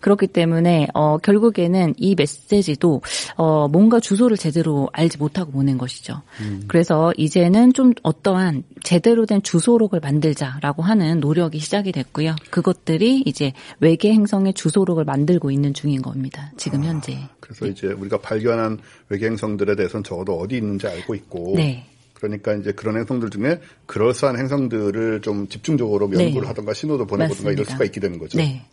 [0.00, 3.02] 그렇기 때문에 어 결국에는 이 메시지도
[3.36, 6.22] 어 뭔가 주소를 제대로 알지 못하고 보낸 것이죠.
[6.40, 6.64] 음.
[6.68, 12.36] 그래서 이제는 좀 어떠한 제대로 된 주소록을 만들자라고 하는 노력이 시작이 됐고요.
[12.50, 16.52] 그것들이 이제 외계 행성의 주소록을 만들고 있는 중인 겁니다.
[16.56, 17.18] 지금 현재.
[17.40, 21.54] 그래서 이제 우리가 발견한 외계 행성들에 대해서는 적어도 어디 있는지 알고 있고.
[21.56, 21.86] 네.
[22.14, 26.26] 그러니까 이제 그런 행성들 중에 그럴싸한 행성들을 좀 집중적으로 네.
[26.26, 27.64] 연구를 하던가 신호도 보내보던가 이럴.
[27.64, 28.38] 수가 있게 되는 거죠.
[28.38, 28.64] 네.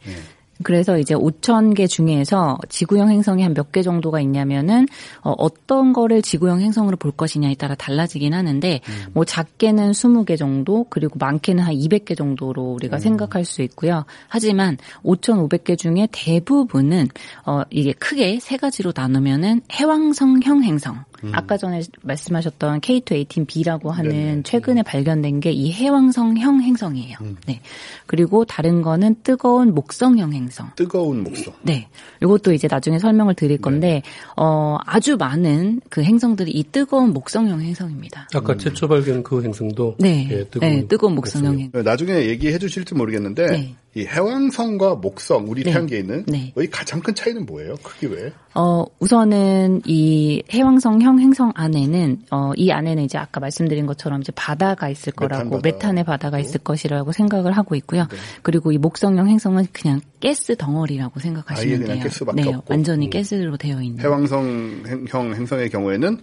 [0.64, 4.88] 그래서 이제 5천 개 중에서 지구형 행성이 한 몇 개 정도가 있냐면은
[5.22, 8.80] 어, 떤 거를 지구형 행성으로 볼 것이냐에 따라 달라지긴 하는데
[9.14, 14.06] 뭐 작게는 20개 정도 그리고 많게는 한 200개 정도로 우리가 생각할 수 있고요.
[14.28, 17.08] 하지만 5,500개 중에 대부분은
[17.46, 21.04] 어 이게 크게 세 가지로 나누면은 해왕성형 행성.
[21.34, 24.42] 아까 전에 말씀하셨던 K218b라고 하는 네네.
[24.44, 27.18] 최근에 발견된 게 이 해왕성형 행성이에요.
[27.48, 27.62] 네.
[28.08, 30.70] 그리고 다른 거는 뜨거운 목성형 행성.
[30.76, 31.54] 뜨거운 목성.
[31.62, 31.88] 네.
[32.22, 33.40] 이것도 이제 나중에 설명을 네.
[33.40, 34.02] 드릴 건데,
[34.36, 38.28] 어, 아주 많은 그 행성들이 이 뜨거운 목성형 행성입니다.
[38.34, 40.28] 아까 최초 발견 그 행성도 네.
[40.32, 41.58] 예, 뜨거운, 네, 뜨거운 목성형.
[41.60, 41.84] 행성.
[41.84, 43.76] 나중에 얘기해 주실지 모르겠는데 네.
[43.98, 45.72] 이 해왕성과 목성, 우리 네.
[45.72, 46.52] 태양계에 있는 네.
[46.70, 47.76] 가장 큰 차이는 뭐예요?
[47.82, 48.34] 크기 왜?
[48.54, 54.34] 어, 우선은 이 해왕성 형 행성 안에는 어, 이 안에는 이제 아까 말씀드린 것처럼 이제
[54.36, 55.70] 바다가 있을 거라고 메탄 바다.
[55.70, 58.06] 메탄의 바다가 있을 것이라고 생각을 하고 있고요.
[58.42, 62.04] 그리고 이 목성형 행성은 그냥 가스 덩어리라고 생각하시면 돼요.
[62.36, 62.66] 네, 없고.
[62.74, 63.10] 완전히 음.
[63.12, 64.04] 가스로 되어 있는.
[64.04, 66.20] 해왕성형 행성의 경우에는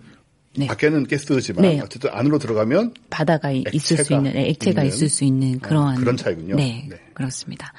[0.54, 0.66] 네.
[0.66, 1.80] 밖에는 가스지만 네.
[1.80, 4.94] 어쨌든 안으로 들어가면 바다가 이- 있을 수 있는 네, 액체가 있는?
[4.94, 6.56] 있을 수 있는 그러한 그런 차이군요.
[6.56, 6.96] 네, 네.
[7.22, 7.72] 그렇습니다.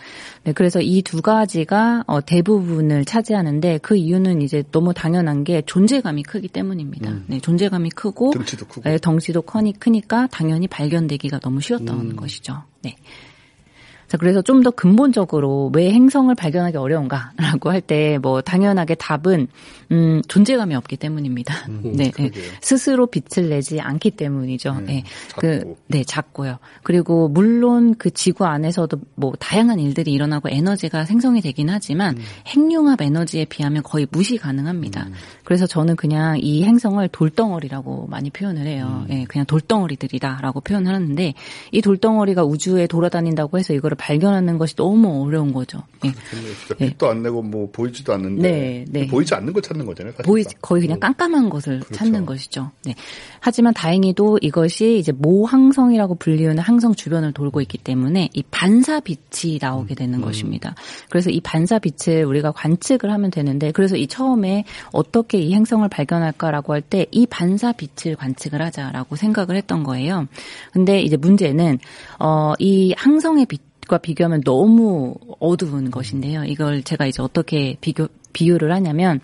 [0.43, 6.23] 네, 그래서 이 두 가지가 어, 대부분을 차지하는데 그 이유는 이제 너무 당연한 게 존재감이
[6.23, 7.13] 크기 때문입니다.
[7.27, 8.33] 네, 존재감이 크고 음.
[8.33, 8.81] 덩치도 크고.
[8.89, 12.15] 네, 덩치도 커니 크니까 당연히 발견되기가 너무 쉬웠던 음.
[12.15, 12.63] 것이죠.
[12.81, 12.95] 네.
[14.13, 19.47] 자, 그래서 좀 더 근본적으로 왜 행성을 발견하기 어려운가라고 할 때 뭐 당연하게 답은
[19.91, 21.67] 음 존재감이 없기 때문입니다.
[21.83, 22.11] 네, 네.
[22.11, 22.43] 그러게요.
[22.61, 24.69] 스스로 빛을 내지 않기 때문이죠.
[24.71, 25.03] 음, 네.
[25.29, 25.41] 작고.
[25.41, 26.59] 그 네, 작고요.
[26.83, 33.45] 그리고 물론 그 지구 안에서도 뭐 다양한 일들이 일어나고 에너지가 생성이 되긴 하지만 핵융합 에너지에
[33.45, 35.07] 비하면 거의 무시 가능합니다.
[35.43, 39.05] 그래서 저는 그냥 이 행성을 돌덩어리라고 많이 표현을 해요.
[39.09, 41.33] 예, 그냥 돌덩어리들이다라고 표현을 하는데
[41.71, 45.81] 이 돌덩어리가 우주에 돌아다닌다고 해서 이거를 발견하는 것이 너무 어려운 거죠.
[46.03, 46.11] 예.
[46.11, 49.07] 근데 진짜 빛도 안 내고 뭐 보이지도 않는데 네, 네.
[49.07, 50.11] 보이지 않는 거 찾는 거잖아요.
[50.11, 50.29] 사실상.
[50.29, 51.93] 보이 거의 그냥 깜깜한 것을 그렇죠.
[51.95, 52.71] 찾는 것이죠.
[52.83, 52.95] 네.
[53.39, 59.95] 하지만 다행히도 이것이 이제 모항성이라고 불리우는 항성 주변을 돌고 있기 때문에 이 반사 빛이 나오게
[59.95, 60.75] 되는 것입니다.
[61.09, 66.73] 그래서 이 반사 빛을 우리가 관측을 하면 되는데 그래서 이 처음에 어떻게 이 행성을 발견할까라고
[66.73, 70.27] 할 때 이 반사 빛을 관측을 하자라고 생각을 했던 거예요.
[70.73, 71.79] 근데 이제 문제는
[72.19, 76.43] 어 이 항성의 빛 과 비교하면 너무 어두운 것인데요.
[76.45, 79.19] 이걸 제가 이제 어떻게 비교 비유를 하냐면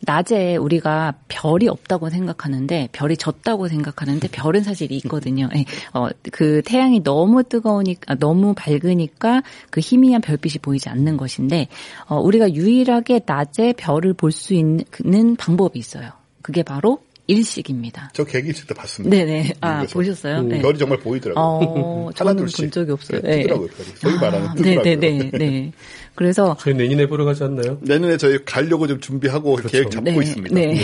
[0.00, 5.48] 낮에 우리가 별이 없다고 생각하는데 별이 졌다고 생각하는데 별은 사실 있거든요.
[5.56, 5.64] 예.
[5.92, 11.68] 어, 그 태양이 너무 뜨거우니까 너무 밝으니까 그 희미한 별빛이 보이지 않는 것인데
[12.06, 16.10] 어, 우리가 유일하게 낮에 별을 볼 수 있는 방법이 있어요.
[16.42, 18.10] 그게 바로 일식입니다.
[18.12, 19.16] 저 계기 있을 때 봤습니다.
[19.16, 19.52] 네네.
[19.60, 19.92] 아 미국에서.
[19.94, 20.42] 보셨어요?
[20.42, 20.60] 네.
[20.60, 21.42] 별이 정말 보이더라고요.
[21.44, 23.20] 어, 저는 본 적이 없어요.
[23.22, 23.68] 네, 뜨더라고요.
[23.68, 23.88] 별이.
[23.96, 24.82] 소위 말하는 뜨더라고요.
[24.96, 25.30] 네네네.
[25.32, 25.72] 네.
[26.14, 27.78] 그래서 저희 내년에 보러 가지 않나요?
[27.80, 30.54] 내년에 저희 가려고 좀 준비하고 계획 잡고 네, 있습니다.
[30.54, 30.78] 네.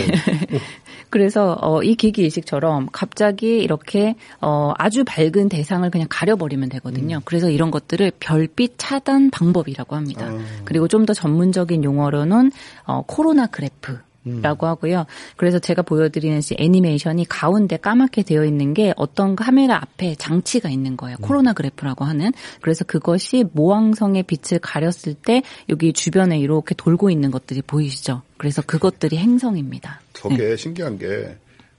[1.09, 7.17] 그래서 어, 이 기기 일식처럼 갑자기 이렇게 어, 아주 밝은 대상을 그냥 가려버리면 되거든요.
[7.17, 7.21] 음.
[7.25, 10.27] 그래서 이런 것들을 별빛 차단 방법이라고 합니다.
[10.27, 10.39] 아.
[10.65, 12.51] 그리고 좀 더 전문적인 용어로는
[12.85, 13.97] 어, 코로나 그래프.
[14.27, 14.41] 음.
[14.41, 15.05] 라고 하고요.
[15.35, 20.97] 그래서 제가 보여드리는 이 애니메이션이 가운데 까맣게 되어 있는 게 어떤 카메라 앞에 장치가 있는
[20.97, 21.17] 거예요.
[21.19, 21.21] 음.
[21.21, 22.31] 코로나 그래프라고 하는.
[22.61, 28.21] 그래서 그것이 모항성의 빛을 가렸을 때 여기 주변에 이렇게 돌고 있는 것들이 보이시죠?
[28.37, 30.01] 그래서 그것들이 행성입니다.
[30.13, 30.55] 저게 네.
[30.55, 31.35] 신기한 게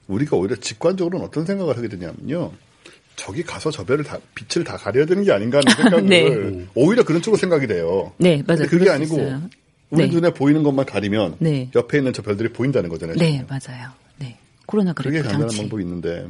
[0.07, 2.51] 우리가 오히려 직관적으로는 어떤 생각을 하게 되냐면요.
[3.15, 5.71] 저기 가서 저 별을 다 빛을 다 가려야 되는 게 아닌가 하는
[6.03, 6.65] 생각을 네.
[6.75, 8.11] 오히려 그런 쪽으로 생각이 돼요.
[8.17, 8.67] 네, 맞아요.
[8.67, 9.41] 그게 아니고 있어요.
[9.93, 10.13] 우리 네.
[10.15, 11.69] 눈에 보이는 것만 가리면 네.
[11.75, 13.15] 옆에 있는 저 별들이 보인다는 거잖아요.
[13.17, 13.89] 네, 맞아요.
[14.17, 14.37] 네.
[14.65, 15.57] 코로나 그게 그래프 간단한 장치.
[15.59, 16.27] 방법이 있는데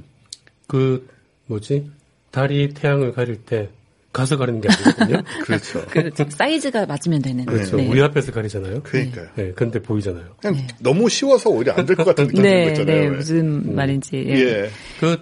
[0.68, 1.07] 그
[1.45, 1.89] 뭐지
[2.32, 3.70] 달이 태양을 가릴 때
[4.11, 5.24] 가서 가리는 게 아니거든요.
[5.45, 5.86] 그렇죠.
[5.89, 7.45] 그 사이즈가 맞으면 되는.
[7.45, 7.78] 그렇죠.
[7.78, 7.88] 네.
[7.88, 8.84] 우리 앞에서 가리잖아요.
[8.84, 9.28] 그러니까요.
[9.36, 10.26] 네, 근데 보이잖아요.
[10.41, 13.09] 그냥 너무 쉬워서 오히려 안 될 것 같은 느낌이 네, 있잖아요.
[13.11, 14.18] 네, 무슨 말인지.
[14.28, 14.34] 예.
[14.36, 14.70] 예.
[14.99, 15.18] 그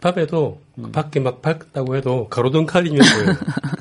[0.00, 0.92] 밤에도 음.
[0.92, 3.36] 밖에 막 밝다고 해도 가로등 가리면 보여요.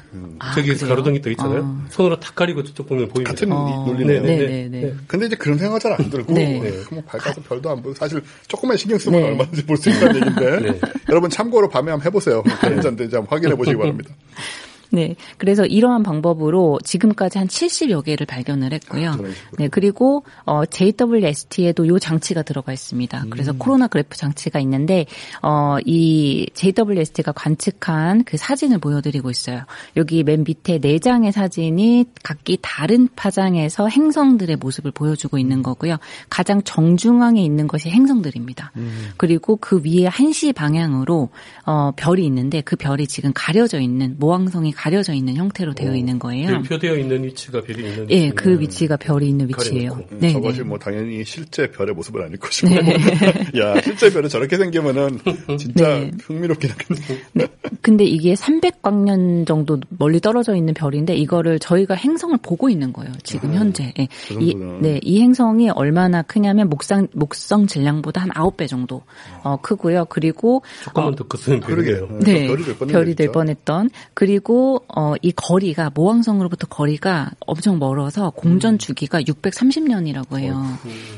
[0.53, 0.89] 저기 아, 그래요?
[0.89, 1.81] 가로등이 또 있잖아요.
[1.89, 3.31] 손으로 탁 가리고 저쪽 보면 보입니다.
[3.31, 4.21] 같은 어, 논리네요.
[4.21, 4.93] 네, 네, 네.
[5.07, 6.71] 근데 이제 그런 생각 잘 안 들고 네.
[6.91, 9.27] 뭐 밝아서 별도 안 보고 사실 조금만 신경 쓰면 네.
[9.29, 10.79] 얼마든지 볼 수 있다는 얘기인데 네.
[11.09, 12.43] 여러분 참고로 밤에 한번 해보세요.
[12.61, 14.13] 괜찮은지 한번 확인해 보시기 바랍니다.
[14.95, 15.15] 네.
[15.37, 19.11] 그래서 이러한 방법으로 지금까지 한 70여 개를 발견을 했고요.
[19.11, 19.17] 아.
[19.57, 19.67] 네.
[19.67, 23.25] 그리고 어 JWST에도 요 장치가 들어가 있습니다.
[23.29, 23.57] 그래서 음.
[23.59, 25.05] 코로나 그래프 장치가 있는데
[25.41, 29.63] 어 이 JWST가 관측한 그 사진을 보여드리고 있어요.
[29.97, 35.97] 여기 맨 밑에 네 장의 사진이 각기 다른 파장에서 행성들의 모습을 보여주고 있는 거고요.
[36.29, 38.71] 가장 정중앙에 있는 것이 행성들입니다.
[38.77, 39.09] 음.
[39.17, 41.29] 그리고 그 위에 한시 방향으로
[41.65, 46.19] 어 별이 있는데 그 별이 지금 가려져 있는 모항성이 가 려져 있는 형태로 되어 있는
[46.19, 46.47] 거예요.
[46.47, 48.29] 별표되어 있는 위치가 별이 있는 예.
[48.29, 49.91] 그 위치가 별이 있는 위치예요.
[49.91, 50.15] 가려놓고.
[50.19, 50.63] 네, 저것이 네.
[50.63, 52.73] 뭐 당연히 실제 별의 모습은 아닐 것이고.
[53.59, 55.19] 야, 실제 별은 저렇게 생기면은
[55.57, 56.11] 진짜 네.
[56.23, 57.21] 흥미롭긴 하겠네.
[57.33, 57.47] 네.
[57.81, 63.11] 근데 이게 300광년 정도 멀리 떨어져 있는 별인데 이거를 저희가 행성을 보고 있는 거예요.
[63.23, 63.93] 지금 현재.
[63.99, 64.07] 예.
[64.27, 64.55] 그 이.
[64.81, 69.03] 네, 이 행성이 얼마나 크냐면 목상 목성 질량보다 한 9배 정도
[69.43, 70.05] 어, 크고요.
[70.09, 72.07] 그리고 조금만 더 컸으면 그러게요.
[72.07, 72.19] 별이네요.
[72.19, 72.47] 네,
[72.91, 73.31] 별이 될.
[73.31, 74.64] 뻔했던 그리고
[74.95, 80.63] 어, 이 거리가 모항성으로부터 거리가 엄청 멀어서 공전 주기가 630년이라고 해요.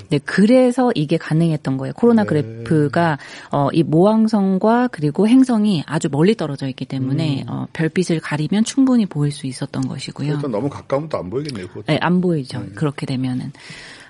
[0.10, 1.94] 네, 그래서 이게 가능했던 거예요.
[1.96, 2.28] 코로나 네.
[2.30, 3.18] 그래프가
[3.52, 9.32] 어, 이 모항성과 그리고 행성이 아주 멀리 떨어져 있기 때문에 어, 별빛을 가리면 충분히 보일
[9.32, 10.34] 수 있었던 것이고요.
[10.34, 11.68] 일단 너무 가까우면 또 안 보이겠네요.
[11.68, 11.86] 그것도.
[11.88, 12.64] 네, 안 보이죠.
[12.76, 13.52] 그렇게 되면은.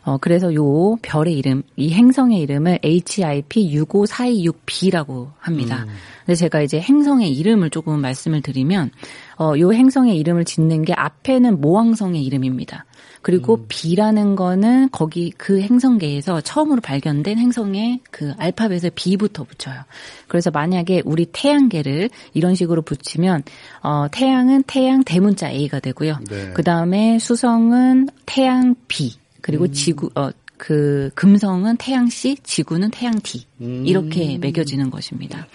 [0.04, 5.86] 어, 그래서 요 별의 이름, 이 행성의 이름을 HIP 65426b라고 합니다.
[6.26, 8.92] 근데 제가 이제 행성의 이름을 조금 말씀을 드리면,
[9.40, 12.86] 어, 요 행성의 이름을 짓는 게 앞에는 모항성의 이름입니다.
[13.22, 19.82] 그리고 B라는 거는 거기 그 행성계에서 처음으로 발견된 행성의 그 알파벳을 B부터 붙여요.
[20.28, 23.44] 그래서 만약에 우리 태양계를 이런 식으로 붙이면
[23.84, 26.20] 어 태양은 태양 대문자 A가 되고요.
[26.30, 26.54] 네.
[26.54, 33.46] 그 다음에 수성은 태양 B 그리고 지구 어 그 금성은 태양 C, 지구는 태양 D
[33.60, 35.48] 이렇게 매겨지는 것입니다.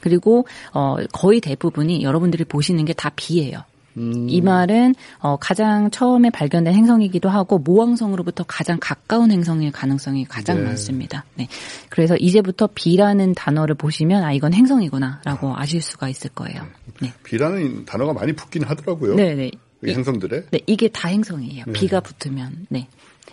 [0.00, 3.64] 그리고 어 거의 대부분이 여러분들이 보시는 게다 B예요.
[3.98, 10.64] 이 말은 어, 가장 처음에 발견된 행성이기도 하고 모항성으로부터 가장 가까운 행성일 가능성이 가장 네.
[10.64, 11.24] 많습니다.
[11.34, 11.48] 네.
[11.88, 16.62] 그래서 이제부터 B라는 단어를 보시면 아 이건 행성이구나라고 아실 수가 있을 거예요.
[17.00, 17.12] 네.
[17.24, 19.16] 비라는 단어가 많이 붙긴 하더라고요.
[19.16, 19.50] 네, 네.
[19.84, 20.46] 이 행성들에.
[20.50, 21.66] 네, 이게 다 행성이에요.
[21.72, 22.88] B가 붙으면, 네.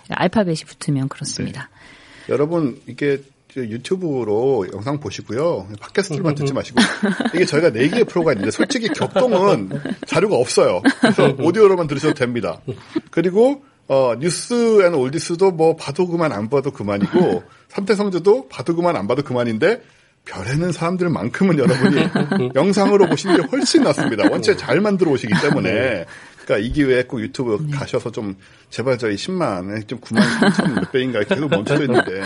[0.10, 1.70] 알파벳이 붙으면 그렇습니다.
[2.30, 5.68] 여러분 이게 저 유튜브로 영상 보시고요.
[5.80, 6.80] 팟캐스트로만 듣지 마시고
[7.34, 9.70] 이게 저희가 네 개의 프로가 있는데 솔직히 격동은
[10.08, 10.82] 자료가 없어요.
[11.00, 12.60] 그래서 오디오로만 들으셔도 됩니다.
[13.12, 19.08] 그리고 어 뉴스 앤 올디스도 뭐 봐도 그만 안 봐도 그만이고 삼태성주도 봐도 그만 안
[19.08, 19.82] 봐도 그만인데
[20.26, 24.28] 별에는 사람들만큼은 여러분이 영상으로 보시는 게 훨씬 낫습니다.
[24.32, 26.06] 원체 잘 만들어 오시기 때문에
[26.46, 27.76] 그러니까 이 기회에 꼭 유튜브 네.
[27.76, 28.36] 가셔서 좀
[28.70, 32.22] 제발 저희 10만 좀 9만 3천 몇 배인가 계속 멈춰져 있는데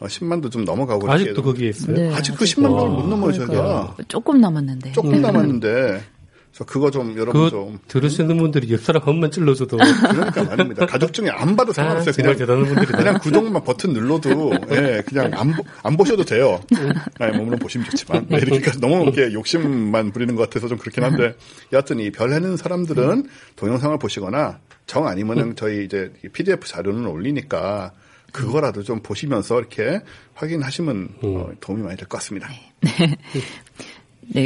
[0.00, 1.96] 어, 10만도 좀 넘어가고 아직도 거기에 있어요.
[1.96, 2.12] 네.
[2.14, 3.96] 아직도 10만 명을 못 넘어요 저희가.
[4.08, 4.92] 조금 남았는데.
[4.92, 6.02] 조금 남았는데
[6.50, 10.84] 그래서 그거 좀 여러분 그거 좀 들으시는 분들이 옆사람 한 번만 찔러줘도 그러니까 말입니다.
[10.86, 12.12] 가족 중에 안 봐도 아, 상관없어요.
[12.12, 12.98] 정말 그냥 대단한 분들이다.
[12.98, 16.60] 그냥 구독만 버튼 눌러도 예, 그냥 안, 보- 안 보셔도 돼요.
[17.20, 21.04] 아니, 뭐 물론 보시면 좋지만 네, 이렇게까지 너무 이렇게 욕심만 부리는 것 같아서 좀 그렇긴
[21.04, 21.36] 한데
[21.72, 27.92] 여하튼 이 별 해는 사람들은 동영상을 보시거나 정 아니면은 저희 이제 PDF 자료는 올리니까
[28.32, 30.00] 그거라도 좀 보시면서 이렇게
[30.34, 32.48] 확인하시면 어, 도움이 많이 될 것 같습니다.
[32.80, 33.16] 네,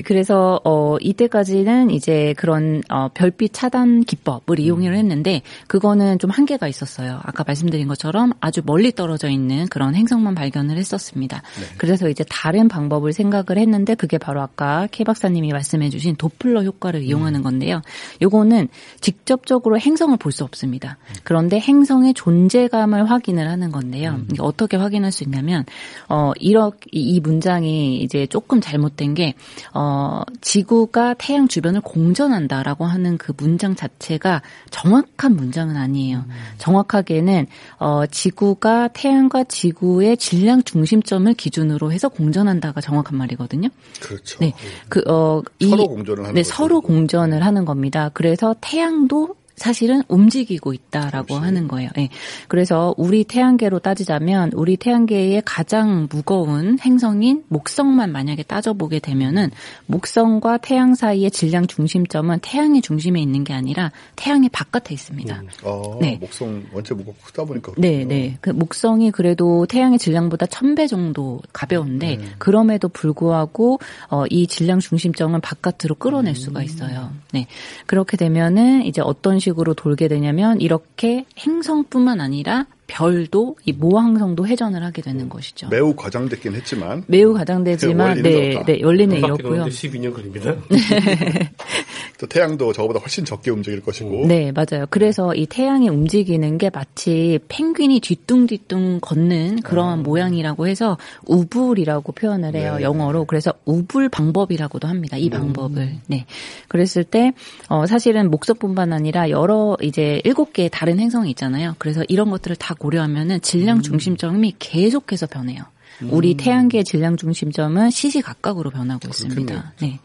[0.04, 7.20] 그래서 어 이때까지는 이제 그런 어 별빛 차단 기법을 이용을 했는데 그거는 좀 한계가 있었어요.
[7.22, 11.42] 아까 말씀드린 것처럼 아주 멀리 떨어져 있는 그런 행성만 발견을 했었습니다.
[11.78, 17.02] 그래서 이제 다른 방법을 생각을 했는데 그게 바로 아까 케 박사님이 말씀해 주신 도플러 효과를
[17.02, 17.80] 이용하는 건데요.
[18.22, 18.68] 요거는
[19.00, 20.98] 직접적으로 행성을 볼 수 없습니다.
[21.22, 24.18] 그런데 행성의 존재감을 확인을 하는 건데요.
[24.32, 25.64] 이게 어떻게 확인할 수 있냐면
[26.08, 29.34] 어 이렇게 이 문장이 이제 조금 잘못된 게
[29.74, 36.24] 어, 지구가 태양 주변을 공전한다라고 하는 그 문장 자체가 정확한 문장은 아니에요.
[36.58, 37.46] 정확하게는
[37.78, 43.68] 어, 지구가 태양과 지구의 질량 중심점을 기준으로 해서 공전한다가 정확한 말이거든요.
[44.00, 44.38] 그렇죠.
[44.38, 44.54] 네,
[44.88, 46.54] 그 어, 이- 서로 공전을 하는 네, 거죠.
[46.54, 48.10] 서로 공전을 하는 겁니다.
[48.14, 51.90] 그래서 태양도 사실은 움직이고 있다라고 하는 거예요.
[51.98, 52.08] 예.
[52.48, 59.50] 그래서 우리 태양계로 따지자면 우리 태양계의 가장 무거운 행성인 목성만 만약에 따져보게 되면은
[59.86, 65.42] 목성과 태양 사이의 질량 중심점은 태양의 중심에 있는 게 아니라 태양의 바깥에 있습니다.
[65.62, 66.18] 어, 네.
[66.20, 68.08] 목성 원체 무겁고 크다 보니까 네, 그렇군요.
[68.08, 68.38] 네.
[68.40, 73.78] 그 목성이 그래도 태양의 질량보다 1000배 정도 가벼운데 그럼에도 불구하고
[74.08, 77.12] 어, 이 질량 중심점을 바깥으로 끌어낼 수가 있어요.
[77.32, 77.46] 네.
[77.86, 85.02] 그렇게 되면은 이제 어떤 식으로 돌게 되냐면 이렇게 행성뿐만 아니라 별도 이 모항성도 회전을 하게
[85.02, 85.68] 되는 것이죠.
[85.68, 88.62] 매우 과장됐긴 했지만 매우 가장되지만 원리는 네.
[88.66, 89.48] 네, 원리는 바퀴 이렇고요.
[89.48, 90.54] 도는데 12년 걸립니다.
[92.18, 94.86] 또 태양도 저보다 훨씬 적게 움직일 것이고 네, 맞아요.
[94.90, 102.76] 그래서 이 태양이 움직이는 게 마치 펭귄이 뒤뚱뒤뚱 걷는 그러한 모양이라고 해서 우불이라고 표현을 해요.
[102.76, 102.82] 네.
[102.82, 103.24] 영어로.
[103.24, 105.16] 그래서 우불 방법이라고도 합니다.
[105.16, 105.96] 이 방법을.
[106.06, 106.26] 네.
[106.68, 107.32] 그랬을 때,
[107.68, 111.74] 어, 사실은 목석뿐만 아니라 여러 이제 일곱 개의 다른 행성이 있잖아요.
[111.78, 115.73] 그래서 이런 것들을 다 고려하면은 질량 중심점이 계속해서 변해요.
[116.10, 119.74] 우리 태양계의 질량 중심점은 시시각각으로 변하고 있습니다.
[119.80, 120.00] 네.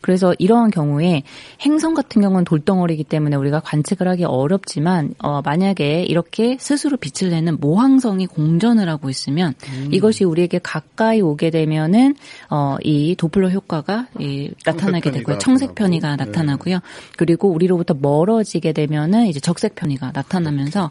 [0.00, 1.22] 그래서 이러한 경우에
[1.60, 7.58] 행성 같은 경우는 돌덩어리이기 때문에 우리가 관측을 하기 어렵지만 어, 만약에 이렇게 스스로 빛을 내는
[7.60, 9.54] 모항성이 공전을 하고 있으면
[9.90, 12.16] 이것이 우리에게 가까이 오게 되면은
[12.48, 15.38] 어, 이 도플러 효과가 이, 나타나게 되고요.
[15.38, 16.80] 청색 편의가 편이가 나타나고요.
[17.16, 20.90] 그리고 우리로부터 멀어지게 되면은 이제 적색 편의가 나타나면서.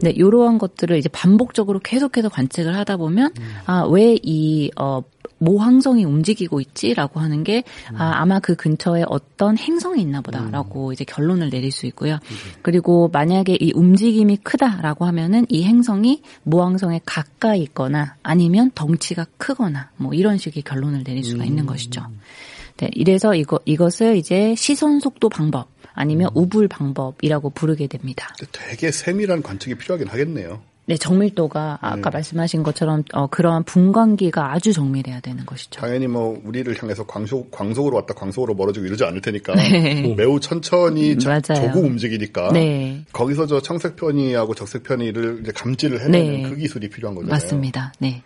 [0.00, 3.32] 네, 이러한 것들을 이제 반복적으로 계속해서 관측을 하다 보면
[3.66, 5.02] 아, 왜 이 어,
[5.38, 7.62] 모항성이 움직이고 있지라고 하는 게
[7.94, 12.18] 아, 아마 그 근처에 어떤 행성이 있나 보다라고 이제 결론을 내릴 수 있고요.
[12.62, 20.12] 그리고 만약에 이 움직임이 크다라고 하면은 이 행성이 모항성에 가까이 있거나 아니면 덩치가 크거나 뭐
[20.12, 22.02] 이런 식의 결론을 내릴 수가 있는 것이죠.
[22.78, 28.34] 네, 이래서 이거 이것을 이제 시선 속도 방법 아니면 우불 방법이라고 부르게 됩니다.
[28.52, 30.60] 되게 세밀한 관측이 필요하긴 하겠네요.
[30.88, 35.78] 네, 정밀도가 아까 말씀하신 것처럼 어, 그러한 분광기가 아주 정밀해야 되는 것이죠.
[35.80, 40.14] 당연히 뭐 우리를 향해서 광속 광속으로 왔다 광속으로 멀어지고 이러지 않을 테니까 네.
[40.16, 41.66] 매우 천천히 자- 맞아요.
[41.66, 43.04] 조국 움직이니까 네.
[43.12, 46.48] 거기서 저 청색 편의하고 적색 편의를 이제 감지를 해내는 네.
[46.48, 47.32] 그 기술이 필요한 거잖아요.
[47.34, 47.92] 맞습니다.
[47.98, 48.22] 네.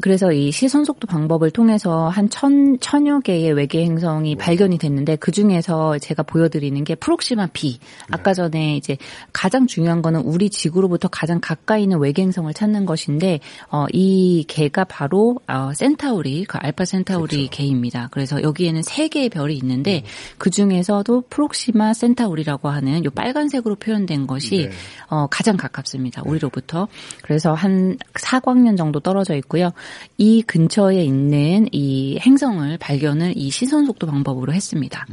[0.00, 5.32] 그래서 이 시선 속도 방법을 통해서 한 천, 천여 개의 외계 행성이 발견이 됐는데 그
[5.32, 7.78] 중에서 제가 보여드리는 게 프록시마 B.
[8.10, 8.96] 아까 전에 이제
[9.32, 13.40] 가장 중요한 거는 우리 지구로부터 가장 가까이 있는 외계 행성을 찾는 것인데,
[13.70, 18.08] 어, 이 개가 바로, 어, 센타우리, 그 알파 센타우리 개입니다.
[18.10, 20.02] 그래서 여기에는 세 개의 별이 있는데
[20.38, 24.70] 그 중에서도 프록시마 센타우리라고 하는 요 빨간색으로 표현된 것이 네.
[25.08, 26.22] 어, 가장 가깝습니다.
[26.24, 26.88] 우리로부터.
[27.22, 29.72] 그래서 한 4광년 정도 떨어져 있고요.
[30.16, 35.06] 이 근처에 있는 이 행성을 발견을 이 시선 속도 방법으로 했습니다.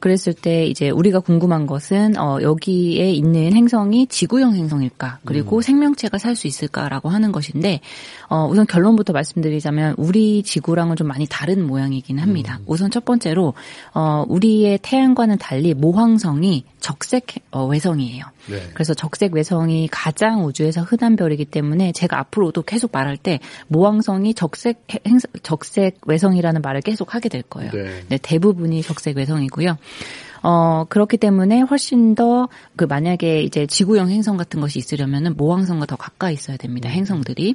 [0.00, 5.18] 그랬을 때 이제 우리가 궁금한 것은 어 여기에 있는 행성이 지구형 행성일까?
[5.26, 7.80] 그리고 생명체가 살 수 있을까라고 하는 것인데
[8.30, 12.60] 어 우선 결론부터 말씀드리자면 우리 지구랑은 좀 많이 다른 모양이긴 합니다.
[12.64, 13.54] 우선 첫 번째로
[13.92, 18.24] 어 우리의 태양과는 달리 모황성이 적색 어, 외성이에요.
[18.48, 18.70] 네.
[18.72, 24.84] 그래서 적색 외성이 가장 우주에서 흔한 별이기 때문에 제가 앞으로도 계속 말할 때 모황성이 적색
[25.06, 27.72] 행, 적색 외성이라는 말을 계속 하게 될 거예요.
[27.72, 28.04] 네.
[28.08, 29.76] 네, 대부분이 적색 외성이고요.
[30.42, 35.96] 어, 그렇기 때문에 훨씬 더 그 만약에 이제 지구형 행성 같은 것이 있으려면은 모황성과 더
[35.96, 36.88] 가까이 있어야 됩니다.
[36.88, 37.54] 행성들이.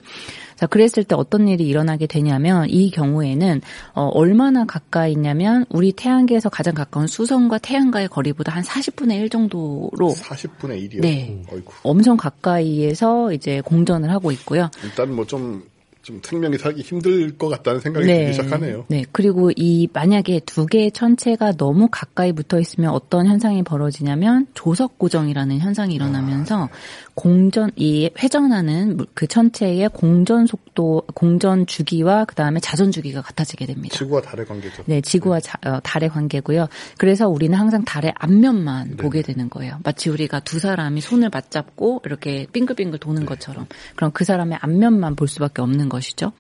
[0.56, 3.62] 자, 그랬을 때 어떤 일이 일어나게 되냐면 이 경우에는
[3.94, 9.90] 어, 얼마나 가까이 있냐면 우리 태양계에서 가장 가까운 수성과 태양과의 거리보다 한 40분의 1 정도로
[10.16, 11.02] 40분의 1이요.
[11.02, 11.42] 네.
[11.52, 11.74] 어이구.
[11.84, 14.70] 엄청 가까이에서 이제 공전을 하고 있고요.
[14.84, 15.64] 일단 뭐 좀
[16.06, 18.86] 좀 생명이 살기 힘들 것 같다는 생각이 들기 시작하네요.
[18.90, 19.06] 네.
[19.12, 25.58] 그리고 이 만약에 두 개의 천체가 너무 가까이 붙어 있으면 어떤 현상이 벌어지냐면 조석 고정이라는
[25.58, 26.70] 현상이 일어나면서
[27.16, 33.98] 공전 이 회전하는 그 천체의 공전 속도, 공전 주기와 그 다음에 자전 주기가 같아지게 됩니다.
[33.98, 34.84] 지구와 달의 관계죠.
[34.86, 36.68] 네, 지구와 자- 어, 달의 관계고요.
[36.98, 39.80] 그래서 우리는 항상 달의 앞면만 보게 되는 거예요.
[39.84, 43.66] 마치 우리가 두 사람이 손을 맞잡고 이렇게 빙글빙글 도는 것처럼.
[43.96, 46.34] 그럼 그 사람의 앞면만 볼 수밖에 없는 것이죠.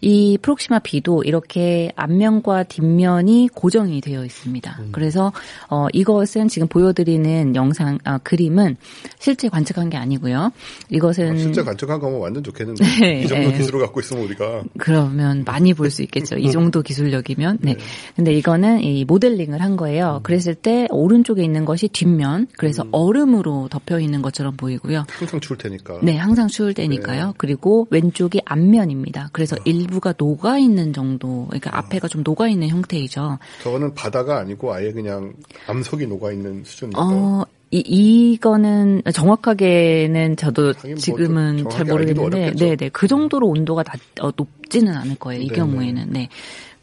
[0.00, 4.80] 이 프록시마 B도 이렇게 앞면과 뒷면이 고정이 되어 있습니다.
[4.92, 5.32] 그래서
[5.68, 8.76] 어 이것은 지금 보여드리는 영상 아, 그림은
[9.18, 10.52] 실제 관측한 게 아니고요.
[10.90, 13.58] 이것은 아, 실제 관측한 거면 완전 좋겠는데 네, 이 정도 네.
[13.58, 16.36] 기술을 갖고 있으면 우리가 그러면 많이 볼 수 있겠죠.
[16.36, 17.58] 이 정도 기술력이면.
[17.62, 17.76] 네.
[18.14, 20.20] 근데 이거는 이 모델링을 한 거예요.
[20.22, 22.48] 그랬을 때 오른쪽에 있는 것이 뒷면.
[22.56, 25.04] 그래서 얼음으로 덮여 있는 것처럼 보이고요.
[25.08, 26.00] 항상 추울 테니까.
[26.02, 27.34] 네, 항상 추울 때니까요.
[27.38, 29.30] 그리고 왼쪽이 앞면입니다.
[29.32, 33.38] 그래서 일 부가 녹아 있는 정도, 그러니까 앞에가 좀 녹아 있는 형태이죠.
[33.62, 35.34] 저거는 바다가 아니고 아예 그냥
[35.66, 37.02] 암석이 녹아 있는 수준이니까.
[37.02, 42.64] 어, 이, 이거는 정확하게는 저도 뭐 지금은 좀잘 모르겠는데, 어렵겠죠.
[42.64, 42.88] 네, 네.
[42.88, 45.42] 그 정도로 온도가 낮, 어, 높지는 않을 거예요.
[45.42, 46.06] 이 네, 경우에는.
[46.10, 46.28] 네.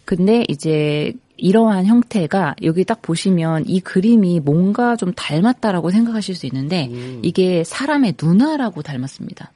[0.06, 6.88] 근데 이제 이러한 형태가 여기 딱 보시면 이 그림이 뭔가 좀 닮았다라고 생각하실 수 있는데
[6.92, 7.22] 음.
[7.24, 9.52] 이게 사람의 눈화라고 닮았습니다.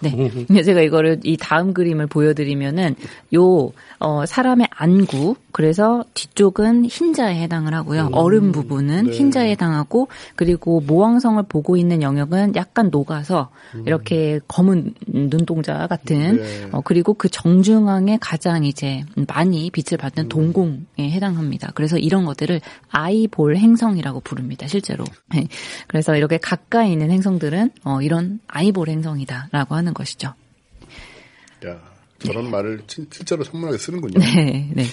[0.00, 0.30] 네.
[0.46, 2.94] 근데 제가 이거를 이 다음 그림을 보여드리면은
[3.34, 8.10] 요 어, 사람의 안구 그래서 뒤쪽은 흰자에 해당을 하고요.
[8.12, 9.12] 얼음 부분은 네.
[9.12, 13.50] 흰자에 해당하고 그리고 모황성을 보고 있는 영역은 약간 녹아서
[13.86, 16.68] 이렇게 검은 눈동자 같은 네.
[16.72, 21.72] 어, 그리고 그 정중앙에 가장 이제 많이 빛을 받는 동공에 해당합니다.
[21.74, 24.66] 그래서 이런 것들을 아이볼 행성이라고 부릅니다.
[24.68, 25.04] 실제로.
[25.34, 25.48] 네.
[25.86, 30.34] 그래서 이렇게 가까이 있는 행성들은 어, 이런 아이볼 행성이다라고 하는 것이죠.
[31.66, 31.80] 야,
[32.20, 34.18] 저런 말을 진- 실제로 선문하게 쓰는군요.
[34.20, 34.84] 네, 네.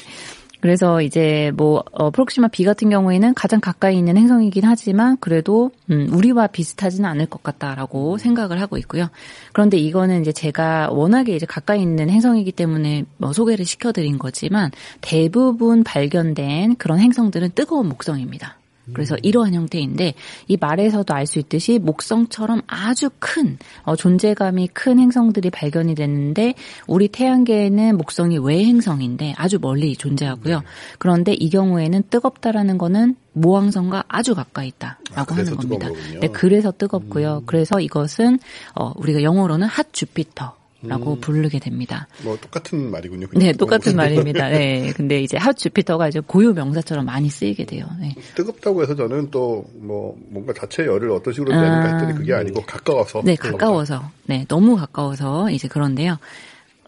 [0.62, 6.10] 그래서 이제 뭐 어, 프록시마 B 같은 경우에는 가장 가까이 있는 행성이긴 하지만 그래도 음,
[6.12, 9.10] 우리와 비슷하지는 않을 것 같다라고 생각을 하고 있고요.
[9.54, 15.84] 그런데 이거는 이제 제가 워낙에 이제 가까이 있는 행성이기 때문에 뭐 소개를 시켜드린 거지만 대부분
[15.84, 18.58] 발견된 그런 행성들은 뜨거운 목성입니다.
[18.94, 20.14] 그래서 이러한 형태인데
[20.48, 26.54] 이 말에서도 알 수 있듯이 목성처럼 아주 큰 어, 존재감이 큰 행성들이 발견이 됐는데
[26.88, 30.62] 우리 태양계에는 목성이 외행성인데 아주 멀리 존재하고요.
[31.00, 35.88] 그런데 이 경우에는 뜨겁다라는 거는 모황성과 아주 가까이 있다라고 아, 하는 겁니다.
[35.88, 36.20] 뜨거운 거군요.
[36.20, 37.44] 네, 그래서 뜨겁고요.
[37.46, 38.40] 그래서 이것은
[38.76, 40.56] 어, 우리가 영어로는 핫 주피터
[40.88, 42.08] 라고 부르게 됩니다.
[42.24, 43.28] 뭐 똑같은 말이군요.
[43.34, 44.50] 네, 똑같은 말입니다.
[44.50, 47.86] 네, 근데 이제 핫 주피터가 이제 고유 명사처럼 많이 쓰이게 돼요.
[48.00, 48.16] 네.
[48.36, 53.22] 뜨겁다고 해서 저는 또 뭐 뭔가 자체 열을 어떤 식으로 내는가 했더니 그게 아니고 가까워서.
[53.24, 54.10] 네, 가까워서.
[54.26, 56.18] 네, 너무 가까워서 이제 그런데요.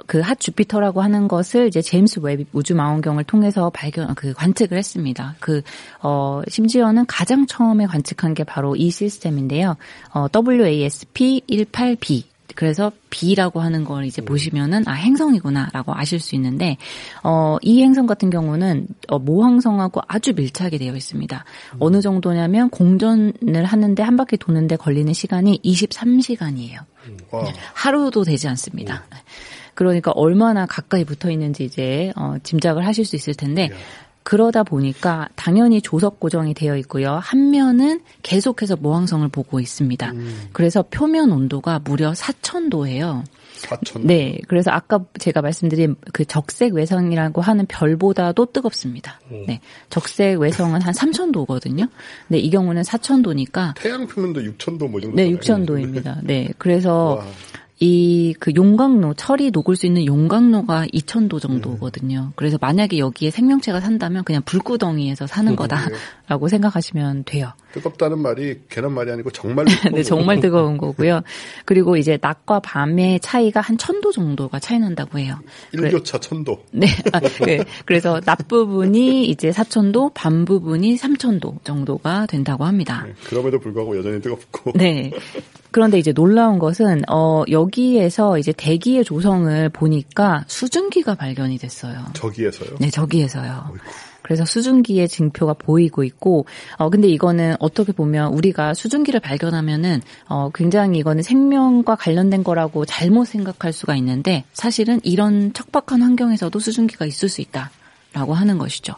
[0.05, 5.35] 그 핫 주피터라고 하는 것을 이제 제임스 웹 우주 망원경을 통해서 발견 그 관측을 했습니다.
[5.39, 5.61] 그
[6.03, 9.75] 어 심지어는 가장 처음에 관측한 게 바로 이 시스템인데요.
[10.13, 12.23] 어 WASP 18b
[12.55, 16.77] 그래서 B라고 하는 걸 이제 보시면은 아 행성이구나라고 아실 수 있는데
[17.23, 21.45] 어 이 행성 같은 경우는 어, 모항성하고 아주 밀착이 되어 있습니다.
[21.73, 21.77] 음.
[21.79, 26.79] 어느 정도냐면 공전을 하는데 한 바퀴 도는데 걸리는 시간이 23시간이에요.
[27.07, 27.17] 음.
[27.73, 29.05] 하루도 되지 않습니다.
[29.11, 29.17] 음.
[29.73, 33.69] 그러니까 얼마나 가까이 붙어 있는지 이제 어, 짐작을 하실 수 있을 텐데
[34.27, 37.13] 그러다 보니까 당연히 조석 고정이 되어 있고요.
[37.13, 40.11] 한 면은 계속해서 모항성을 보고 있습니다.
[40.11, 40.49] 음.
[40.51, 43.23] 그래서 표면 온도가 무려 4천도예요.
[43.57, 44.01] 4천.
[44.03, 44.37] 네.
[44.49, 49.21] 그래서 아까 제가 말씀드린 그 적색 외성이라고 하는 별보다도 뜨겁습니다.
[49.31, 49.45] 음.
[49.47, 49.61] 네.
[49.89, 51.87] 적색 외성은 한 3천도거든요.
[52.27, 55.15] 근데 이 경우는 4천도니까 태양 표면도 6천도 뭐 정도.
[55.15, 56.19] 네, 6천도입니다.
[56.27, 56.49] 네.
[56.57, 57.25] 그래서 와.
[57.79, 62.31] 이 그 용광로 철이 녹을 수 있는 용광로가 2천도 정도거든요.
[62.35, 67.51] 그래서 만약에 여기에 생명체가 산다면 그냥 불구덩이에서 사는 거다라고 생각하시면 돼요.
[67.73, 71.21] 뜨겁다는 말이 괜한 말이 아니고 정말 네, 정말 뜨거운 거고요.
[71.65, 75.35] 그리고 이제 낮과 밤의 차이가 한 천도 정도가 차이 난다고 해요.
[75.73, 76.63] 일교차 천도.
[76.71, 76.87] 네.
[77.13, 77.63] 아, 네.
[77.85, 83.03] 그래서 낮 부분이 이제 4천도, 밤 부분이 3천도 정도가 된다고 합니다.
[83.05, 84.71] 네, 그럼에도 불구하고 여전히 뜨겁고.
[84.75, 85.11] 네.
[85.71, 92.05] 그런데 이제 놀라운 것은 어 여기에서 이제 대기의 조성을 보니까 수증기가 발견이 됐어요.
[92.13, 92.77] 저기에서요?
[92.79, 93.69] 네, 저기에서요.
[93.71, 93.85] 어이구.
[94.27, 96.45] 그래서 수증기의 징표가 보이고 있고,
[96.77, 103.23] 어, 근데 이거는 어떻게 보면 우리가 수증기를 발견하면은, 어, 굉장히 이거는 생명과 관련된 거라고 잘못
[103.23, 108.95] 생각할 수가 있는데, 사실은 이런 척박한 환경에서도 수증기가 있을 수 있다라고 하는 것이죠.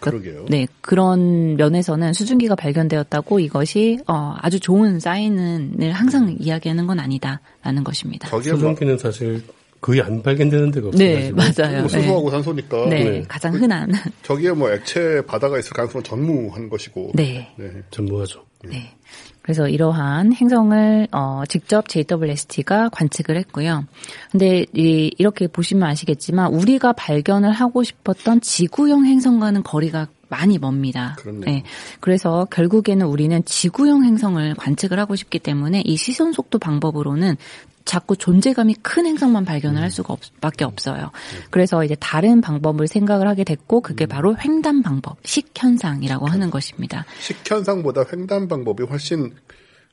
[0.00, 0.46] 그러게요.
[0.48, 8.28] 네, 그런 면에서는 수증기가 발견되었다고 이것이 어, 아주 좋은 사인을 항상 이야기하는 건 아니다라는 것입니다.
[8.28, 9.42] 수증기는 사실
[9.84, 11.06] 거의 안 발견되는 데가 없어요.
[11.06, 11.80] 네, 맞아요.
[11.80, 12.30] 뭐 수소하고 네.
[12.30, 12.86] 산소니까.
[12.88, 13.92] 네, 네, 가장 흔한.
[14.22, 17.12] 저기에 뭐 액체 바다가 있을 가능성은 전무한 것이고.
[17.14, 17.52] 네.
[17.58, 17.70] 네.
[17.90, 18.42] 전무하죠.
[18.64, 18.94] 네.
[19.42, 23.84] 그래서 이러한 행성을 어, 직접 JWST가 관측을 했고요.
[24.32, 31.16] 근데 이, 이렇게 보시면 아시겠지만 우리가 발견을 하고 싶었던 지구형 행성과는 거리가 많이 멉니다.
[31.18, 31.44] 그렇네요.
[31.44, 31.62] 네.
[32.00, 37.36] 그래서 결국에는 우리는 지구형 행성을 관측을 하고 싶기 때문에 이 시선 속도 방법으로는
[37.84, 39.90] 자꾸 존재감이 큰 행성만 발견을 할 음.
[39.90, 41.02] 수가 없, 밖에 없어요.
[41.02, 41.46] 네.
[41.50, 44.08] 그래서 이제 다른 방법을 생각을 하게 됐고 그게 음.
[44.08, 47.04] 바로 횡단 방법, 식현상이라고 하는 것입니다.
[47.20, 49.32] 식현상보다 횡단 방법이 훨씬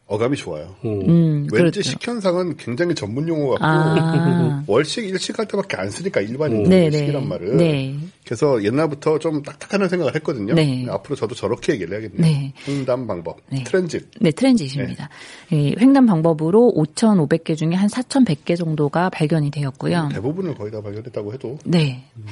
[0.08, 0.76] 어감이 좋아요.
[0.84, 1.82] 음, 음 왠지 그렇죠.
[1.84, 4.64] 식현상은 굉장히 전문 용어 같고 아.
[4.68, 6.98] 월식 일식 할 때밖에 안 쓰니까 일반인 네, 네.
[6.98, 7.56] 식이란 말을.
[7.56, 7.96] 네.
[8.26, 10.54] 그래서 옛날부터 좀 딱딱하는 생각을 했거든요.
[10.54, 10.86] 네.
[10.90, 12.22] 앞으로 저도 저렇게 얘기를 해야겠네요.
[12.22, 12.54] 네.
[12.68, 13.64] 횡단 방법, 네.
[13.64, 14.06] 트랜짓.
[14.20, 15.10] 네, 트랜짓입니다.
[15.50, 15.76] 네.
[15.80, 20.10] 횡단 방법으로 5,500개 중에 한 4,100개 정도가 발견이 되었고요.
[20.12, 21.58] 대부분을 거의 다 발견했다고 해도.
[21.64, 22.04] 네.
[22.18, 22.26] 음.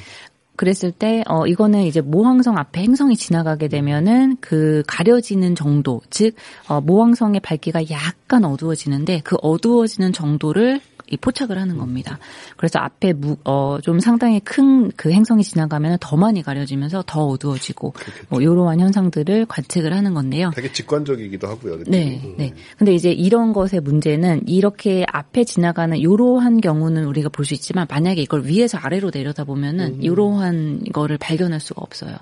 [0.60, 6.36] 그랬을 때, 어, 이거는 이제 모항성 앞에 행성이 지나가게 되면은 그 가려지는 정도, 즉,
[6.68, 10.82] 어, 모항성의 밝기가 약간 어두워지는데 그 어두워지는 정도를
[11.12, 12.20] 이 포착을 하는 겁니다.
[12.58, 17.94] 그래서 앞에 무, 어, 좀 상당히 큰 그 행성이 지나가면 더 많이 가려지면서 더 어두워지고
[18.30, 20.52] 뭐 이러한 현상들을 관측을 하는 건데요.
[20.56, 21.78] 되게 직관적이기도 하고요.
[21.78, 21.98] 느낌이.
[21.98, 22.54] 네, 네.
[22.78, 28.22] 근데 이제 이런 것의 문제는 이렇게 앞에 지나가는 이러한 경우는 우리가 볼 수 있지만 만약에
[28.22, 30.02] 이걸 위에서 아래로 내려다 보면은 음.
[30.04, 32.16] 이러한 거를 발견할 수가 없어요.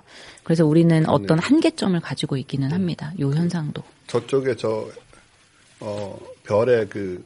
[0.44, 1.12] 그래서 우리는 그러네요.
[1.12, 3.12] 어떤 한계점을 가지고 있기는 합니다.
[3.18, 3.84] 이 현상도.
[4.08, 4.88] 저쪽에 저
[5.82, 7.22] 어, 별의 그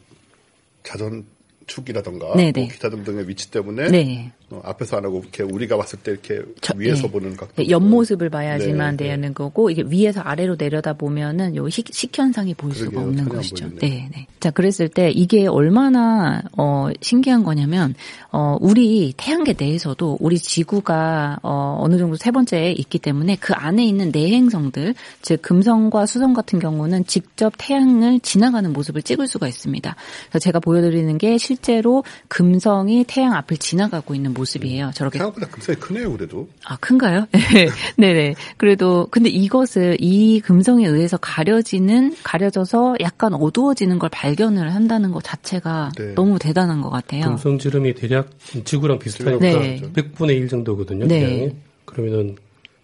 [0.83, 1.23] 자전
[1.71, 4.31] 축이라던가 뭐 기타 등등의 위치 때문에 네.
[4.33, 7.11] 어, 앞에서 안 하고 이렇게 우리가 봤을 때 이렇게 저, 위에서 네.
[7.11, 11.87] 보는 각도 옆모습을 봐야지만 네, 네, 되는 거고 이게 위에서 아래로 내려다 보면은 요 식,
[11.91, 12.89] 식현상이 보일 그러게요.
[12.99, 13.69] 수가 없는 것이죠.
[13.79, 14.27] 네, 네.
[14.39, 17.95] 자, 그랬을 때 이게 얼마나 어 신기한 거냐면
[18.31, 23.85] 어 우리 태양계 내에서도 우리 지구가 어 어느 정도 세 번째에 있기 때문에 그 안에
[23.85, 29.95] 있는 내행성들 즉 금성과 수성 같은 경우는 직접 태양을 지나가는 모습을 찍을 수가 있습니다.
[30.29, 34.91] 그래서 제가 보여드리는 게 실제로 금성이 태양 앞을 지나가고 있는 모습 모습이에요.
[34.93, 36.47] 저렇게 생각보다 금성이 크네요, 그래도.
[36.65, 37.27] 아 큰가요?
[37.97, 38.35] 네, 네.
[38.57, 45.91] 그래도 근데 이것을 이 금성에 의해서 가려지는 가려져서 약간 어두워지는 걸 발견을 한다는 것 자체가
[45.97, 46.13] 네.
[46.15, 47.23] 너무 대단한 것 같아요.
[47.25, 48.29] 금성 지름이 대략
[48.63, 49.81] 지구랑 비슷하니까 네.
[49.93, 51.07] 100분의 1 정도거든요.
[51.07, 51.55] 네.
[51.85, 52.35] 그러면은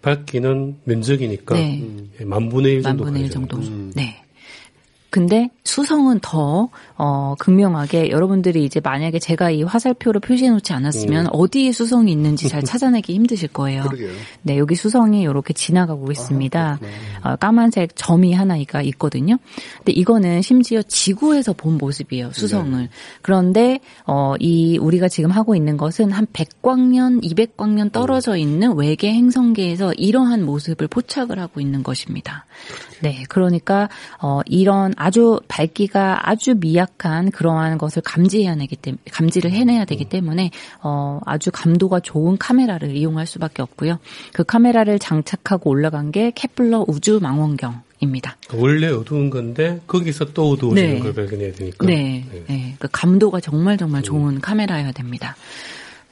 [0.02, 1.82] 밝기는 면적이니까 네.
[1.82, 2.12] 음.
[2.24, 3.04] 만분의 1 정도.
[3.04, 3.58] 만분의 1 정도.
[3.58, 3.92] 음.
[3.96, 4.24] 네.
[5.10, 11.30] 근데 수성은 더 어, 극명하게 여러분들이 이제 만약에 제가 이 화살표로 표시해 놓지 않았으면 음.
[11.32, 13.84] 어디에 수성이 있는지 잘 찾아내기 힘드실 거예요.
[13.84, 14.10] 그러게요.
[14.42, 16.80] 네, 여기 수성이 이렇게 지나가고 있습니다.
[17.22, 19.38] 아, 어, 까만색 점이 하나가 있거든요.
[19.78, 22.32] 근데 이거는 심지어 지구에서 본 모습이에요.
[22.34, 22.82] 수성을.
[22.82, 22.90] 네.
[23.22, 28.38] 그런데 어, 이 우리가 지금 하고 있는 것은 한 100광년, 200광년 떨어져 음.
[28.38, 32.46] 있는 외계 행성계에서 이러한 모습을 포착을 하고 있는 것입니다.
[33.02, 33.90] 네, 그러니까
[34.22, 40.10] 어, 이런 아주 밝기가 아주 미약한 그러한 것을 감지해야 되기 때문에 감지를 해내야 되기 음.
[40.10, 40.52] 때문에
[40.82, 44.00] 어, 아주 감도가 좋은 카메라를 이용할 수밖에 없고요.
[44.34, 47.88] 그 카메라를 장착하고 올라간 게 케플러 우주 망원경.
[48.00, 48.38] 입니다.
[48.54, 51.00] 원래 어두운 건데 거기서 또 어두워지는 네.
[51.00, 51.84] 걸 발견해야 되니까.
[51.88, 52.44] 네, 네.
[52.48, 52.76] 네.
[52.78, 54.40] 그 감도가 정말 정말 좋은 음.
[54.40, 55.36] 카메라여야 됩니다.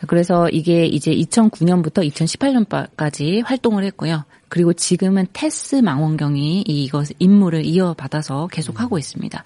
[0.08, 4.24] 그래서 이게 이제 2009년부터 2018년까지 활동을 했고요.
[4.48, 9.44] 그리고 지금은 테스 망원경이 이것 임무를 이어받아서 계속하고 있습니다.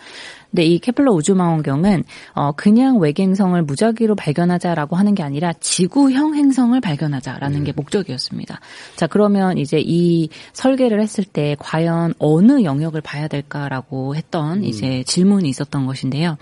[0.51, 2.03] 근데 이 케플러 우주망원경은
[2.33, 7.63] 어 그냥 외계행성을 무작위로 발견하자라고 하는 게 아니라 지구형 행성을 발견하자라는 음.
[7.63, 8.59] 게 목적이었습니다.
[8.95, 14.63] 자 그러면 이제 이 설계를 했을 때 과연 어느 영역을 봐야 될까라고 했던 음.
[14.63, 16.37] 이제 질문이 있었던 것인데요.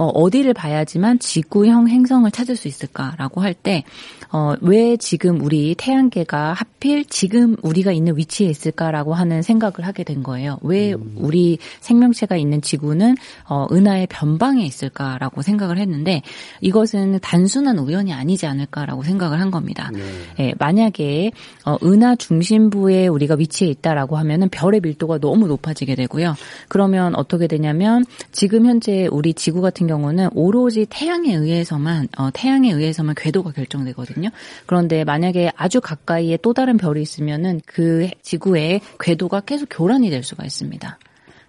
[0.00, 3.84] 어, 어디를 봐야지만 지구형 행성을 찾을 수 있을까라고 할 때,
[4.32, 10.22] 어, 왜 지금 우리 태양계가 하필 지금 우리가 있는 위치에 있을까라고 하는 생각을 하게 된
[10.22, 10.58] 거예요.
[10.62, 11.12] 왜 음.
[11.16, 13.16] 우리 생명체가 있는 지구는
[13.50, 16.22] 어, 은하의 변방에 있을까라고 생각을 했는데
[16.60, 19.90] 이것은 단순한 우연이 아니지 않을까라고 생각을 한 겁니다.
[19.92, 20.00] 네.
[20.38, 21.32] 예, 만약에
[21.66, 26.36] 어, 은하 중심부에 우리가 위치해 있다라고 하면은 별의 밀도가 너무 높아지게 되고요.
[26.68, 33.16] 그러면 어떻게 되냐면 지금 현재 우리 지구 같은 경우는 오로지 태양에 의해서만 어, 태양에 의해서만
[33.18, 34.28] 궤도가 결정되거든요.
[34.66, 40.44] 그런데 만약에 아주 가까이에 또 다른 별이 있으면은 그 지구의 궤도가 계속 교란이 될 수가
[40.44, 40.98] 있습니다.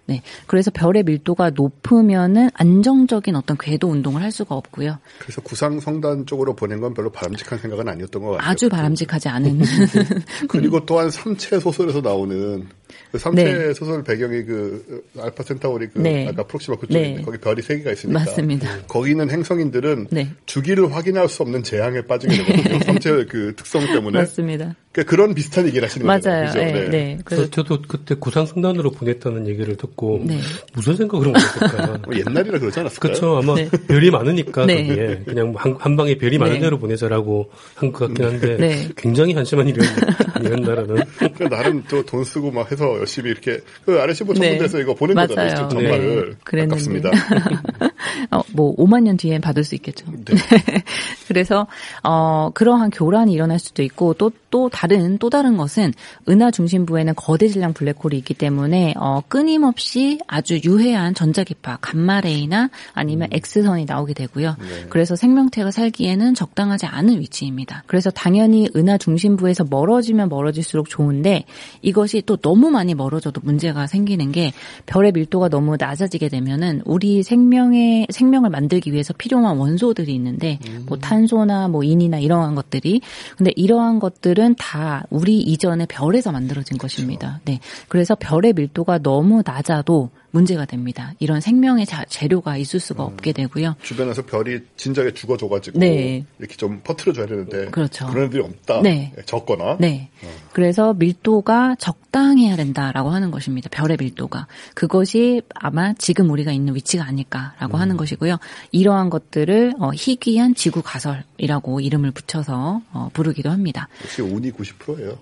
[0.06, 0.22] 네.
[0.46, 4.98] 그래서 별의 밀도가 높으면은 안정적인 어떤 궤도 운동을 할 수가 없고요.
[5.18, 8.50] 그래서 구상 성단 쪽으로 보낸 건 별로 바람직한 생각은 아니었던 것 같아요.
[8.50, 9.60] 아주 바람직하지 않은.
[10.48, 12.66] 그리고 또한 삼체 소설에서 나오는
[13.10, 13.74] 그 삼체 네.
[13.74, 16.28] 소설 배경이 그 알파 센타우리 그 네.
[16.28, 17.22] 아까 프록시마 그쪽인데 네.
[17.22, 18.68] 거기 별이 세 개가 있으니까 맞습니다.
[18.88, 20.30] 거기 있는 행성인들은 네.
[20.46, 22.78] 주기를 확인할 수 없는 재앙에 빠지게 되거든요.
[22.84, 24.18] 삼체 그 특성 때문에.
[24.20, 24.74] 맞습니다.
[24.92, 26.20] 그러니까 그런 비슷한 얘기를 하시는 맞아요.
[26.20, 26.30] 거죠.
[26.58, 26.72] 맞아요.
[26.72, 26.88] 네.
[26.88, 27.18] 네.
[27.24, 30.38] 그래서 저도 그때 구상 성단으로 보냈다는 얘기를 듣고 네.
[30.74, 31.98] 무슨 생각을 했을까?
[32.04, 33.12] 뭐 옛날이라 그러지 않았을까요?
[33.12, 33.36] 그렇죠.
[33.38, 33.68] 아마 네.
[33.88, 34.86] 별이 많으니까 네.
[34.86, 36.60] 거기에 그냥 한, 한 방에 별이 많은 네.
[36.60, 38.88] 대로 보내자라고 한 것 같긴 한데 네.
[38.96, 41.02] 굉장히 한심한 일이었나라는.
[41.36, 45.28] 그 나름 또 돈 쓰고 막 해서 열심히 이렇게 그 RC보 전문대에서 이거 보낸 맞아요.
[45.28, 45.68] 거잖아요.
[45.68, 46.62] 정말을 네.
[46.62, 47.10] 아깝습니다.
[48.30, 50.06] 어, 뭐 5만 년 뒤엔 받을 수 있겠죠.
[50.24, 50.34] 네.
[51.28, 51.66] 그래서
[52.02, 55.92] 어 그러한 교란이 일어날 수도 있고 또또 또 다른 또 다른 것은
[56.28, 63.36] 은하 중심부에는 거대 질량 블랙홀이 있기 때문에 어 끊임없이 아주 유해한 전자기파 감마레이나 아니면 음.
[63.36, 64.56] X선이 나오게 되고요.
[64.60, 64.86] 네.
[64.90, 67.84] 그래서 생명체가 살기에는 적당하지 않은 위치입니다.
[67.86, 71.44] 그래서 당연히 은하 중심부에서 멀어지면 멀어질수록 좋은데
[71.80, 74.52] 이것이 또 너무 많이 멀어져도 문제가 생기는 게
[74.86, 80.84] 별의 밀도가 너무 낮아지게 되면은 우리 생명의 생명을 만들기 위해서 필요한 원소들이 있는데 음.
[80.88, 83.00] 뭐 탄소나 뭐 인이나 이러한 것들이
[83.36, 86.96] 근데 이러한 것들은 다 우리 이전의 별에서 만들어진 그렇죠.
[86.96, 87.40] 것입니다.
[87.44, 87.60] 네.
[87.88, 91.12] 그래서 별의 밀도가 너무 낮아도 문제가 됩니다.
[91.18, 93.76] 이런 생명의 자, 재료가 있을 수가 음, 없게 되고요.
[93.82, 96.24] 주변에서 별이 진작에 죽어줘가지고 네.
[96.38, 98.06] 이렇게 좀 퍼트려줘야 되는데 그렇죠.
[98.08, 98.80] 그런 애들이 없다.
[98.82, 99.12] 네.
[99.16, 99.76] 예, 적거나.
[99.78, 100.10] 네.
[100.24, 100.28] 어.
[100.52, 103.68] 그래서 밀도가 적당해야 된다라고 하는 것입니다.
[103.70, 107.80] 별의 밀도가 그것이 아마 지금 우리가 있는 위치가 아닐까라고 음.
[107.80, 108.38] 하는 것이고요.
[108.72, 113.88] 이러한 것들을 어, 희귀한 지구 가설이라고 이름을 붙여서 어, 부르기도 합니다.
[114.02, 115.18] 역시 운이 90%예요.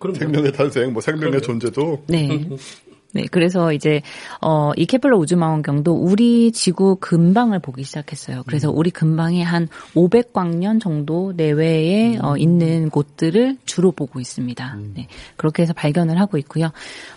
[0.00, 1.44] 그럼 생명의 탄생, 뭐 생명의 그럼요.
[1.44, 2.48] 존재도 네.
[3.18, 4.02] 네, 그래서 이제
[4.40, 8.44] 어, 이 케플러 우주망원경도 우리 지구 근방을 보기 시작했어요.
[8.46, 8.78] 그래서 음.
[8.78, 12.24] 우리 근방에 한 500광년 정도 내외에 음.
[12.24, 14.74] 어, 있는 곳들을 주로 보고 있습니다.
[14.74, 14.92] 음.
[14.96, 16.70] 네, 그렇게 해서 발견을 하고 있고요.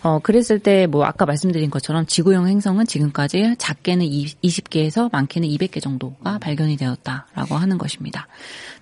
[0.03, 6.39] 어, 그랬을 때 뭐 아까 말씀드린 것처럼 지구형 행성은 지금까지 작게는 20개에서 많게는 200개 정도가
[6.39, 8.27] 발견이 되었다라고 하는 것입니다.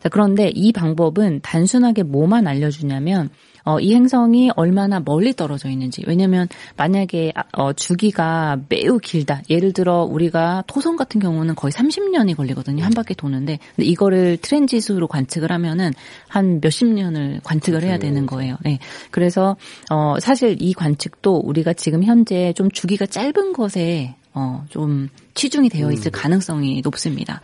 [0.01, 3.29] 자, 그런데 이 방법은 단순하게 뭐만 알려주냐면
[3.63, 6.03] 어, 이 행성이 얼마나 멀리 떨어져 있는지.
[6.07, 9.41] 왜냐면 만약에 아, 어, 주기가 매우 길다.
[9.49, 12.83] 예를 들어 우리가 토성 같은 경우는 거의 30년이 걸리거든요.
[12.83, 13.59] 한 바퀴 도는데.
[13.75, 15.91] 근데 이거를 트랜지스로 관측을 하면은
[16.27, 18.57] 한 몇십 년을 관측을 해야 되는 거예요.
[18.61, 18.79] 네.
[19.11, 19.55] 그래서
[19.89, 25.91] 어, 사실 이 관측도 우리가 지금 현재 좀 주기가 짧은 것에 어, 좀 치중이 되어
[25.91, 26.11] 있을 음.
[26.13, 27.41] 가능성이 높습니다.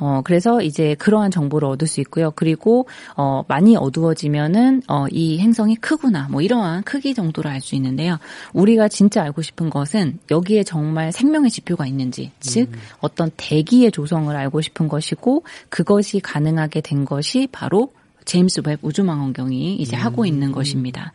[0.00, 2.32] 어, 그래서 이제 그러한 정보를 얻을 수 있고요.
[2.34, 2.86] 그리고,
[3.16, 6.26] 어, 많이 어두워지면은, 어, 이 행성이 크구나.
[6.30, 8.18] 뭐 이러한 크기 정도를 알 수 있는데요.
[8.54, 12.70] 우리가 진짜 알고 싶은 것은 여기에 정말 생명의 지표가 있는지, 즉,
[13.00, 17.92] 어떤 대기의 조성을 알고 싶은 것이고, 그것이 가능하게 된 것이 바로
[18.24, 20.02] 제임스 웹 우주망원경이 이제 음.
[20.02, 21.12] 하고 있는 것입니다.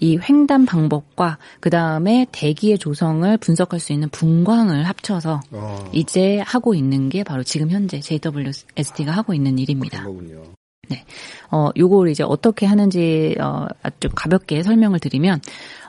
[0.00, 5.90] 이 횡단 방법과 그 다음에 대기의 조성을 분석할 수 있는 분광을 합쳐서 어.
[5.92, 10.04] 이제 하고 있는 게 바로 지금 현재 JWST가 하고 있는 일입니다.
[10.88, 11.04] 네.
[11.50, 15.40] 어, 요걸 이제 어떻게 하는지, 어, 아주 가볍게 설명을 드리면,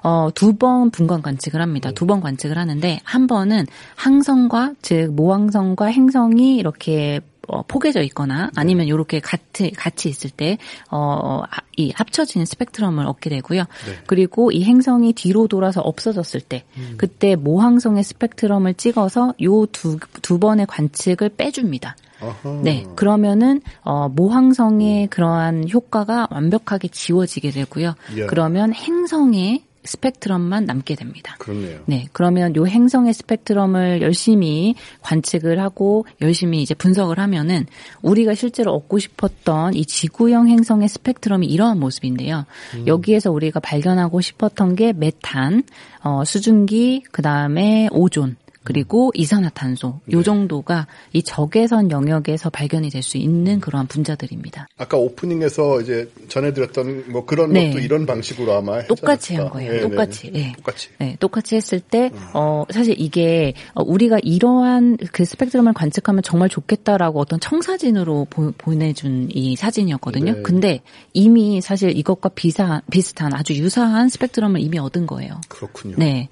[0.03, 1.91] 어, 두 번 분광 관측을 합니다.
[1.91, 8.87] 두 번 관측을 하는데, 한 번은 항성과, 즉, 모항성과 행성이 이렇게 어, 포개져 있거나 아니면
[8.87, 10.57] 이렇게 같이 같이 있을 때
[10.91, 11.41] 어,
[11.77, 13.61] 이 합쳐진 스펙트럼을 얻게 되고요.
[13.61, 13.67] 네.
[14.05, 16.95] 그리고 이 행성이 뒤로 돌아서 없어졌을 때 음.
[16.97, 21.95] 그때 모항성의 스펙트럼을 찍어서 요 두 두 번의 관측을 빼줍니다.
[22.19, 22.59] 아하.
[22.63, 27.93] 네, 그러면은 어, 모항성의 그러한 효과가 완벽하게 지워지게 되고요.
[28.17, 28.25] 예.
[28.25, 31.35] 그러면 행성의 스펙트럼만 남게 됩니다.
[31.39, 31.79] 그렇네요.
[31.85, 32.07] 네.
[32.11, 37.65] 그러면 요 행성의 스펙트럼을 열심히 관측을 하고 열심히 이제 분석을 하면은
[38.01, 42.45] 우리가 실제로 얻고 싶었던 이 지구형 행성의 스펙트럼이 이러한 모습인데요.
[42.75, 42.87] 음.
[42.87, 45.63] 여기에서 우리가 발견하고 싶었던 게 메탄,
[46.03, 48.35] 어, 수증기, 그 다음에 오존,
[48.67, 50.17] 그리고 이산화탄소 네.
[50.17, 54.67] 요 정도가 이 적외선 영역에서 발견이 될 수 있는 그러한 분자들입니다.
[54.77, 57.69] 아까 오프닝에서 이제 전해드렸던 뭐 그런 네.
[57.69, 59.71] 것도 이런 방식으로 아마 똑같이 한 거예요.
[59.71, 60.31] 네, 똑같이.
[60.31, 60.51] 네.
[60.57, 60.89] 똑같이.
[60.97, 62.19] 네, 똑같이 했을 때 음.
[62.33, 69.29] 어, 사실 이게 어, 우리가 이러한 그 스펙트럼을 관측하면 정말 좋겠다라고 어떤 청사진으로 보, 보내준
[69.31, 70.33] 이 사진이었거든요.
[70.33, 70.41] 네.
[70.41, 70.81] 근데
[71.13, 75.39] 이미 사실 이것과 비사, 비슷한 아주 유사한 스펙트럼을 이미 얻은 거예요.
[75.47, 75.95] 그렇군요.
[75.97, 76.27] 네.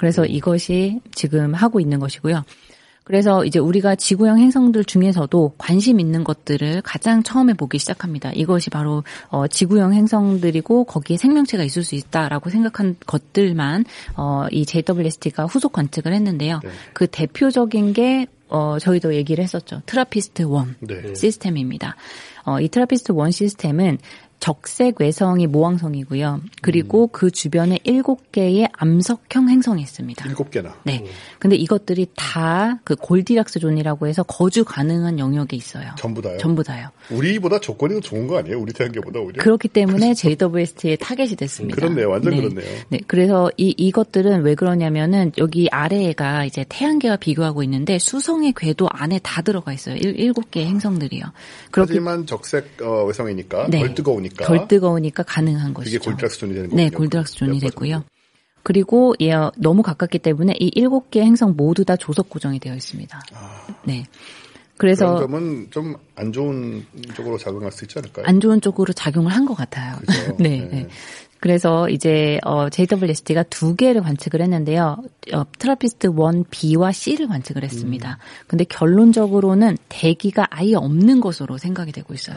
[0.00, 2.42] 그래서 이것이 지금 하고 있는 것이고요.
[3.04, 8.30] 그래서 이제 우리가 지구형 행성들 중에서도 관심 있는 것들을 가장 처음에 보기 시작합니다.
[8.32, 13.84] 이것이 바로 어, 지구형 행성들이고 거기에 생명체가 있을 수 있다라고 생각한 것들만
[14.16, 16.60] 어, 이 JWST가 후속 관측을 했는데요.
[16.64, 16.70] 네.
[16.94, 19.82] 그 대표적인 게 어, 저희도 얘기를 했었죠.
[19.84, 21.14] 트라피스트 원 네.
[21.14, 21.96] 시스템입니다.
[22.46, 23.98] 어, 이 트라피스트 원 시스템은
[24.40, 26.40] 적색 외성이 모항성이고요.
[26.62, 27.08] 그리고 음.
[27.12, 30.26] 그 주변에 일곱 개의 암석형 행성이 있습니다.
[30.28, 30.74] 일곱 개나.
[30.84, 31.04] 네.
[31.38, 35.90] 근데 이것들이 다 그 골디락스 존이라고 해서 거주 가능한 영역에 있어요.
[35.96, 36.38] 전부 다요?
[36.38, 36.88] 전부 다요.
[37.10, 38.58] 우리보다 조건이 더 좋은 거 아니에요?
[38.58, 39.42] 우리 태양계보다 오히려?
[39.42, 41.76] 그렇기 때문에 JWST의 타겟이 됐습니다.
[41.76, 42.10] 그렇네요.
[42.10, 42.40] 완전 네.
[42.40, 42.66] 그렇네요.
[42.88, 43.00] 네.
[43.06, 49.42] 그래서 이, 이것들은 왜 그러냐면은 여기 아래가 이제 태양계와 비교하고 있는데 수성의 궤도 안에 다
[49.42, 49.96] 들어가 있어요.
[49.96, 51.24] 일, 곱 개의 행성들이요.
[51.72, 53.80] 하지만 적색 어, 외성이니까 네.
[53.80, 54.44] 덜 뜨거우니까 뜨거우니까.
[54.46, 55.96] 덜 뜨거우니까 가능한 것이죠.
[55.96, 56.82] 이게 골드락스 존이 되는 거군요.
[56.84, 58.04] 네, 골드락스 존이 되고요.
[58.62, 63.20] 그리고 예, 너무 가깝기 때문에 이 일곱 개 행성 모두 다 조석 고정이 되어 있습니다.
[63.34, 64.04] 아, 네.
[64.76, 66.84] 그래서 그런 점은 좀 안 좋은
[67.14, 68.26] 쪽으로 작용할 수 있지 않을까요?
[68.26, 69.96] 안 좋은 쪽으로 작용을 한 것 같아요.
[70.00, 70.36] 그렇죠?
[70.42, 70.68] 네, 네.
[70.70, 70.88] 네.
[71.40, 74.98] 그래서 이제 어, JWST가 두 개를 관측을 했는데요.
[75.32, 78.10] 어, 트라피스트 1B와 C를 관측을 했습니다.
[78.20, 78.44] 음.
[78.46, 82.36] 근데 결론적으로는 대기가 아예 없는 것으로 생각이 되고 있어요.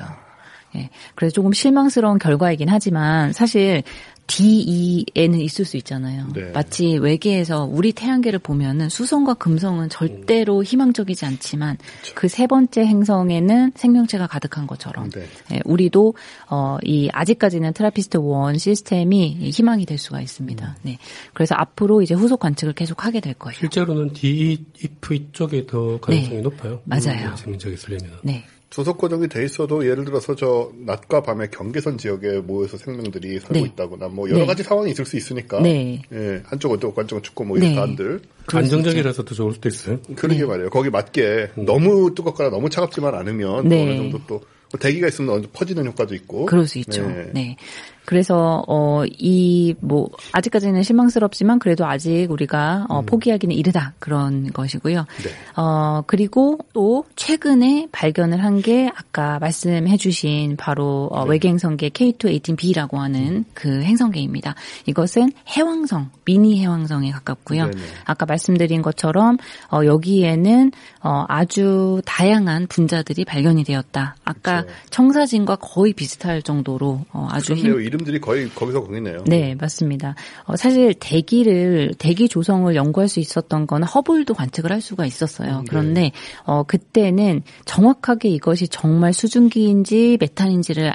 [0.76, 0.90] 예.
[1.16, 3.84] 그래서 조금 실망스러운 결과이긴 하지만 사실
[4.28, 6.28] DE에는 있을 수 있잖아요.
[6.34, 6.52] 네.
[6.54, 12.16] 마치 외계에서 우리 태양계를 보면은 수성과 금성은 절대로 희망적이지 않지만 그렇죠.
[12.16, 15.26] 그세 번째 행성에는 생명체가 가득한 것처럼 네.
[15.52, 16.16] 예, 우리도
[16.50, 20.66] 어, 이 아직까지는 트라피스트 원 시스템이 희망이 될 수가 있습니다.
[20.66, 20.76] 음.
[20.84, 20.98] 네.
[21.34, 23.58] 그래서 앞으로 이제 후속 관측을 계속 하게 될 거예요.
[23.58, 26.42] 실제로는 DEF 쪽에 더 가능성이 네.
[26.42, 26.82] 높아요.
[26.86, 27.36] 맞아요.
[27.36, 28.20] 생명체가 있으려면.
[28.24, 28.46] 네.
[28.74, 33.62] 조석 고정이 돼 있어도 예를 들어서 저 낮과 밤의 경계선 지역에 모여서 생명들이 살고 네.
[33.62, 34.46] 있다거나 뭐 여러 네.
[34.48, 36.02] 가지 상황이 있을 수 있으니까 네.
[36.12, 38.18] 예, 한쪽은 뜨겁고 한쪽은 춥고 뭐 이런 네.
[38.52, 40.00] 안정적이라서 더 좋을 수도 있어요.
[40.16, 40.46] 그러게 네.
[40.46, 40.72] 말이에요.
[40.72, 41.66] 거기 맞게 음.
[41.66, 43.80] 너무 뜨겁거나 너무 차갑지만 않으면 네.
[43.80, 44.42] 어느 정도 또
[44.80, 46.48] 대기가 있으면 퍼지는 효과도 있고.
[46.48, 47.08] 그럴 수 있죠.
[47.08, 47.30] 네.
[47.32, 47.58] 네.
[48.06, 53.06] 그래서 어 이 뭐 아직까지는 실망스럽지만 그래도 아직 우리가 어, 음.
[53.06, 55.00] 포기하기는 이르다 그런 것이고요.
[55.24, 55.30] 네.
[55.56, 61.32] 어 그리고 또 최근에 발견을 한 게 아까 말씀해주신 바로 어, 네.
[61.32, 63.46] 외계행성계 K218b라고 하는 음.
[63.54, 64.56] 그 행성계입니다.
[64.86, 67.66] 이것은 해왕성 미니 해왕성에 가깝고요.
[67.66, 67.82] 네네.
[68.06, 69.38] 아까 말씀드린 것처럼
[69.72, 70.72] 어, 여기에는
[71.02, 74.16] 어, 아주 다양한 분자들이 발견이 되었다.
[74.24, 74.80] 아까 그렇죠.
[74.92, 79.24] 청사진과 거의 비슷할 정도로 어, 아주 힘, 이름들이 거의 거기서 거기네요.
[79.28, 80.16] 네, 맞습니다.
[80.46, 85.58] 어, 사실 대기를 대기 조성을 연구할 수 있었던 건 허블도 관측을 할 수가 있었어요.
[85.58, 85.66] 음, 네.
[85.70, 86.12] 그런데
[86.44, 90.94] 어, 그때는 정확하게 이것이 정말 수증기인지 메탄인지를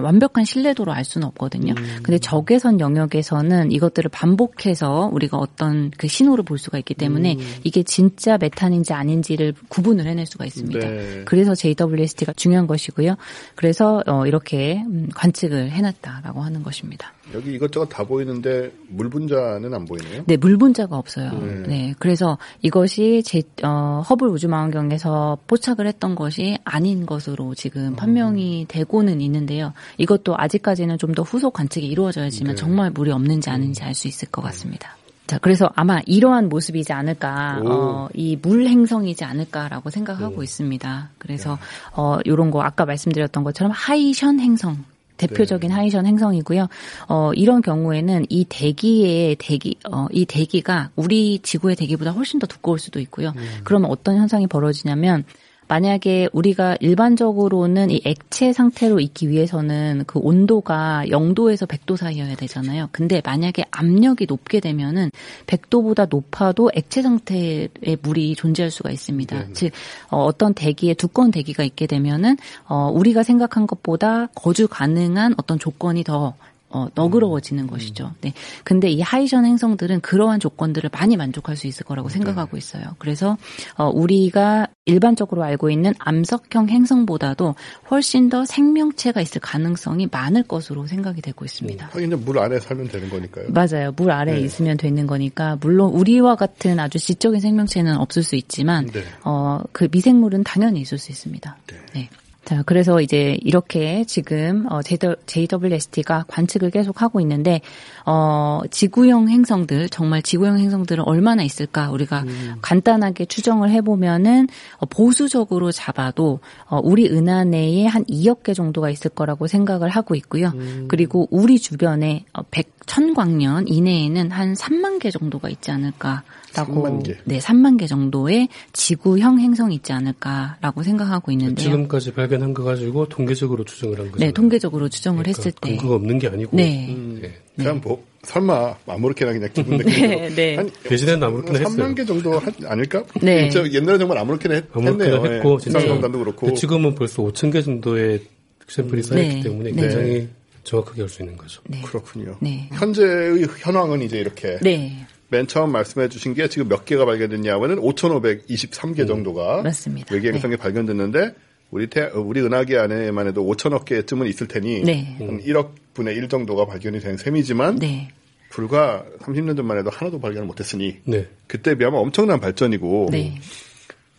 [0.00, 1.74] 완벽한 신뢰도로 알 수는 없거든요.
[1.76, 2.00] 음.
[2.02, 7.40] 근데 적외선 영역에서는 이것들을 반복해서 우리가 어떤 그 신호를 볼 수가 있기 때문에 음.
[7.64, 10.88] 이게 진짜 메탄인지 아닌지를 구분을 해낼 수가 있습니다.
[10.88, 11.22] 네.
[11.24, 13.16] 그래서 JWST가 중요한 것이고요.
[13.54, 17.12] 그래서 어, 이렇게 음, 관측을 해놨다라고 하는 것입니다.
[17.34, 20.24] 여기 이것저것 다 보이는데 물 분자는 안 보이네요.
[20.26, 21.30] 네, 물 분자가 없어요.
[21.32, 21.62] 네.
[21.66, 28.66] 네 그래서 이것이 제 어, 허블 우주망원경에서 포착을 했던 것이 아닌 것으로 지금 판명이 음.
[28.68, 29.72] 되고는 있는데요.
[29.98, 32.56] 이것도 아직까지는 좀 더 후속 관측이 이루어져야지만 네.
[32.58, 34.96] 정말 물이 없는지 아닌지 알 수 있을 것 같습니다.
[35.26, 40.42] 자, 그래서 아마 이러한 모습이지 않을까, 어, 이 물 행성이지 않을까라고 생각하고 오.
[40.42, 41.10] 있습니다.
[41.18, 41.58] 그래서,
[41.94, 44.84] 어, 요런 거 아까 말씀드렸던 것처럼 하이션 행성,
[45.16, 45.74] 대표적인 네.
[45.74, 46.68] 하이션 행성이고요.
[47.08, 52.78] 어, 이런 경우에는 이 대기의 대기, 어, 이 대기가 우리 지구의 대기보다 훨씬 더 두꺼울
[52.78, 53.32] 수도 있고요.
[53.36, 53.60] 음.
[53.64, 55.24] 그러면 어떤 현상이 벌어지냐면
[55.68, 62.88] 만약에 우리가 일반적으로는 이 액체 상태로 있기 위해서는 그 온도가 0도에서 100도 사이여야 되잖아요.
[62.92, 65.10] 근데 만약에 압력이 높게 되면은
[65.46, 67.68] 100도보다 높아도 액체 상태의
[68.02, 69.38] 물이 존재할 수가 있습니다.
[69.38, 69.52] 네.
[69.52, 69.72] 즉
[70.10, 72.36] 어, 어떤 대기에 두꺼운 대기가 있게 되면은
[72.68, 76.34] 어, 우리가 생각한 것보다 거주 가능한 어떤 조건이 더
[76.72, 77.66] 어, 너그러워지는 음.
[77.68, 78.12] 것이죠.
[78.20, 78.32] 네.
[78.64, 82.14] 근데 이 하이션 행성들은 그러한 조건들을 많이 만족할 수 있을 거라고 네.
[82.14, 82.82] 생각하고 있어요.
[82.98, 83.36] 그래서
[83.76, 87.54] 어, 우리가 일반적으로 알고 있는 암석형 행성보다도
[87.90, 91.86] 훨씬 더 생명체가 있을 가능성이 많을 것으로 생각이 되고 있습니다.
[91.86, 93.48] 하긴 물 안에 살면 되는 거니까요.
[93.50, 93.92] 맞아요.
[93.96, 94.40] 물 아래에 네.
[94.40, 99.02] 있으면 되는 거니까 물론 우리와 같은 아주 지적인 생명체는 없을 수 있지만 네.
[99.24, 101.56] 어, 그 미생물은 당연히 있을 수 있습니다.
[101.66, 101.76] 네.
[101.94, 102.08] 네.
[102.44, 107.60] 자, 그래서 이제 이렇게 지금 어 JWST가 관측을 계속 하고 있는데
[108.04, 112.54] 어 지구형 행성들 정말 지구형 행성들은 얼마나 있을까 우리가 음.
[112.60, 114.48] 간단하게 추정을 해 보면은
[114.78, 120.16] 어 보수적으로 잡아도 어 우리 은하 내에 한 2억 개 정도가 있을 거라고 생각을 하고
[120.16, 120.48] 있고요.
[120.56, 120.86] 음.
[120.88, 126.24] 그리고 우리 주변에 어 100, 천광년 이내에는 한 3만 개 정도가 있지 않을까
[126.54, 127.16] 라고 3만 개.
[127.24, 131.64] 네, 3만 개 정도의 지구형 행성이 있지 않을까라고 생각하고 있는데요.
[131.64, 134.24] 지금까지 발견한 거 가지고 통계적으로 추정을 한 거죠.
[134.24, 136.88] 네, 통계적으로 추정을 그러니까 했을 때 근거가 없는 게 아니고 네.
[136.90, 137.32] 음, 네.
[137.56, 140.56] 그냥 뭐 설마 아무렇게나 그냥 기분 내기로 네, 네.
[140.56, 141.86] 한 대신에는 아무렇게나 3만 했어요.
[141.86, 143.04] 3만 개 정도 하, 아닐까?
[143.20, 143.50] 네.
[143.72, 145.34] 옛날에 정말 아무렇게나 했, 아무렇게나 했네요.
[145.36, 145.64] 했고 네.
[145.64, 148.20] 진상감도 그렇고 지금은 벌써 5천 개 정도의
[148.68, 149.40] 샘플이 쌓였기 네.
[149.42, 149.80] 때문에 네.
[149.80, 150.28] 굉장히
[150.64, 151.60] 정확하게 알수 있는 거죠.
[151.66, 151.82] 네.
[151.82, 152.36] 그렇군요.
[152.40, 152.68] 네.
[152.72, 155.06] 현재의 현황은 이제 이렇게 네.
[155.32, 159.06] 맨 처음 말씀해 주신 게 지금 몇 개가 발견됐냐면은 5,523개 음.
[159.06, 160.14] 정도가 맞습니다.
[160.14, 160.62] 외계 행성이 네.
[160.62, 161.34] 발견됐는데
[161.70, 165.16] 우리 태, 우리 은하계 안에만 해도 5천억 개쯤은 있을 테니 네.
[165.18, 168.10] 한 1억 분의 1 정도가 발견이 된 셈이지만 네.
[168.50, 171.26] 불과 30년 전만 해도 하나도 발견을 못했으니 네.
[171.46, 173.40] 그때 비하면 엄청난 발전이고 네.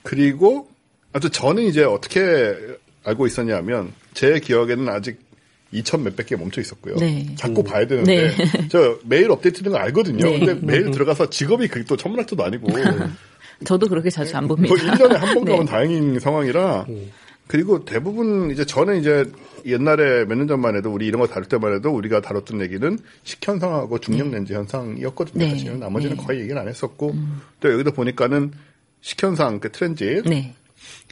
[0.02, 0.68] 그리고
[1.12, 2.56] 아주 저는 이제 어떻게
[3.04, 5.20] 알고 있었냐면 제 기억에는 아직
[5.74, 6.96] 2천 몇백 개 멈춰 있었고요.
[6.98, 7.34] 네.
[7.38, 7.64] 자꾸 음.
[7.64, 8.68] 봐야 되는데 네.
[8.70, 10.26] 저 매일 업데이트되는 거 알거든요.
[10.30, 10.40] 네.
[10.40, 12.68] 근데 매일 들어가서 직업이 그게 또 천문학자도 아니고
[13.66, 14.74] 저도 그렇게 자주 안 봅니다.
[14.76, 17.12] 1년에 한 번 가면 다행인 상황이라 음.
[17.48, 19.26] 그리고 대부분 이제 저는 이제
[19.66, 24.00] 옛날에 몇 년 전만 해도 우리 이런 거 다룰 때만 해도 우리가 다뤘던 얘기는 식현상하고
[24.00, 24.58] 중력 렌즈 네.
[24.60, 25.44] 현상이었거든요.
[25.46, 25.52] 네.
[25.52, 26.24] 사실은 나머지는 네.
[26.24, 27.42] 거의 얘기는 안 했었고 음.
[27.60, 28.52] 또 여기도 보니까는
[29.02, 30.54] 식현상 그 트렌짓 네.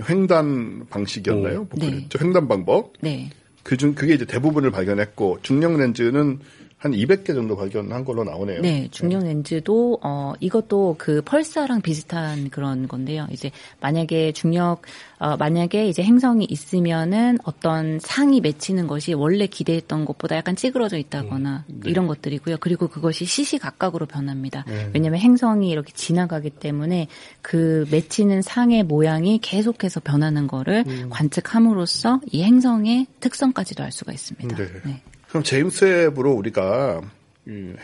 [0.09, 1.67] 횡단 방식이었나요?
[1.69, 2.07] 뭐 네.
[2.19, 2.93] 횡단 방법.
[3.01, 3.29] 네.
[3.63, 6.39] 그중 그게 이제 대부분을 발견했고 중력 렌즈는
[6.81, 8.61] 한 200개 정도 발견한 걸로 나오네요.
[8.61, 13.27] 네, 중력 렌즈도 어 이것도 그 펄사랑 비슷한 그런 건데요.
[13.29, 13.51] 이제
[13.81, 14.81] 만약에 중력
[15.19, 21.65] 어 만약에 이제 행성이 있으면은 어떤 상이 맺히는 것이 원래 기대했던 것보다 약간 찌그러져 있다거나
[21.69, 21.91] 음, 네.
[21.91, 22.57] 이런 것들이고요.
[22.59, 24.65] 그리고 그것이 시시각각으로 변합니다.
[24.67, 24.89] 네.
[24.91, 27.09] 왜냐하면 행성이 이렇게 지나가기 때문에
[27.43, 31.09] 그 맺히는 상의 모양이 계속해서 변하는 거를 음.
[31.11, 34.57] 관측함으로써 이 행성의 특성까지도 알 수가 있습니다.
[34.57, 35.03] 네.
[35.31, 35.33] 네.
[35.33, 37.01] 그럼 제임스 웹으로 우리가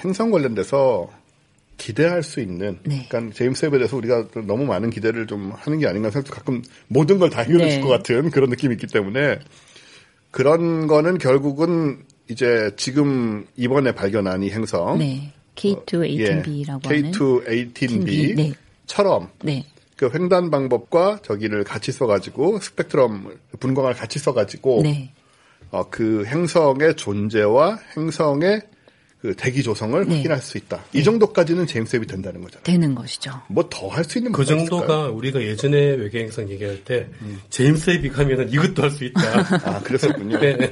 [0.04, 1.10] 행성 관련돼서
[1.78, 3.06] 기대할 수 있는, 네.
[3.08, 7.20] 그러니까 제임스 웹에 대해서 우리가 너무 많은 기대를 좀 하는 게 아닌가 생각도 가끔 모든
[7.20, 7.98] 걸 다 해결해 줄것 네.
[7.98, 9.40] 같은 그런 느낌이 있기 때문에
[10.32, 15.32] 그런 거는 결국은 이제 지금 이번에 발견한 이 행성, 네.
[15.56, 19.66] K218b라고 어, 예, K218b처럼 네.
[19.96, 25.12] 그 횡단 방법과 저기를 같이 써가지고 스펙트럼 분광을 같이 써가지고 네.
[25.72, 28.62] 어, 그 행성의 존재와 행성의
[29.20, 30.16] 그 대기 조성을 네.
[30.18, 30.84] 확인할 수 있다.
[30.94, 31.04] 이 네.
[31.04, 32.64] 정도까지는 제임스 웹이 된다는 거잖아요.
[32.64, 33.32] 되는 것이죠.
[33.50, 35.14] 뭐 더 할 수 있는 그 정도가 있을까요?
[35.16, 37.40] 우리가 예전에 외계 행성 얘기할 때 음.
[37.50, 39.22] 제임스 웹이 가면은 이것도 할 수 있다.
[39.66, 40.38] 아 그랬었군요.
[40.40, 40.56] 네.
[40.58, 40.72] 네.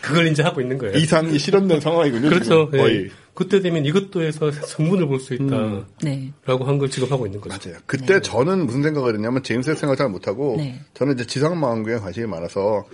[0.00, 0.96] 그걸 이제 하고 있는 거예요.
[0.96, 2.30] 이상이 실현된 상황이군요.
[2.30, 2.70] 그렇죠.
[2.70, 3.10] 거의.
[3.34, 6.32] 그때 되면 이것도 해서 성분을 볼 수 있다라고 네.
[6.44, 7.70] 한걸 지금 하고 있는 거죠.
[7.70, 7.80] 맞아요.
[7.86, 10.80] 그때 저는 무슨 생각을 했냐면 제임스 웹 생각 잘 못하고 네.
[10.94, 12.84] 저는 이제 지상망원경에 관심이 많아서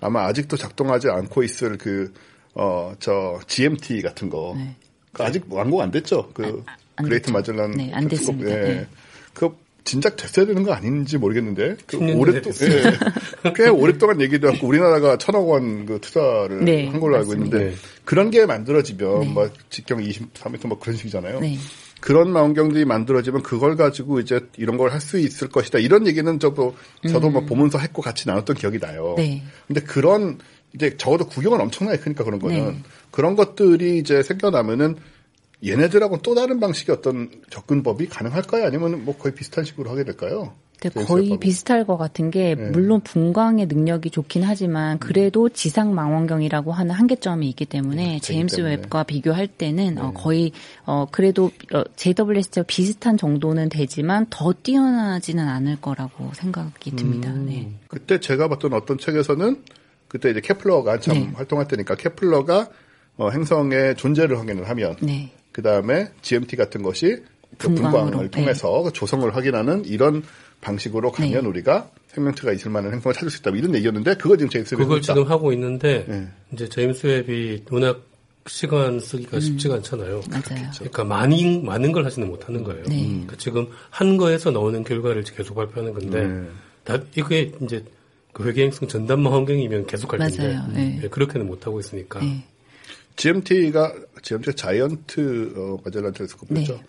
[0.00, 2.12] 아마 아직도 작동하지 않고 있을 그
[2.58, 4.74] 어 저 GMT 같은 거 네.
[5.12, 6.30] 그 아직 완공 안 됐죠.
[6.32, 6.64] 그안
[6.96, 7.32] 그레이트 됐죠.
[7.34, 8.08] 마젤란 네, 안.
[8.08, 8.48] 됐습니다.
[8.50, 8.86] 네.
[9.34, 9.54] 그
[9.86, 12.92] 진작 됐어야 되는 거 아닌지 모르겠는데 그 10년 오래 전에 또, 됐어요.
[13.46, 13.52] 예.
[13.54, 17.56] 꽤 오랫동안 얘기도 하고 우리나라가 천억 원 그 투자를 네, 한 걸로 알고 맞습니다.
[17.56, 17.76] 있는데 네.
[18.04, 19.26] 그런 게 만들어지면 네.
[19.28, 21.40] 뭐 직경 23m 뭐 그런 식이잖아요.
[21.40, 21.56] 네.
[22.00, 25.78] 그런 망원경들이 만들어지면 그걸 가지고 이제 이런 걸 할 수 있을 것이다.
[25.78, 26.74] 이런 얘기는 저도
[27.08, 29.14] 저도 뭐 보면서 했고 같이 나눴던 기억이 나요.
[29.16, 29.22] 음.
[29.22, 29.42] 네.
[29.66, 30.38] 근데 그런
[30.74, 32.82] 이제 적어도 구경은 엄청나게 크니까 그런 거는 네.
[33.10, 34.96] 그런 것들이 이제 생겨나면은
[35.64, 38.66] 얘네들하고는 또 다른 방식의 어떤 접근법이 가능할까요?
[38.66, 40.54] 아니면 뭐 거의 비슷한 식으로 하게 될까요?
[40.80, 41.38] 제임스 거의?
[41.38, 42.70] 비슷할 것 같은 게 네.
[42.70, 48.76] 물론 분광의 능력이 좋긴 하지만 그래도 지상 망원경이라고 하는 한계점이 있기 때문에 제임스 때문에.
[48.76, 50.52] 웹과 비교할 때는 어, 거의
[50.84, 57.32] 어 그래도 어, JWST와 비슷한 정도는 되지만 더 뛰어나지는 않을 거라고 생각이 듭니다.
[57.32, 57.72] 네.
[57.88, 59.62] 그때 제가 봤던 어떤 책에서는
[60.08, 61.30] 그때 이제 케플러가 네.
[61.34, 62.68] 활동할 때니까 케플러가
[63.16, 65.32] 어, 행성의 존재를 확인을 하면 네.
[65.56, 67.22] 그 다음에 GMT 같은 것이
[67.56, 68.30] 그 분광을 네.
[68.30, 70.22] 통해서 그 조성을 확인하는 이런
[70.60, 71.48] 방식으로 가면 네.
[71.48, 73.52] 우리가 생명체가 있을 만한 행성을 찾을 수 있다.
[73.52, 75.00] 뭐 이런 얘기였는데 그거 지금 제임스 웹이 그걸.
[75.00, 76.28] 지금 하고 있는데 네.
[76.52, 78.02] 이제 제임스 웹이 워낙
[78.46, 80.20] 시간 쓰기가 쉽지가 않잖아요.
[80.28, 80.70] 맞아요.
[80.74, 82.82] 그러니까 많이 많은 걸 하지는 못하는 거예요.
[82.82, 83.06] 네.
[83.06, 86.48] 그러니까 지금 한 거에서 나오는 결과를 계속 발표하는 건데 네.
[86.84, 87.82] 다 이게 이제
[88.34, 90.68] 그 회계행성 전담망 환경이면 계속 할 텐데 맞아요.
[90.74, 91.00] 네.
[91.02, 92.44] 예, 그렇게는 못 하고 있으니까 네.
[93.16, 96.74] GMT가 GMT가 자이언트 어, 마젤란 텔레스코프죠.
[96.74, 96.80] 네.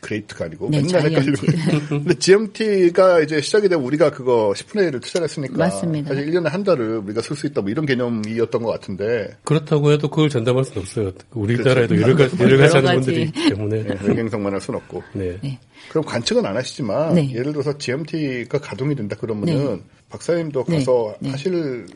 [0.00, 1.88] 그레이트가 아니고 네, 맨날 헷갈리는 자이언트.
[1.88, 6.14] 근데 GMT가 이제 시작이 되면 우리가 그거 10분의 1을 투자를 했으니까 맞습니다.
[6.14, 10.08] 사실 1년에 한 달을 우리가 쓸 수 있다 뭐 이런 개념이었던 것 같은데 그렇다고 해도
[10.08, 11.12] 그걸 전담할 수는 없어요.
[11.32, 12.02] 우리나라에도 그렇죠.
[12.02, 13.22] 여러 가지 여러 가지 하는 분들이.
[13.24, 15.38] 있기 때문에 네, 외경성만 할 수는 없고 네.
[15.42, 15.58] 네.
[15.90, 17.30] 그럼 관측은 안 하시지만 네.
[17.32, 19.82] 예를 들어서 GMT가 가동이 된다 그러면은 네.
[20.08, 20.76] 박사님도 네.
[20.78, 21.30] 가서 네.
[21.30, 21.86] 하실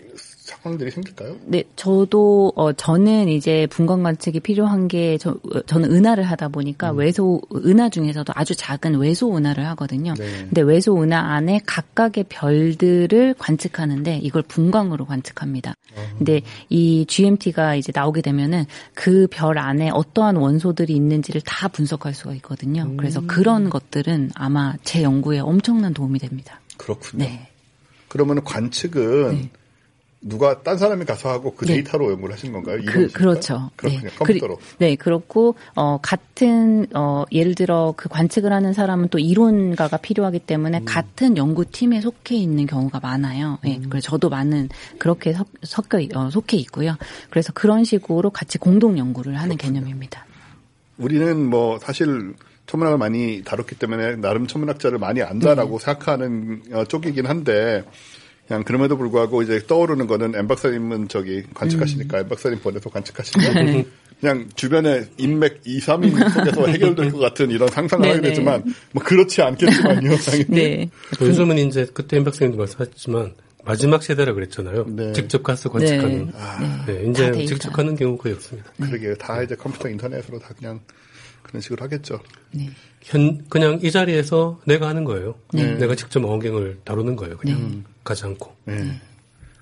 [0.67, 1.37] 상황들이 생길까요?
[1.45, 6.91] 네, 저도 어 저는 이제 분광 관측이 필요한 게 저, 어, 저는 은하를 하다 보니까
[6.93, 10.15] 외소 은하 중에서도 아주 작은 외소 은하를 하거든요.
[10.19, 10.27] 네.
[10.47, 15.75] 근데 외소 은하 안에 각각의 별들을 관측하는데 이걸 분광으로 관측합니다.
[16.19, 22.35] 근데 이 GMT가 이제 나오게 되면은 그 별 안에 어떠한 원소들이 있는지를 다 분석할 수가
[22.37, 22.91] 있거든요.
[22.97, 26.61] 그래서 그런 것들은 아마 제 연구에 엄청난 도움이 됩니다.
[26.79, 27.25] 그렇군요.
[27.25, 27.49] 네.
[28.09, 29.51] 그러면 관측은
[30.29, 31.75] 누가 딴 사람이 가서 하고 그 네.
[31.75, 32.81] 데이터로 연구를 하신 건가요?
[32.87, 33.07] 그?
[33.13, 33.71] 그렇죠.
[33.77, 34.03] 그렇군요.
[34.03, 34.17] 네.
[34.17, 34.57] 컴퓨터로.
[34.57, 40.39] 그리- 네, 그렇고, 어, 같은, 어, 예를 들어 그 관측을 하는 사람은 또 이론가가 필요하기
[40.39, 40.47] 음.
[40.47, 43.59] 때문에 같은 연구팀에 속해 있는 경우가 많아요.
[43.67, 43.87] 예, 음.
[43.89, 46.97] 그래서 저도 많은 그렇게 섞, 섞여, 어, 속해 있고요.
[47.31, 50.27] 그래서 그런 식으로 같이 공동 연구를 하는 개념입니다.
[50.99, 52.35] 우리는 뭐 사실
[52.67, 57.85] 천문학을 많이 다뤘기 때문에 나름 천문학자를 많이 안다라고 생각하는 어, 쪽이긴 한데
[58.47, 63.89] 그냥 그럼에도 불구하고 이제 떠오르는 거는 엠 박사님은 저기 관측하시니까 엠 박사님 보내서 관측하시는 거
[64.21, 68.29] 그냥 주변에 인맥 2, 3인 속에서 해결될 것 같은 이런 상상을 하게 네네.
[68.29, 70.17] 되지만 뭐 그렇지 않겠지만요.
[70.25, 70.47] 당연히.
[70.49, 70.91] 네.
[71.21, 74.87] 요즘은 이제 그때 임 박사님도 말씀하셨지만 마지막 세대라 그랬잖아요.
[74.89, 75.13] 네.
[75.13, 76.27] 직접 가서 관측하는.
[76.87, 76.87] 네.
[76.87, 77.47] 네, 다 이제.
[77.47, 78.71] 직접 하는 경우 거의 없습니다.
[78.81, 80.81] 그러게 다 이제 컴퓨터 인터넷으로 다 그냥
[81.43, 82.21] 그런 식으로 하겠죠.
[82.53, 82.71] 네.
[83.03, 85.35] 현 그냥 이 자리에서 내가 하는 거예요.
[85.53, 85.75] 네.
[85.75, 87.37] 내가 직접 망원경을 다루는 거예요.
[87.37, 88.55] 그냥 가지 않고.
[88.65, 89.01] 네.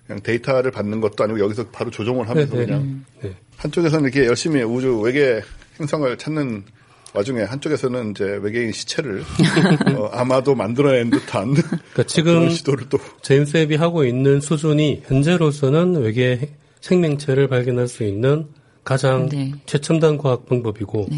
[0.06, 2.66] 그냥 데이터를 받는 것도 아니고 여기서 바로 조정을 하면서 네, 네.
[2.66, 3.34] 그냥 네.
[3.56, 5.42] 한쪽에서는 이렇게 열심히 우주 외계
[5.80, 6.62] 행성을 찾는
[7.14, 9.22] 와중에 한쪽에서는 이제 외계인 시체를
[9.96, 16.50] 어, 아마도 만들어낸 듯한 그러니까 지금 시도를 또 제임스 웹이 하고 있는 수준이 현재로서는 외계
[16.80, 18.48] 생명체를 발견할 수 있는
[18.82, 19.52] 가장 네.
[19.64, 21.08] 최첨단 과학 방법이고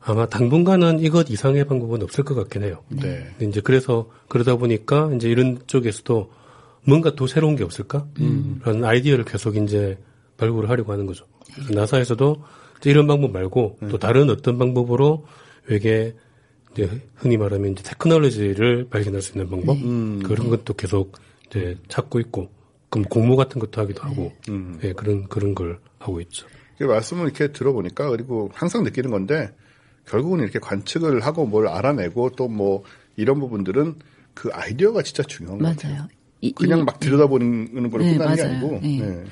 [0.00, 2.82] 아마 당분간은 이것 이상의 방법은 없을 것 같긴 해요.
[2.88, 3.26] 네.
[3.36, 6.30] 근데 이제 그래서 그러다 보니까 이제 이런 쪽에서도
[6.86, 8.06] 뭔가 더 새로운 게 없을까?
[8.64, 9.98] 라는 아이디어를 계속 이제
[10.36, 11.26] 발굴을 하려고 하는 거죠.
[11.54, 12.42] 그래서 나사에서도
[12.84, 15.26] 이런 방법 말고 또 다른 어떤 방법으로
[15.68, 16.14] 외계
[16.72, 19.78] 이제 흔히 말하면 이제 테크놀로지를 발견할 수 있는 방법
[20.22, 21.12] 그런 것도 계속
[21.46, 22.50] 이제 찾고 있고
[22.90, 24.32] 그럼 공모 같은 것도 하기도 하고
[24.84, 26.46] 예, 그런 그런 걸 하고 있죠.
[26.80, 29.52] 이 말씀을 이렇게 들어보니까 그리고 항상 느끼는 건데
[30.06, 32.84] 결국은 이렇게 관측을 하고 뭘 알아내고 또 뭐
[33.16, 33.94] 이런 부분들은
[34.34, 36.06] 그 아이디어가 진짜 중요한 것 같아요.
[36.54, 38.56] 그냥 이- 막 들여다보는 걸로 네, 끝나는 게 맞아요.
[38.56, 38.98] 아니고 네.
[39.00, 39.24] 네.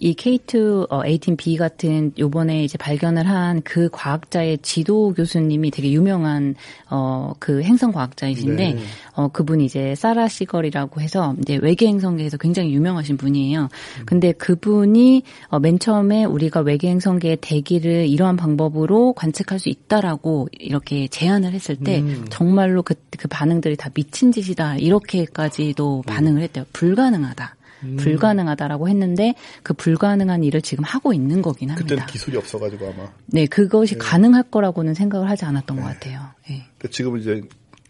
[0.00, 6.54] 이 K2 어, 18B 같은 요번에 이제 발견을 한 그 과학자의 지도 교수님이 되게 유명한
[6.90, 8.78] 어 그 행성 과학자이신데 네.
[9.14, 13.68] 어 그분이 이제 사라 시걸이라고 해서 이제 외계 행성계에서 굉장히 유명하신 분이에요.
[14.06, 21.08] 근데 그분이 어, 맨 처음에 우리가 외계 행성계의 대기를 이러한 방법으로 관측할 수 있다라고 이렇게
[21.08, 26.64] 제안을 했을 때 정말로 그, 그 반응들이 다 미친 짓이다 이렇게까지도 반응을 했대요.
[26.72, 27.56] 불가능하다.
[27.96, 31.82] 불가능하다라고 했는데 그 불가능한 일을 지금 하고 있는 거긴 합니다.
[31.88, 33.08] 그때는 기술이 없어가지고 아마.
[33.26, 36.20] 네, 그것이 가능할 거라고는 생각을 하지 않았던 것 같아요.
[36.50, 36.64] 예.
[36.78, 37.42] 근데 지금은 이제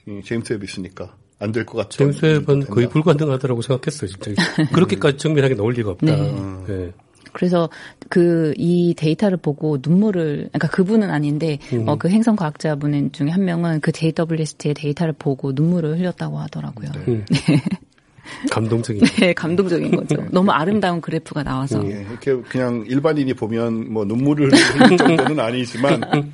[0.07, 1.99] 이 제임스 웹이 있으니까 안 될 것 같죠.
[1.99, 2.89] 제임스 웹은 거의.
[2.89, 4.33] 불가능하다라고 생각했어요, 진짜.
[4.73, 6.07] 그렇게까지 정밀하게 나올 리가 없다.
[6.07, 6.33] 네.
[6.69, 6.93] 네.
[7.33, 7.71] 그래서
[8.09, 13.81] 그 이 데이터를 보고 눈물을 그러니까 그분은 아닌데 어, 그 행성 과학자분 중에 한 명은
[13.81, 16.89] 그 JWST의 데이터를 보고 눈물을 흘렸다고 하더라고요.
[17.07, 17.25] 음.
[18.51, 19.03] 감동적인.
[19.19, 20.25] 네, 감동적인 거죠.
[20.31, 21.83] 너무 아름다운 그래프가 나와서.
[21.85, 26.33] 예, 이렇게 그냥 일반인이 보면 뭐 눈물을 흘릴 정도는 아니지만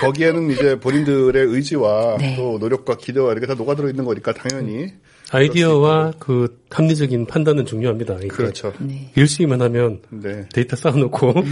[0.00, 2.36] 거기에는 이제 본인들의 의지와 네.
[2.36, 4.92] 또 노력과 기대와 이렇게 다 녹아들어 있는 거니까 당연히
[5.32, 8.14] 아이디어와 그 합리적인 판단은 중요합니다.
[8.14, 8.72] 그러니까 그렇죠.
[8.78, 9.10] 네.
[9.16, 10.46] 열심히만 하면 네.
[10.52, 11.34] 데이터 쌓아놓고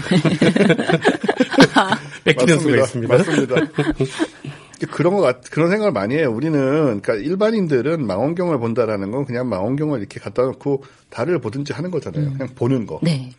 [2.25, 3.17] 뺏기는 수가 있습니다.
[3.17, 3.55] 맞습니다.
[4.87, 6.31] 그런 것 같, 그런 생각을 많이 해요.
[6.33, 6.61] 우리는,
[7.01, 12.33] 그러니까 일반인들은 망원경을 본다라는 건 그냥 망원경을 이렇게 갖다 놓고 달을 보든지 하는 거잖아요.
[12.33, 13.01] 그냥 보는 거.
[13.03, 13.33] 네.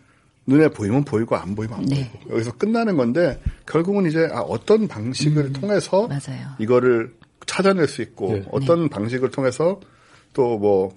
[0.48, 2.10] 눈에 보이면 보이고 안 보이면 안 네.
[2.12, 2.36] 보이고.
[2.36, 6.50] 여기서 끝나는 건데 결국은 이제 아, 어떤 방식을 통해서 맞아요.
[6.60, 7.14] 이거를
[7.48, 8.46] 찾아낼 수 있고 네.
[8.52, 9.80] 어떤 방식을 통해서
[10.34, 10.94] 또 뭐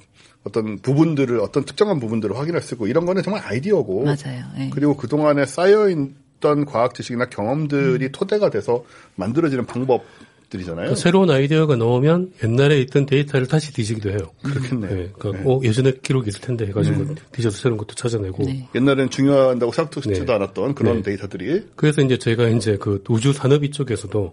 [0.49, 4.45] 어떤 부분들을 어떤 특정한 부분들을 확인할 수 있고 이런 거는 정말 아이디어고 맞아요.
[4.59, 4.70] 예.
[4.73, 8.12] 그리고 그 동안에 쌓여 있던 과학 지식이나 경험들이 음.
[8.12, 8.85] 토대가 돼서
[9.16, 10.05] 만들어지는 방법
[10.51, 10.95] 들이잖아요.
[10.95, 14.19] 새로운 아이디어가 나오면 옛날에 있던 데이터를 다시 뒤지기도 해요.
[14.43, 14.95] 그렇겠네요.
[14.95, 18.69] 네, 그러니까 어, 예전에 기록이 있을 텐데 해가지고 뒤져서 새로운 것도 찾아내고 네.
[18.75, 20.33] 옛날에는 중요한다고 생각지도 네.
[20.33, 21.03] 않았던 그런 네.
[21.03, 24.33] 데이터들이 그래서 이제 저희가 이제 그 우주 산업 이 쪽에서도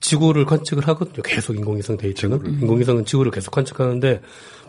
[0.00, 1.22] 지구를 관측을 하거든요.
[1.22, 4.20] 계속 인공위성 데이터는 인공위성은 지구를 계속 관측하는데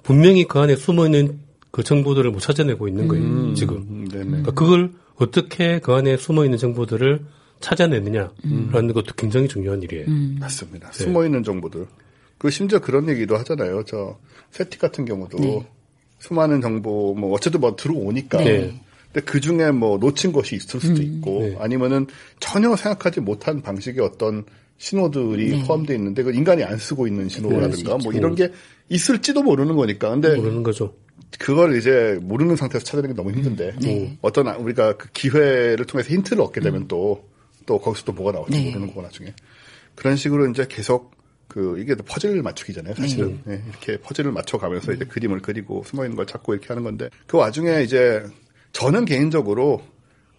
[0.03, 1.39] 분명히 그 안에 숨어 있는
[1.71, 3.53] 그 정보들을 못 찾아내고 있는 거예요.
[3.53, 3.77] 지금.
[3.89, 4.25] 음, 네네.
[4.25, 7.21] 그러니까 그걸 어떻게 그 안에 숨어 있는 정보들을
[7.59, 10.05] 찾아내느냐라는 것도 굉장히 중요한 일이에요.
[10.39, 10.91] 맞습니다.
[10.91, 11.85] 숨어 있는 정보들.
[12.37, 13.83] 그 심지어 그런 얘기도 하잖아요.
[13.85, 14.17] 저
[14.51, 15.67] 세틱 같은 경우도 네.
[16.19, 18.37] 수많은 정보 뭐 어쨌든 뭐 들어오니까.
[18.39, 18.79] 네.
[19.11, 21.55] 근데 그 중에 뭐 놓친 것이 있을 수도 있고 네.
[21.59, 22.07] 아니면은
[22.39, 24.45] 전혀 생각하지 못한 방식의 어떤
[24.77, 25.63] 신호들이 네.
[25.63, 28.51] 포함되어 있는데 그 인간이 안 쓰고 있는 신호라든가 네, 뭐 이런 게
[28.89, 30.09] 있을지도 모르는 거니까.
[30.11, 30.93] 근데 모르는 거죠.
[31.39, 34.17] 그걸 이제 모르는 상태에서 찾아내는 게 너무 힘든데 네.
[34.21, 37.26] 어떤 아- 우리가 그 기회를 통해서 힌트를 얻게 되면 또
[37.67, 38.69] 또 거기서 또 뭐가 나올지 네.
[38.69, 39.35] 모르는 거고 나중에
[39.93, 41.11] 그런 식으로 이제 계속
[41.47, 46.25] 그 이게 퍼즐 맞추기잖아요 사실은 네, 이렇게 퍼즐을 맞춰가면서 이제 그림을 그리고 숨어 있는 걸
[46.25, 48.25] 찾고 이렇게 하는 건데 그 와중에 이제
[48.73, 49.81] 저는 개인적으로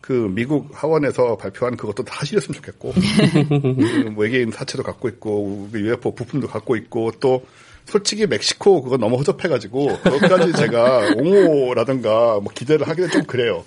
[0.00, 2.92] 그 미국 하원에서 발표한 그것도 다 실렸으면 좋겠고
[3.48, 7.44] 그 외계인 사체도 갖고 있고 그 UFO 부품도 갖고 있고 또
[7.84, 13.64] 솔직히 멕시코 그거 너무 허접해가지고 그것까지 제가 옹호라든가 뭐 기대를 하기는 좀 그래요.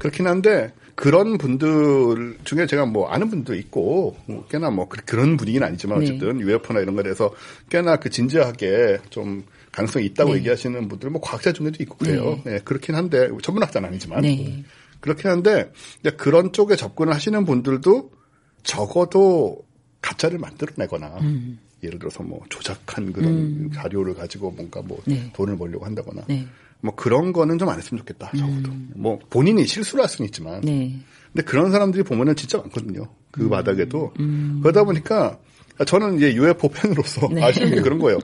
[0.00, 5.36] 그렇긴 한데 그런 분들 중에 제가 뭐 아는 분도 있고 뭐 꽤나 뭐 그- 그런
[5.36, 6.06] 분위기는 아니지만 네.
[6.06, 7.32] 어쨌든 UFO나 이런 거에 대해서
[7.70, 10.38] 꽤나 그 진지하게 좀 가능성이 있다고 네.
[10.38, 12.40] 얘기하시는 분들 뭐 과학자 중에도 있고 그래요.
[12.46, 14.64] 예, 그렇긴 한데 전문학자는 아니지만 네.
[15.00, 15.72] 그렇긴 한데
[16.16, 18.10] 그런 쪽에 접근을 하시는 분들도
[18.62, 19.64] 적어도
[20.02, 21.18] 가짜를 만들어내거나
[21.82, 25.30] 예를 들어서 뭐 조작한 그런 자료를 가지고 뭔가 뭐 네.
[25.34, 26.46] 돈을 벌려고 한다거나 네.
[26.80, 30.98] 뭐 그런 거는 좀 안 했으면 좋겠다 적어도 뭐 본인이 실수를 할 수는 있지만 네.
[31.32, 34.12] 근데 그런 사람들이 보면은 진짜 많거든요 그 바닥에도
[34.62, 35.38] 그러다 보니까
[35.86, 37.42] 저는 이제 UFO 팬으로서 네.
[37.42, 38.18] 아시는 게 그런 거예요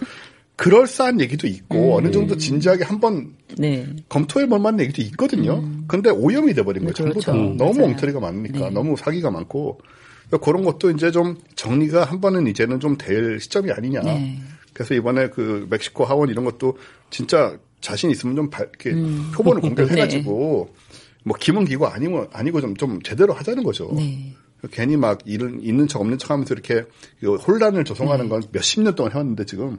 [0.56, 3.86] 그럴싸한 얘기도 있고 어느 정도 진지하게 한번 네.
[4.08, 5.62] 검토해 볼 만한 얘기도 있거든요.
[5.86, 6.94] 근데 오염이 돼버린 거예요.
[6.94, 7.32] 전부 다.
[7.32, 7.54] 그렇죠.
[7.56, 7.84] 너무.
[7.84, 8.58] 엉터리가 많으니까.
[8.60, 8.70] 네.
[8.70, 9.78] 너무 사기가 많고.
[10.26, 14.00] 그러니까 그런 것도 이제 좀 정리가 한 번은 이제는 좀 될 시점이 아니냐.
[14.00, 14.38] 네.
[14.72, 16.78] 그래서 이번에 그 멕시코 하원 이런 것도
[17.10, 18.92] 진짜 자신 있으면 좀 발- 이렇게
[19.34, 20.74] 표본을 공개해가지고
[21.24, 23.90] 뭐 기문 기고 아니면 아니고 좀 좀 제대로 하자는 거죠.
[23.96, 24.32] 네.
[24.72, 26.84] 괜히 막 이런 있는 척 없는 척하면서 이렇게
[27.22, 29.78] 이거 혼란을 조성하는 건 몇십 년 동안 해왔는데 지금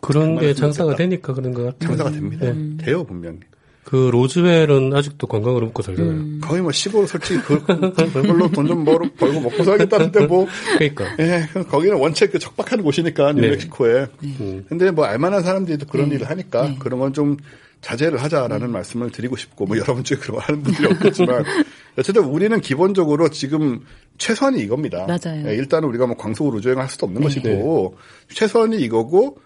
[0.00, 0.94] 그런 게 장사가.
[0.94, 1.88] 되니까 그런 것 같아요.
[1.88, 2.46] 장사가 됩니다.
[2.84, 3.38] 돼요 분명히.
[3.90, 6.40] 그 로즈웰은 아직도 관광으로 먹고 살잖아요.
[6.42, 10.46] 거의 뭐 시골 솔직히 그, 그걸로 돈 좀 벌고 먹고 살겠다는데 뭐
[10.78, 11.06] 그러니까.
[11.18, 13.40] 예, 거기는 원체 그 척박한 곳이니까 네.
[13.42, 14.06] 뉴멕시코에.
[14.22, 14.64] 음.
[14.68, 16.14] 근데 뭐 알만한 사람들이 또 그런 네.
[16.14, 16.76] 일을 하니까 네.
[16.78, 17.36] 그런 건 좀
[17.80, 21.44] 자제를 하자라는 말씀을 드리고 싶고 뭐 여러분 중에 그런 거 하는 분들이 없겠지만
[21.98, 23.80] 어쨌든 우리는 기본적으로 지금
[24.18, 25.06] 최선이 이겁니다.
[25.06, 25.48] 맞아요.
[25.48, 27.26] 예, 일단은 우리가 뭐 광속으로 우주여행을 할 수도 없는 네.
[27.26, 27.96] 것이고
[28.34, 29.38] 최선이 이거고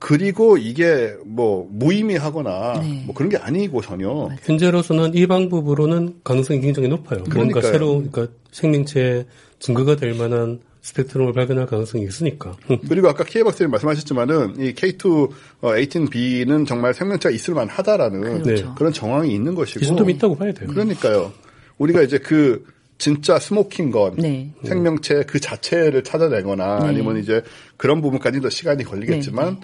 [0.00, 3.02] 그리고 이게 뭐 무의미하거나 네.
[3.04, 7.18] 뭐 그런 게 아니고 전혀 현재로서는 이 방법으로는 가능성이 굉장히 높아요.
[7.18, 7.62] 뭔가 그러니까요.
[7.62, 9.26] 새로, 그러니까 생명체의
[9.58, 12.56] 증거가 될 만한 스펙트럼을 발견할 가능성이 있으니까.
[12.88, 18.74] 그리고 아까 키에 박사님 말씀하셨지만은 이 K2 어, 18B는 정말 생명체가 있을 만하다라는 그렇죠.
[18.76, 20.70] 그런 정황이 있는 것이고 이 정도면 있다고 봐야 돼요.
[20.70, 21.30] 그러니까요.
[21.76, 22.64] 우리가 이제 그
[22.96, 24.50] 진짜 스모킹 건 네.
[24.64, 26.88] 생명체 그 자체를 찾아내거나 네.
[26.88, 27.42] 아니면 이제
[27.76, 29.60] 그런 부분까지도 시간이 걸리겠지만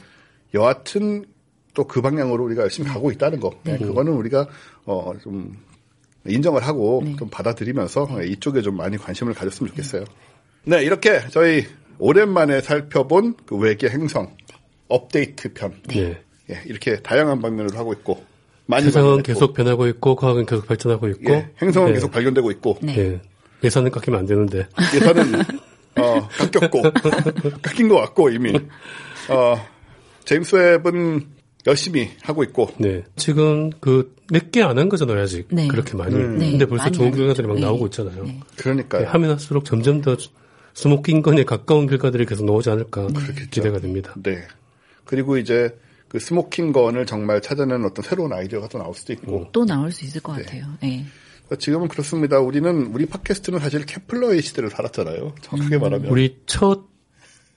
[0.55, 1.25] 여하튼
[1.75, 3.51] 또 그 방향으로 우리가 열심히 가고 있다는 거.
[3.63, 4.47] 네, 그거는 우리가
[4.87, 5.57] 어 좀
[6.27, 7.15] 인정을 하고 네.
[7.17, 10.05] 좀 받아들이면서 이쪽에 좀 많이 관심을 가졌으면 좋겠어요.
[10.65, 11.65] 네, 이렇게 저희
[11.99, 14.35] 오랜만에 살펴본 그 외계 행성
[14.89, 15.75] 업데이트 편.
[15.95, 16.21] 예.
[16.51, 18.25] 예, 이렇게 다양한 방면으로 하고 있고
[18.67, 21.33] 많이 세상은 계속 변하고 있고, 과학은 계속 발전하고 있고.
[21.33, 21.93] 예, 행성은 예.
[21.95, 22.97] 계속 발견되고 있고 네.
[22.99, 23.21] 예.
[23.63, 24.67] 예산은 깎이면 안 되는데.
[24.95, 25.35] 예산은
[25.99, 26.83] 어, 깎였고
[27.63, 28.53] 깎인 것 같고 이미
[29.29, 29.57] 어,
[30.27, 30.55] 제임스
[30.85, 31.27] 웹은
[31.67, 33.03] 열심히 하고 있고 네.
[33.17, 35.47] 지금 그 몇 개 안 한 거잖아요, 아직.
[35.51, 35.69] 네.
[35.69, 36.15] 그렇게 많이.
[36.15, 37.67] 네, 근데 벌써 많이 좋은 안 결과들이 막 했죠.
[37.67, 38.03] 나오고 네.
[38.03, 38.25] 있잖아요.
[38.25, 38.41] 네.
[38.57, 39.03] 그러니까요.
[39.03, 40.17] 네, 하면 할수록 점점 더
[40.75, 43.51] 스모킹건에 가까운 결과들이 계속 나오지 않을까 그렇겠죠.
[43.51, 44.15] 기대가 됩니다.
[44.23, 44.43] 네.
[45.05, 45.71] 그리고 이제
[46.09, 50.05] 그 스모킹 건을 정말 찾아내는 어떤 새로운 아이디어가 또 나올 수도 있고 또 나올 수
[50.05, 50.65] 있을 것 같아요.
[50.83, 51.05] 네.
[51.59, 52.41] 지금은 그렇습니다.
[52.41, 55.37] 우리는 우리 팟캐스트는 사실 케플러의 시대를 살았잖아요.
[55.43, 56.81] 정확하게 말하면 우리 첫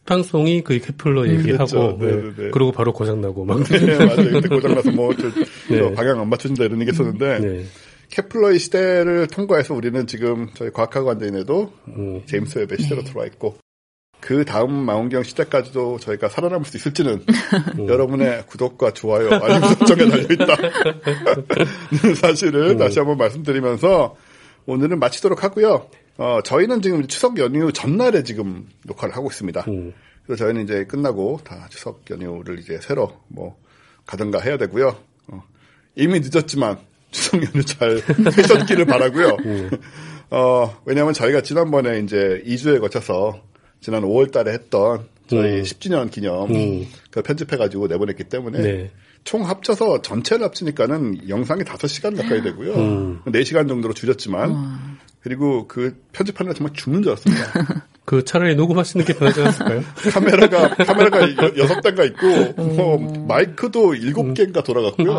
[0.09, 1.97] 방송이 그 케플러 얘기하고 그렇죠.
[1.99, 2.15] 네, 네.
[2.15, 2.49] 네, 네.
[2.49, 4.31] 그러고 바로 고장 나고 막 네, 맞아요.
[4.31, 5.93] 그때 고장나서 뭐, 저, 저 네.
[5.93, 7.65] 방향 안 맞춰준다 이런 얘기 했었는데, 네.
[8.09, 12.23] 케플러의 시대를 통과해서 우리는 지금 저희 과학하고 관대인에도 음.
[12.25, 13.57] 제임스 웹의 시대로 들어와 있고,
[14.19, 17.23] 그 다음 망원경 시대까지도 저희가 살아남을 수 있을지는
[17.87, 20.55] 여러분의 구독과 좋아요, 알림 설정에 달려있다.
[22.19, 24.15] 사실을 다시 한번 말씀드리면서
[24.65, 25.87] 오늘은 마치도록 하고요.
[26.19, 29.63] 어, 저희는 지금 추석 연휴 전날에 지금 녹화를 하고 있습니다.
[29.69, 29.93] 음.
[30.25, 33.57] 그래서 저희는 이제 끝나고 다 추석 연휴를 이제 새로 뭐
[34.05, 34.97] 가든가 해야 되고요.
[35.27, 35.43] 어,
[35.95, 36.77] 이미 늦었지만
[37.11, 38.01] 추석 연휴 잘
[38.35, 39.37] 되셨기를 바라고요.
[40.29, 43.41] 어, 왜냐하면 저희가 지난번에 이제 2주에 거쳐서
[43.79, 45.63] 지난 5월 달에 했던 저희 음.
[45.63, 46.49] 10주년 기념
[47.11, 48.91] 그 편집해가지고 내보냈기 때문에 네.
[49.23, 52.73] 총 합쳐서 전체를 합치니까는 영상이 5시간 가까이 되고요.
[52.73, 53.21] 음.
[53.25, 57.85] 4시간 정도로 줄였지만 그리고 그 편집하느라 정말 죽는 줄 알았습니다.
[58.05, 59.81] 그 차라리 녹음하시는 게 편하지 않았을까요?
[60.11, 62.97] 카메라가 카메라가 여- 여섯 대가 있고 뭐
[63.27, 65.11] 마이크도 일곱 개인가 돌아갔고요.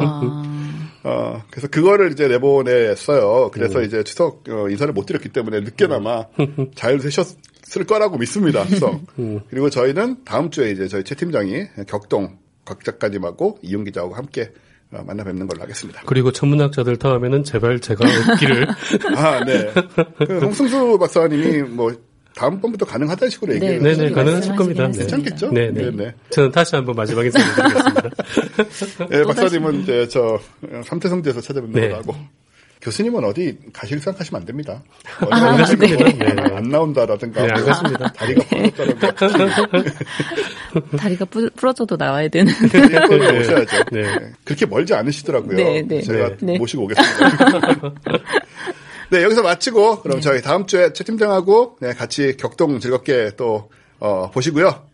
[1.02, 3.51] 어, 그래서 그거를 이제 내보냈어요.
[3.52, 6.24] 그래서 이제 추석 어, 인사를 못 드렸기 때문에 늦게나마
[6.74, 8.66] 잘 되셨을 거라고 믿습니다.
[8.66, 9.01] 추석.
[9.51, 14.47] 그리고 저희는 다음 주에 이제 저희 최 팀장이 격동 곽 작가님하고 이용 기자하고 함께 어,
[14.90, 16.02] 만나 뵙는 걸로 하겠습니다.
[16.04, 18.66] 그리고 천문학자들 다음에는 제발 제가 없기를
[19.16, 19.72] 아, 네.
[20.26, 21.92] 그 홍승수 박사님이 뭐
[22.34, 24.88] 다음번부터 가능하다는 식으로 얘기를 네, 네네 네, 가능하실 겁니다.
[24.88, 24.98] 네.
[24.98, 25.52] 괜찮겠죠?
[25.52, 25.70] 네네.
[25.70, 26.14] 네 네.
[26.30, 28.10] 저는 다시 한번 마지막에 인사드리겠습니다.
[29.12, 30.40] 예, 박사님은 이제 저
[30.84, 31.88] 삼태성지에서 찾아뵙는 네.
[31.88, 32.14] 걸로 하고
[32.81, 34.82] 교수님은 어디 가실 생각하시면 안 됩니다.
[35.31, 36.05] 안 가실 겁니다.
[36.35, 36.55] 네.
[36.57, 38.12] 안 나온다라든가 네, 안 가십니다.
[38.12, 39.55] 다리가 부러졌다든가
[40.97, 42.52] 다리가 부- 부러져도 나와야 되는.
[42.52, 43.39] 네.
[43.40, 43.85] 오셔야죠.
[43.93, 44.02] 네.
[44.02, 44.32] 네.
[44.44, 45.57] 그렇게 멀지 않으시더라고요.
[45.57, 46.01] 네, 네.
[46.01, 46.57] 제가 네.
[46.57, 47.94] 모시고 오겠습니다.
[49.11, 54.31] 네, 여기서 마치고 그럼 저희 다음 주에 최 팀장하고 네, 같이 격동 즐겁게 또 어,
[54.31, 54.86] 보시고요.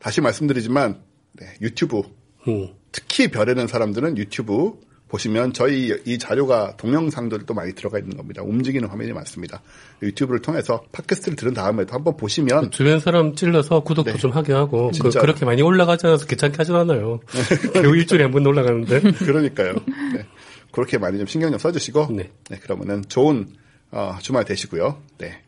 [0.00, 1.00] 다시 말씀드리지만
[1.34, 2.02] 네, 유튜브
[2.48, 2.68] 음.
[2.90, 4.72] 특히 별에는 사람들은 유튜브
[5.08, 8.42] 보시면 저희 이 자료가 동영상들이 또 많이 들어가 있는 겁니다.
[8.42, 9.62] 움직이는 화면이 많습니다.
[10.02, 15.10] 유튜브를 통해서 팟캐스트를 들은 다음에도 한번 보시면 주변 사람 찔러서 구독도 좀 하게 하고 그.
[15.10, 17.20] 그렇게 많이 올라가지 않아서 귀찮게 하진 않아요.
[17.74, 19.72] 겨우 일주일에 한 번 올라가는데 그러니까요.
[20.14, 20.26] 네.
[20.70, 22.30] 그렇게 많이 좀 신경 좀 써주시고 네.
[22.50, 23.46] 네, 그러면은 좋은
[23.90, 25.00] 어, 주말 되시고요.
[25.18, 25.40] 네.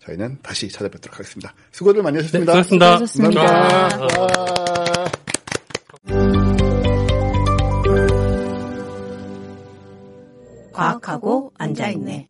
[0.00, 1.54] 저희는 다시 찾아뵙도록 하겠습니다.
[1.72, 2.62] 수고들 많이 하셨습니다.
[2.62, 2.96] 수고하셨습니다.
[3.06, 3.98] 수고하셨습니다.
[3.98, 4.83] 감사합니다.
[10.74, 12.28] 과학하고 앉아있네.